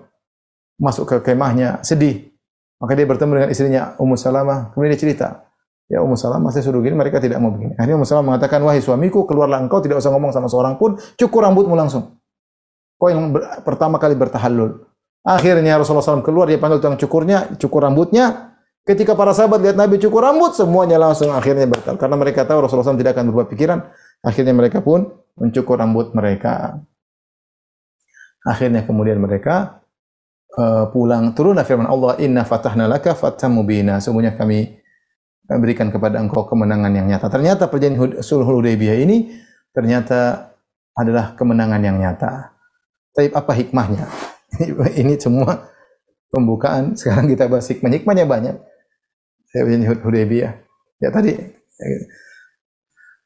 masuk 0.80 1.04
ke 1.10 1.16
kemahnya 1.26 1.82
sedih. 1.84 2.32
Maka 2.78 2.94
dia 2.94 3.10
bertemu 3.10 3.32
dengan 3.34 3.50
istrinya 3.50 3.82
Ummu 3.98 4.16
Salamah. 4.16 4.72
Kemudian 4.72 4.94
dia 4.94 5.02
cerita, 5.02 5.28
Ya 5.88 6.04
Ummu 6.04 6.20
Salamah, 6.20 6.52
saya 6.52 6.68
suruh 6.68 6.84
gini, 6.84 7.00
mereka 7.00 7.24
tidak 7.24 7.40
mau 7.40 7.48
begini. 7.48 7.72
Akhirnya 7.80 7.96
Ummu 7.96 8.08
Salamah 8.08 8.36
mengatakan, 8.36 8.60
wahai 8.60 8.84
suamiku, 8.84 9.24
keluarlah 9.24 9.64
engkau, 9.64 9.80
tidak 9.80 10.04
usah 10.04 10.12
ngomong 10.12 10.36
sama 10.36 10.52
seorang 10.52 10.76
pun, 10.76 11.00
cukur 11.16 11.48
rambutmu 11.48 11.80
langsung. 11.80 12.20
Kau 13.00 13.08
yang 13.08 13.32
pertama 13.64 13.96
kali 13.96 14.20
bertahallul. 14.20 14.84
Akhirnya 15.24 15.80
Rasulullah 15.80 16.04
SAW 16.04 16.24
keluar, 16.24 16.52
dia 16.52 16.60
panggil 16.60 16.84
tukang 16.84 17.00
cukurnya, 17.00 17.56
cukur 17.56 17.88
rambutnya. 17.88 18.56
Ketika 18.84 19.16
para 19.16 19.36
sahabat 19.36 19.60
lihat 19.64 19.76
Nabi 19.80 20.00
cukur 20.00 20.24
rambut, 20.24 20.56
semuanya 20.56 21.00
langsung 21.00 21.32
akhirnya 21.32 21.68
bertal. 21.68 22.00
Karena 22.00 22.16
mereka 22.16 22.48
tahu 22.48 22.64
Rasulullah 22.64 22.88
SAW 22.88 23.00
tidak 23.00 23.16
akan 23.16 23.26
berubah 23.32 23.48
pikiran. 23.52 23.80
Akhirnya 24.24 24.56
mereka 24.56 24.80
pun 24.80 25.08
mencukur 25.36 25.80
rambut 25.80 26.16
mereka. 26.16 26.80
Akhirnya 28.48 28.88
kemudian 28.88 29.20
mereka 29.20 29.84
uh, 30.58 30.90
pulang 30.90 31.36
turunlah 31.36 31.68
firman 31.68 31.86
Allah 31.86 32.16
inna 32.24 32.48
fatahna 32.48 32.90
laka 32.90 33.14
fatham 33.14 33.60
mubina 33.60 34.02
sungguhnya 34.02 34.40
kami 34.40 34.77
berikan 35.56 35.88
kepada 35.88 36.20
engkau 36.20 36.44
kemenangan 36.44 36.92
yang 36.92 37.08
nyata. 37.08 37.32
Ternyata 37.32 37.72
perjanjian 37.72 38.20
sulhul 38.20 38.60
hudaybiyah 38.60 39.00
ini 39.00 39.32
ternyata 39.72 40.52
adalah 40.92 41.40
kemenangan 41.40 41.80
yang 41.80 41.96
nyata. 41.96 42.52
Tapi 43.16 43.32
apa 43.32 43.52
hikmahnya? 43.56 44.06
Ini 45.02 45.18
semua 45.18 45.74
pembukaan. 46.30 46.94
Sekarang 46.94 47.26
kita 47.26 47.50
bahas 47.50 47.66
hikmah. 47.66 47.90
Hikmahnya 47.90 48.26
banyak. 48.30 48.56
Perjanjian 49.50 50.02
hudaybiyah. 50.06 50.54
Ya 51.02 51.10
tadi. 51.10 51.34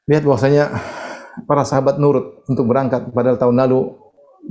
Lihat 0.08 0.24
bahwasanya 0.24 0.72
para 1.44 1.64
sahabat 1.68 2.00
nurut 2.00 2.44
untuk 2.48 2.64
berangkat. 2.68 3.12
Padahal 3.12 3.36
tahun 3.36 3.56
lalu 3.68 3.92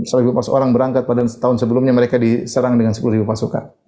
seribu 0.05 0.37
orang 0.53 0.71
berangkat 0.71 1.03
pada 1.03 1.25
tahun 1.25 1.57
sebelumnya 1.59 1.93
mereka 1.93 2.21
diserang 2.21 2.77
dengan 2.77 2.93
sepuluh 2.93 3.21
ribu 3.21 3.27
pasukan. 3.27 3.80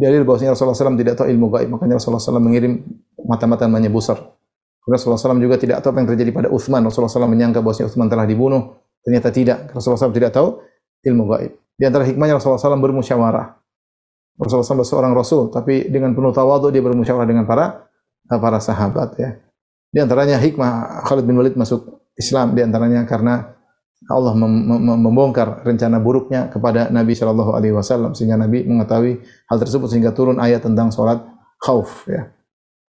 Dalil 0.00 0.24
bahwasanya 0.24 0.56
Rasulullah 0.56 0.72
SAW 0.72 0.96
tidak 0.96 1.20
tahu 1.20 1.28
ilmu 1.28 1.52
gaib, 1.52 1.68
makanya 1.68 2.00
Rasulullah 2.00 2.24
SAW 2.24 2.40
mengirim 2.40 2.80
mata-mata 3.20 3.68
namanya 3.68 3.92
Busar. 3.92 4.16
Rasulullah 4.88 5.20
SAW 5.20 5.36
juga 5.36 5.60
tidak 5.60 5.84
tahu 5.84 5.92
apa 5.92 5.98
yang 6.00 6.08
terjadi 6.16 6.30
pada 6.32 6.48
Uthman. 6.48 6.80
Rasulullah 6.80 7.12
SAW 7.12 7.28
menyangka 7.28 7.60
bahwasanya 7.60 7.92
Uthman 7.92 8.08
telah 8.08 8.24
dibunuh. 8.24 8.80
Ternyata 9.04 9.28
tidak. 9.28 9.58
Rasulullah 9.76 10.00
SAW 10.00 10.16
tidak 10.16 10.32
tahu 10.32 10.56
ilmu 11.04 11.24
gaib. 11.36 11.52
Di 11.76 11.84
antara 11.84 12.08
hikmahnya 12.08 12.40
Rasulullah 12.40 12.60
SAW 12.60 12.80
bermusyawarah. 12.80 13.46
Rasulullah 14.40 14.68
SAW 14.72 14.88
seorang 14.88 15.12
Rasul, 15.12 15.52
tapi 15.52 15.92
dengan 15.92 16.16
penuh 16.16 16.32
tawadu 16.32 16.72
dia 16.72 16.80
bermusyawarah 16.80 17.28
dengan 17.28 17.44
para 17.44 17.84
para 18.24 18.56
sahabat 18.56 19.20
ya. 19.20 19.36
Di 19.90 19.98
antaranya 20.00 20.40
hikmah 20.40 21.04
Khalid 21.04 21.28
bin 21.28 21.36
Walid 21.36 21.60
masuk 21.60 22.08
Islam 22.16 22.56
di 22.56 22.64
antaranya 22.64 23.04
karena 23.04 23.59
Allah 24.08 24.32
mem 24.32 24.48
mem 24.48 24.96
membongkar 24.96 25.60
rencana 25.60 26.00
buruknya 26.00 26.48
kepada 26.48 26.88
Nabi 26.88 27.12
Shallallahu 27.12 27.52
Alaihi 27.52 27.76
Wasallam 27.76 28.16
sehingga 28.16 28.40
Nabi 28.40 28.64
mengetahui 28.64 29.20
hal 29.20 29.58
tersebut 29.60 29.92
sehingga 29.92 30.16
turun 30.16 30.40
ayat 30.40 30.64
tentang 30.64 30.88
sholat 30.88 31.20
khauf 31.60 32.08
ya. 32.08 32.32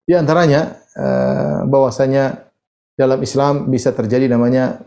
Di 0.06 0.14
antaranya 0.14 0.78
uh, 0.94 1.66
bahwasanya 1.66 2.52
dalam 2.94 3.18
Islam 3.26 3.74
bisa 3.74 3.90
terjadi 3.96 4.30
namanya 4.30 4.78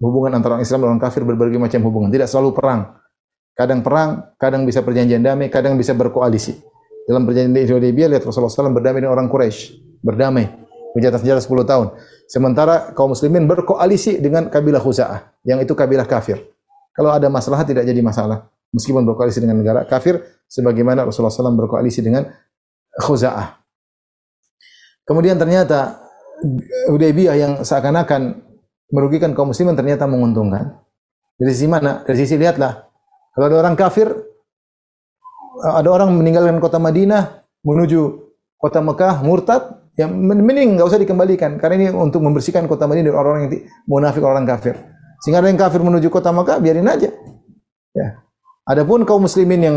hubungan 0.00 0.32
antara 0.32 0.56
orang 0.56 0.64
Islam 0.64 0.80
dan 0.80 0.88
orang 0.96 1.02
kafir 1.02 1.22
berbagai 1.28 1.60
macam 1.60 1.80
hubungan, 1.84 2.08
tidak 2.08 2.32
selalu 2.32 2.56
perang. 2.56 2.96
Kadang 3.52 3.84
perang, 3.84 4.32
kadang 4.40 4.64
bisa 4.64 4.80
perjanjian 4.80 5.20
damai, 5.20 5.52
kadang 5.52 5.76
bisa 5.76 5.92
berkoalisi. 5.92 6.56
Dalam 7.04 7.28
perjanjian 7.28 7.52
Hudaybiyah 7.52 8.08
lihat 8.16 8.24
Rasulullah 8.24 8.48
SAW 8.48 8.72
berdamai 8.72 9.04
dengan 9.04 9.12
orang 9.12 9.28
Quraisy, 9.28 10.00
berdamai. 10.00 10.48
Berjalan 10.96 11.18
sejarah 11.22 11.42
10 11.42 11.70
tahun. 11.70 11.86
Sementara 12.26 12.90
kaum 12.94 13.14
muslimin 13.14 13.46
berkoalisi 13.46 14.18
dengan 14.18 14.50
kabilah 14.50 14.82
Khuza'ah, 14.82 15.42
yang 15.46 15.62
itu 15.62 15.74
kabilah 15.74 16.06
kafir. 16.06 16.42
Kalau 16.94 17.14
ada 17.14 17.30
masalah 17.30 17.62
tidak 17.62 17.86
jadi 17.86 18.02
masalah. 18.02 18.50
Meskipun 18.70 19.02
berkoalisi 19.02 19.42
dengan 19.42 19.58
negara 19.62 19.82
kafir, 19.86 20.22
sebagaimana 20.46 21.06
Rasulullah 21.06 21.34
SAW 21.34 21.58
berkoalisi 21.58 22.02
dengan 22.02 22.26
Khuza'ah. 22.98 23.58
Kemudian 25.06 25.38
ternyata 25.38 26.06
Hudaybiyah 26.86 27.34
yang 27.34 27.52
seakan-akan 27.66 28.46
merugikan 28.90 29.34
kaum 29.34 29.50
muslimin 29.50 29.74
ternyata 29.74 30.06
menguntungkan. 30.06 30.82
Dari 31.34 31.50
sisi 31.54 31.66
mana? 31.70 32.04
Dari 32.04 32.18
sisi 32.20 32.36
lihatlah 32.36 32.84
Kalau 33.32 33.46
ada 33.48 33.56
orang 33.62 33.74
kafir, 33.78 34.10
ada 35.64 35.88
orang 35.88 36.12
meninggalkan 36.14 36.58
kota 36.58 36.76
Madinah 36.82 37.46
menuju 37.62 38.00
kota 38.58 38.82
Mekah 38.82 39.22
murtad, 39.22 39.62
ya 39.98 40.06
men- 40.06 40.44
mending 40.44 40.78
nggak 40.78 40.86
usah 40.86 41.00
dikembalikan 41.00 41.58
karena 41.58 41.74
ini 41.76 41.86
untuk 41.94 42.22
membersihkan 42.22 42.66
kota 42.70 42.86
Madinah 42.86 43.10
dari 43.10 43.16
orang-orang 43.16 43.42
yang 43.46 43.52
munafik 43.86 44.22
orang 44.22 44.44
kafir. 44.46 44.76
Sehingga 45.20 45.44
ada 45.44 45.52
yang 45.52 45.60
kafir 45.60 45.84
menuju 45.84 46.08
kota 46.08 46.32
Mekah, 46.32 46.58
biarin 46.64 46.88
aja. 46.88 47.12
Ya. 47.92 48.08
Adapun 48.64 49.04
kaum 49.04 49.28
muslimin 49.28 49.60
yang 49.60 49.76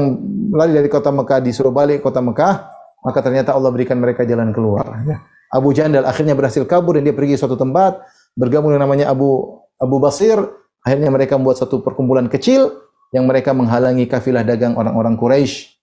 lari 0.55 0.71
dari 0.71 0.87
kota 0.87 1.11
Mekah 1.11 1.43
disuruh 1.43 1.75
balik 1.75 1.99
kota 1.99 2.23
Mekah, 2.23 2.71
maka 3.03 3.19
ternyata 3.19 3.51
Allah 3.51 3.67
berikan 3.73 3.99
mereka 3.99 4.23
jalan 4.23 4.55
keluar. 4.55 5.03
Ya. 5.03 5.19
Abu 5.53 5.75
Jandal 5.75 6.07
akhirnya 6.07 6.33
berhasil 6.33 6.63
kabur 6.65 6.97
dan 6.97 7.05
dia 7.05 7.13
pergi 7.13 7.35
suatu 7.37 7.59
tempat, 7.59 8.01
bergabung 8.33 8.73
dengan 8.73 8.89
namanya 8.89 9.11
Abu 9.11 9.61
Abu 9.77 9.99
Basir. 9.99 10.39
Akhirnya 10.83 11.11
mereka 11.11 11.39
membuat 11.39 11.63
satu 11.63 11.79
perkumpulan 11.79 12.27
kecil 12.27 12.67
yang 13.15 13.23
mereka 13.23 13.55
menghalangi 13.55 14.03
kafilah 14.09 14.43
dagang 14.43 14.75
orang-orang 14.75 15.15
Quraisy. 15.15 15.79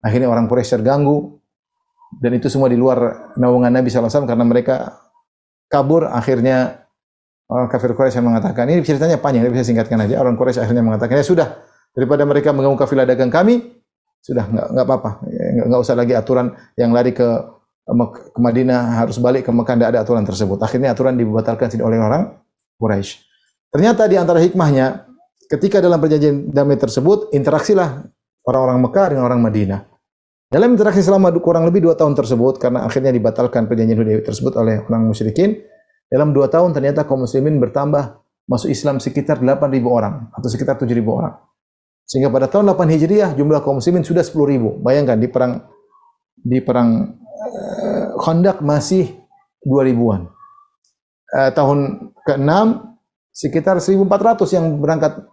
Akhirnya 0.00 0.30
orang 0.30 0.48
Quraisy 0.48 0.80
terganggu 0.80 1.42
dan 2.16 2.30
itu 2.32 2.48
semua 2.48 2.72
di 2.72 2.80
luar 2.80 3.32
naungan 3.36 3.68
Nabi 3.68 3.92
SAW 3.92 4.24
karena 4.24 4.44
mereka 4.44 4.96
kabur. 5.68 6.08
Akhirnya 6.08 6.88
orang 7.48 7.68
kafir 7.68 7.92
Quraisy 7.92 8.20
yang 8.20 8.32
mengatakan 8.32 8.64
ini 8.72 8.80
ceritanya 8.80 9.20
panjang, 9.20 9.44
tapi 9.44 9.60
saya 9.60 9.68
singkatkan 9.68 9.98
aja. 10.08 10.16
Orang 10.20 10.40
Quraisy 10.40 10.64
akhirnya 10.64 10.80
mengatakan 10.80 11.20
ya 11.20 11.24
sudah 11.24 11.48
daripada 11.92 12.24
mereka 12.24 12.56
mengganggu 12.56 12.80
kafilah 12.80 13.04
dagang 13.04 13.28
kami, 13.28 13.60
sudah 14.24 14.48
nggak 14.48 14.66
nggak 14.72 14.84
apa-apa, 14.84 15.10
Ya, 15.28 15.64
nggak 15.68 15.80
usah 15.80 15.94
lagi 15.96 16.16
aturan 16.16 16.56
yang 16.80 16.96
lari 16.96 17.12
ke 17.12 17.28
ke 17.88 18.40
Madinah 18.40 19.00
harus 19.00 19.16
balik 19.16 19.48
ke 19.48 19.50
Mekah 19.52 19.74
tidak 19.80 19.88
ada 19.96 20.00
aturan 20.04 20.24
tersebut. 20.24 20.60
Akhirnya 20.60 20.92
aturan 20.92 21.16
dibatalkan 21.16 21.72
oleh 21.80 21.96
orang 21.96 22.36
Quraisy. 22.76 23.24
Ternyata 23.72 24.04
di 24.08 24.16
antara 24.20 24.40
hikmahnya 24.44 25.08
ketika 25.48 25.80
dalam 25.80 25.96
perjanjian 25.96 26.52
damai 26.52 26.76
tersebut 26.76 27.32
interaksilah 27.32 28.04
orang-orang 28.44 28.78
Mekah 28.84 29.06
dengan 29.12 29.24
orang 29.24 29.40
Madinah. 29.40 29.80
Dalam 30.48 30.72
interaksi 30.72 31.04
selama 31.04 31.28
kurang 31.44 31.68
lebih 31.68 31.84
dua 31.84 31.92
tahun 31.92 32.16
tersebut 32.16 32.56
karena 32.56 32.88
akhirnya 32.88 33.12
dibatalkan 33.12 33.68
perjanjian 33.68 34.00
Hudaybiyah 34.00 34.24
tersebut 34.24 34.56
oleh 34.56 34.80
orang 34.88 35.12
musyrikin. 35.12 35.60
Dalam 36.08 36.32
dua 36.32 36.48
tahun 36.48 36.72
ternyata 36.72 37.04
kaum 37.04 37.28
muslimin 37.28 37.60
bertambah 37.60 38.16
masuk 38.48 38.72
Islam 38.72 38.96
sekitar 38.96 39.44
8.000 39.44 39.60
orang 39.84 40.32
atau 40.32 40.48
sekitar 40.48 40.80
7.000 40.80 41.04
orang. 41.04 41.36
Sehingga 42.08 42.32
pada 42.32 42.48
tahun 42.48 42.72
8 42.72 42.80
Hijriah 42.96 43.36
jumlah 43.36 43.60
kaum 43.60 43.84
muslimin 43.84 44.00
sudah 44.00 44.24
10.000. 44.24 44.80
Bayangkan 44.80 45.20
di 45.20 45.28
perang 45.28 45.68
di 46.32 46.64
perang 46.64 47.12
eh, 47.44 48.16
Khandaq 48.16 48.64
masih 48.64 49.20
2000-an. 49.68 50.32
Eh, 51.28 51.50
tahun 51.52 52.08
ke-6 52.24 52.56
sekitar 53.36 53.84
1400 53.84 54.56
yang 54.56 54.80
berangkat 54.80 55.28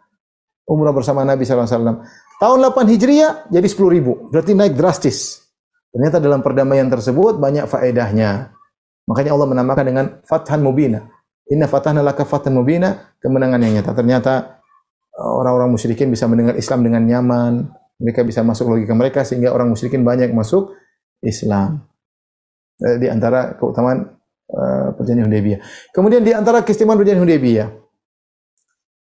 umrah 0.68 0.92
bersama 0.92 1.24
Nabi 1.24 1.48
SAW. 1.48 2.04
Tahun 2.42 2.58
8 2.60 2.92
Hijriah 2.92 3.48
jadi 3.48 3.68
10.000. 3.68 4.32
Berarti 4.32 4.52
naik 4.52 4.76
drastis. 4.76 5.48
Ternyata 5.96 6.20
dalam 6.20 6.44
perdamaian 6.44 6.92
tersebut 6.92 7.40
banyak 7.40 7.66
faedahnya. 7.72 8.52
Makanya 9.08 9.32
Allah 9.32 9.48
menamakan 9.48 9.86
dengan 9.88 10.06
Fathan 10.28 10.60
Mubina. 10.60 11.16
Inna 11.46 11.70
fatahna 11.70 12.02
laka 12.02 12.26
fathan 12.26 12.58
mubina, 12.58 13.14
kemenangan 13.22 13.62
yang 13.62 13.78
nyata. 13.78 13.94
Ternyata 13.94 14.34
orang-orang 15.14 15.70
musyrikin 15.70 16.10
bisa 16.10 16.26
mendengar 16.26 16.58
Islam 16.58 16.82
dengan 16.82 17.06
nyaman, 17.06 17.70
mereka 18.02 18.26
bisa 18.26 18.42
masuk 18.42 18.74
logika 18.74 18.98
mereka 18.98 19.22
sehingga 19.22 19.54
orang 19.54 19.70
musyrikin 19.70 20.02
banyak 20.02 20.34
masuk 20.34 20.74
Islam. 21.22 21.86
Eh, 22.82 22.98
Di 22.98 23.08
antara 23.14 23.54
keutamaan 23.62 24.10
eh, 24.50 24.88
perjanjian 24.98 25.30
Hudaybiyah. 25.30 25.60
Kemudian 25.94 26.26
di 26.26 26.34
antara 26.34 26.66
keistimewaan 26.66 26.98
perjanjian 26.98 27.24
Hudaybiyah, 27.24 27.70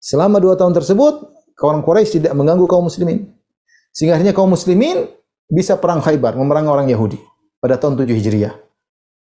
selama 0.03 0.43
dua 0.43 0.59
tahun 0.59 0.75
tersebut, 0.75 1.42
orang 1.61 1.85
Quraisy 1.85 2.23
tidak 2.23 2.33
mengganggu 2.33 2.65
kaum 2.65 2.89
muslimin. 2.89 3.29
Sehingga 3.93 4.17
akhirnya 4.17 4.33
kaum 4.33 4.49
muslimin 4.49 5.05
bisa 5.53 5.77
perang 5.77 6.01
Khaybar, 6.01 6.33
memerangi 6.33 6.71
orang 6.73 6.89
Yahudi 6.89 7.21
pada 7.61 7.77
tahun 7.77 8.01
7 8.01 8.09
Hijriah. 8.09 8.57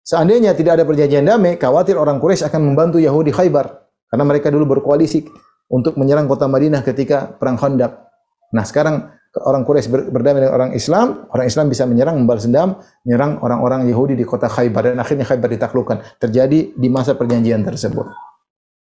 Seandainya 0.04 0.52
tidak 0.58 0.82
ada 0.82 0.84
perjanjian 0.84 1.24
damai, 1.24 1.56
khawatir 1.56 1.96
orang 1.96 2.20
Quraisy 2.20 2.44
akan 2.50 2.74
membantu 2.74 2.98
Yahudi 3.00 3.32
Khaybar 3.32 3.88
karena 4.10 4.24
mereka 4.26 4.50
dulu 4.50 4.78
berkoalisi 4.78 5.24
untuk 5.70 5.96
menyerang 5.96 6.26
kota 6.26 6.50
Madinah 6.50 6.82
ketika 6.82 7.30
perang 7.30 7.56
Khandaq. 7.56 7.94
Nah, 8.52 8.66
sekarang 8.66 9.06
orang 9.38 9.62
Quraisy 9.62 9.88
ber- 9.94 10.10
berdamai 10.10 10.42
dengan 10.42 10.56
orang 10.58 10.72
Islam, 10.74 11.30
orang 11.30 11.46
Islam 11.46 11.66
bisa 11.70 11.86
menyerang, 11.86 12.18
membalas 12.18 12.50
dendam, 12.50 12.82
menyerang 13.06 13.38
orang-orang 13.46 13.86
Yahudi 13.86 14.18
di 14.18 14.26
kota 14.26 14.50
Khaybar 14.50 14.92
dan 14.92 14.98
akhirnya 14.98 15.30
Khaybar 15.30 15.50
ditaklukkan. 15.54 16.18
Terjadi 16.18 16.74
di 16.74 16.88
masa 16.90 17.14
perjanjian 17.14 17.62
tersebut. 17.62 18.10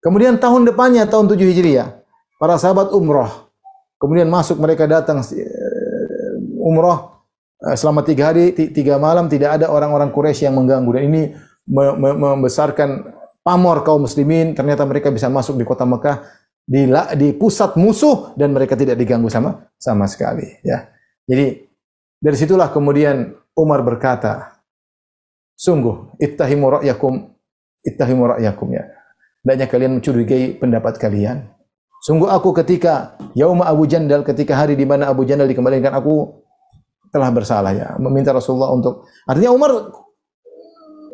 Kemudian 0.03 0.35
tahun 0.35 0.67
depannya 0.67 1.07
tahun 1.07 1.31
7 1.31 1.39
Hijriah, 1.39 2.02
para 2.43 2.59
sahabat 2.59 2.91
umroh. 2.91 3.47
Kemudian 3.95 4.27
masuk 4.27 4.59
mereka 4.59 4.83
datang 4.83 5.23
eh, 5.31 6.59
umroh 6.59 7.23
eh, 7.63 7.79
selama 7.79 8.03
tiga 8.03 8.35
hari, 8.35 8.51
ti- 8.51 8.75
tiga 8.75 8.99
malam 8.99 9.31
tidak 9.31 9.55
ada 9.55 9.71
orang-orang 9.71 10.11
Quraisy 10.11 10.43
yang 10.51 10.59
mengganggu 10.59 10.91
dan 10.91 11.03
ini 11.07 11.21
me- 11.71 11.95
me- 11.95 12.17
membesarkan 12.19 13.15
pamor 13.47 13.87
kaum 13.87 14.03
muslimin. 14.03 14.51
Ternyata 14.51 14.83
mereka 14.83 15.07
bisa 15.07 15.31
masuk 15.31 15.55
di 15.55 15.63
kota 15.63 15.87
Mekah 15.87 16.19
di, 16.67 16.91
di 17.15 17.31
pusat 17.31 17.79
musuh 17.79 18.35
dan 18.35 18.51
mereka 18.51 18.75
tidak 18.75 18.99
diganggu 18.99 19.31
sama 19.31 19.71
sama 19.79 20.03
sekali. 20.11 20.59
Ya, 20.67 20.91
jadi 21.23 21.63
dari 22.19 22.35
situlah 22.35 22.67
kemudian 22.75 23.39
Umar 23.55 23.87
berkata, 23.87 24.59
sungguh 25.55 26.19
ittahimu 26.19 26.83
ra'yakum 26.83 27.31
ittahimu 27.87 28.35
ra'yakum 28.35 28.67
ya. 28.75 28.83
Hendaknya 29.43 29.67
kalian 29.71 29.91
mencurigai 29.99 30.59
pendapat 30.59 30.99
kalian. 30.99 31.47
Sungguh 32.03 32.27
aku 32.27 32.51
ketika 32.51 33.15
Yauma 33.31 33.63
Abu 33.63 33.87
Jandal 33.87 34.27
ketika 34.27 34.59
hari 34.59 34.75
di 34.75 34.83
mana 34.83 35.07
Abu 35.07 35.23
Jandal 35.23 35.47
dikembalikan 35.47 35.95
aku 35.95 36.35
telah 37.15 37.31
bersalah 37.31 37.71
ya. 37.71 37.95
Meminta 37.95 38.35
Rasulullah 38.35 38.75
untuk 38.75 39.07
artinya 39.23 39.55
Umar 39.55 39.71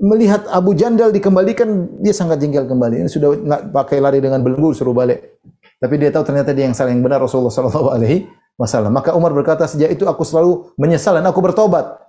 melihat 0.01 0.49
Abu 0.49 0.73
Jandal 0.73 1.13
dikembalikan 1.13 2.01
dia 2.01 2.09
sangat 2.09 2.41
jengkel 2.41 2.65
kembali. 2.65 3.05
Ini 3.05 3.09
sudah 3.11 3.37
nggak 3.37 3.61
pakai 3.69 4.01
lari 4.01 4.17
dengan 4.17 4.41
belenggu 4.41 4.73
suruh 4.73 4.97
balik. 4.97 5.37
Tapi 5.77 5.93
dia 6.01 6.09
tahu 6.09 6.25
ternyata 6.25 6.57
dia 6.57 6.65
yang 6.65 6.73
salah 6.73 6.89
yang 6.89 7.05
benar 7.05 7.21
Rasulullah 7.21 7.53
Shallallahu 7.53 7.93
Alaihi 7.93 8.25
Wasallam. 8.57 8.89
Maka 8.89 9.13
Umar 9.13 9.29
berkata 9.37 9.69
sejak 9.69 9.93
itu 9.93 10.09
aku 10.09 10.25
selalu 10.25 10.73
menyesal 10.73 11.21
dan 11.21 11.29
aku 11.29 11.37
bertobat 11.37 12.01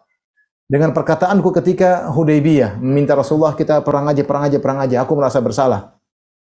dengan 0.64 0.96
perkataanku 0.96 1.52
ketika 1.60 2.08
Hudaybiyah 2.16 2.80
meminta 2.80 3.12
Rasulullah 3.12 3.52
kita 3.52 3.84
perang 3.84 4.08
aja 4.08 4.24
perang 4.24 4.48
aja 4.48 4.56
perang 4.56 4.78
aja. 4.80 5.04
Aku 5.04 5.12
merasa 5.20 5.36
bersalah 5.44 5.99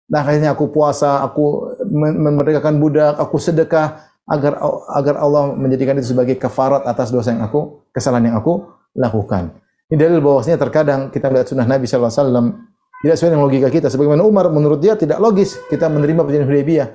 Nah, 0.09 0.25
akhirnya 0.25 0.57
aku 0.57 0.73
puasa, 0.73 1.21
aku 1.21 1.77
mem- 1.85 2.17
memerdekakan 2.17 2.81
budak, 2.81 3.21
aku 3.21 3.37
sedekah 3.37 4.09
agar 4.29 4.61
agar 4.93 5.15
Allah 5.21 5.53
menjadikan 5.57 5.97
itu 5.97 6.13
sebagai 6.13 6.37
kafarat 6.37 6.85
atas 6.85 7.09
dosa 7.09 7.33
yang 7.33 7.45
aku 7.45 7.85
kesalahan 7.89 8.33
yang 8.33 8.37
aku 8.37 8.61
lakukan. 8.93 9.53
Ini 9.89 9.97
dalil 9.97 10.21
bahwasanya 10.21 10.61
terkadang 10.61 11.09
kita 11.09 11.33
melihat 11.33 11.49
sunnah 11.49 11.65
Nabi 11.65 11.89
wasallam 11.89 12.69
tidak 13.01 13.15
sesuai 13.17 13.31
dengan 13.33 13.45
logika 13.49 13.69
kita. 13.73 13.87
Sebagaimana 13.89 14.21
Umar 14.21 14.53
menurut 14.53 14.77
dia 14.77 14.93
tidak 14.93 15.17
logis 15.17 15.57
kita 15.65 15.89
menerima 15.89 16.21
perjanjian 16.21 16.45
Hudaybiyah, 16.45 16.87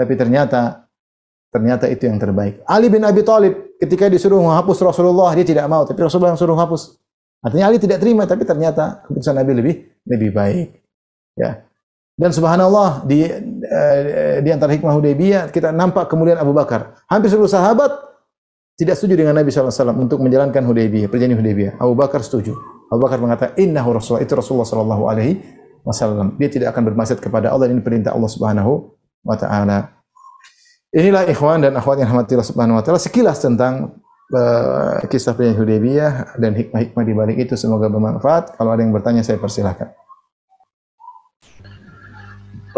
tapi 0.00 0.12
ternyata 0.16 0.88
ternyata 1.52 1.84
itu 1.92 2.08
yang 2.08 2.16
terbaik. 2.16 2.64
Ali 2.64 2.88
bin 2.88 3.04
Abi 3.04 3.20
Thalib 3.20 3.76
ketika 3.76 4.08
disuruh 4.08 4.40
menghapus 4.40 4.80
Rasulullah 4.80 5.32
dia 5.36 5.44
tidak 5.44 5.68
mau, 5.68 5.84
tapi 5.84 6.00
Rasulullah 6.00 6.32
yang 6.32 6.40
suruh 6.40 6.56
hapus. 6.56 6.96
Artinya 7.44 7.68
Ali 7.68 7.76
tidak 7.76 8.00
terima, 8.00 8.24
tapi 8.24 8.48
ternyata 8.48 9.04
keputusan 9.04 9.36
Nabi 9.36 9.52
lebih 9.52 9.74
lebih 10.08 10.30
baik. 10.32 10.68
Ya. 11.36 11.67
Dan 12.18 12.34
subhanallah 12.34 13.06
di 13.06 13.30
eh, 13.30 14.42
di 14.42 14.50
antara 14.50 14.74
hikmah 14.74 14.90
Hudaybiyah 14.90 15.54
kita 15.54 15.70
nampak 15.70 16.10
kemudian 16.10 16.34
Abu 16.34 16.50
Bakar. 16.50 16.98
Hampir 17.06 17.30
seluruh 17.30 17.46
sahabat 17.46 17.94
tidak 18.78 18.94
setuju 18.94 19.22
dengan 19.22 19.34
Nabi 19.34 19.50
SAW 19.50 19.94
untuk 19.98 20.22
menjalankan 20.22 20.62
Hudaybiyah, 20.62 21.06
perjanjian 21.10 21.38
Hudaybiyah. 21.38 21.72
Abu 21.82 21.98
Bakar 21.98 22.22
setuju. 22.22 22.54
Abu 22.90 23.02
Bakar 23.02 23.18
mengatakan, 23.18 23.58
Innahu 23.58 23.98
Rasulullah, 23.98 24.22
itu 24.22 24.32
Rasulullah 24.38 24.70
Sallallahu 24.70 25.04
Alaihi 25.10 25.42
Wasallam. 25.82 26.38
Dia 26.38 26.46
tidak 26.46 26.74
akan 26.74 26.94
bermaksud 26.94 27.18
kepada 27.18 27.50
Allah, 27.50 27.66
ini 27.66 27.82
perintah 27.82 28.14
Allah 28.14 28.30
Subhanahu 28.30 28.94
Wa 29.26 29.34
Ta'ala. 29.34 29.78
Inilah 30.94 31.26
ikhwan 31.26 31.60
dan 31.60 31.74
akhwat 31.74 32.00
yang 32.00 32.08
rahmati 32.08 32.38
Allah 32.38 32.48
Subhanahu 32.48 32.78
Wa 32.78 32.82
Ta'ala. 32.86 33.02
Sekilas 33.02 33.42
tentang 33.42 33.98
eh, 34.30 35.04
kisah 35.10 35.34
perjanjian 35.34 35.58
Hudaybiyah 35.58 36.12
dan 36.38 36.54
hikmah-hikmah 36.54 37.02
di 37.02 37.14
balik 37.18 37.36
itu. 37.50 37.58
Semoga 37.58 37.90
bermanfaat. 37.90 38.56
Kalau 38.56 38.70
ada 38.72 38.80
yang 38.80 38.94
bertanya, 38.94 39.26
saya 39.26 39.42
persilahkan. 39.42 39.90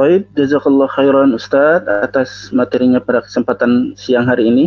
Baik, 0.00 0.32
jazakallah 0.32 0.88
khairan 0.88 1.36
Ustadz 1.36 1.84
atas 1.84 2.48
materinya 2.56 3.04
pada 3.04 3.20
kesempatan 3.20 3.92
siang 4.00 4.24
hari 4.24 4.48
ini. 4.48 4.66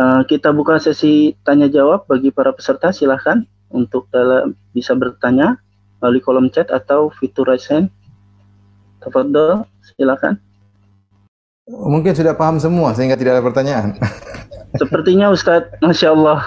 Eh, 0.00 0.22
kita 0.32 0.48
buka 0.48 0.80
sesi 0.80 1.36
tanya 1.44 1.68
jawab 1.68 2.08
bagi 2.08 2.32
para 2.32 2.56
peserta. 2.56 2.88
Silahkan 2.88 3.44
untuk 3.68 4.08
dalam, 4.08 4.56
bisa 4.72 4.96
bertanya 4.96 5.60
melalui 6.00 6.24
kolom 6.24 6.48
chat 6.48 6.72
atau 6.72 7.12
fitur 7.20 7.44
raise 7.44 7.68
hand. 7.68 7.92
Tafadhol, 9.04 9.68
silakan. 9.92 10.40
Mungkin 11.68 12.16
sudah 12.16 12.32
paham 12.32 12.56
semua 12.56 12.96
sehingga 12.96 13.20
tidak 13.20 13.36
ada 13.36 13.44
pertanyaan. 13.44 14.00
Sepertinya 14.80 15.36
Ustadz, 15.36 15.84
masya 15.84 16.16
Allah, 16.16 16.40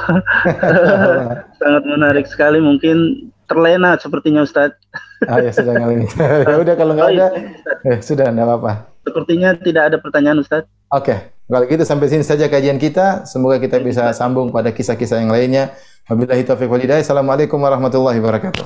sangat 1.61 1.83
menarik 1.85 2.25
sekali. 2.25 2.57
Mungkin 2.57 3.29
terlena 3.45 4.01
sepertinya 4.01 4.41
Ustadz. 4.41 4.81
Oh 5.27 5.37
ya 5.43 5.51
sudah 5.51 5.75
ngalir. 5.75 6.07
ya 6.47 6.55
udah 6.63 6.75
kalau 6.79 6.95
nggak 6.95 7.09
oh, 7.11 7.13
iya, 7.13 7.27
ada, 7.27 7.43
ya, 7.83 7.91
eh, 7.91 7.97
sudah 7.99 8.31
nggak 8.31 8.47
apa-apa. 8.47 8.87
Sepertinya 9.03 9.51
tidak 9.59 9.83
ada 9.91 9.99
pertanyaan 9.99 10.39
Ustaz. 10.39 10.63
Oke, 10.95 11.11
okay. 11.11 11.35
kalau 11.51 11.67
gitu 11.67 11.83
sampai 11.83 12.07
sini 12.07 12.23
saja 12.23 12.47
kajian 12.47 12.79
kita. 12.79 13.27
Semoga 13.27 13.59
kita 13.59 13.83
iya, 13.83 13.85
bisa 13.85 14.15
sambung 14.15 14.55
pada 14.55 14.71
kisah-kisah 14.71 15.19
yang 15.19 15.35
lainnya. 15.35 15.75
Wabillahi 16.07 16.47
taufiq 16.47 16.71
wal 16.71 16.79
hidayah. 16.79 17.03
Assalamualaikum 17.03 17.59
warahmatullahi 17.59 18.23
wabarakatuh. 18.23 18.63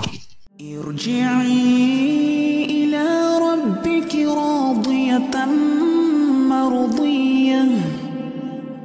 Irji'i 0.62 1.58
ila 2.86 3.10
rabbiki 3.42 4.30
radiyatan 4.30 5.50
marudiyah 6.46 7.74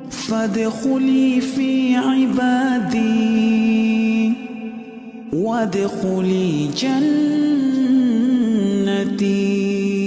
fadkhuli 0.08 1.44
fi 1.44 2.00
ibadih 2.00 4.07
وادخلي 5.32 6.68
جنتي. 9.16 9.97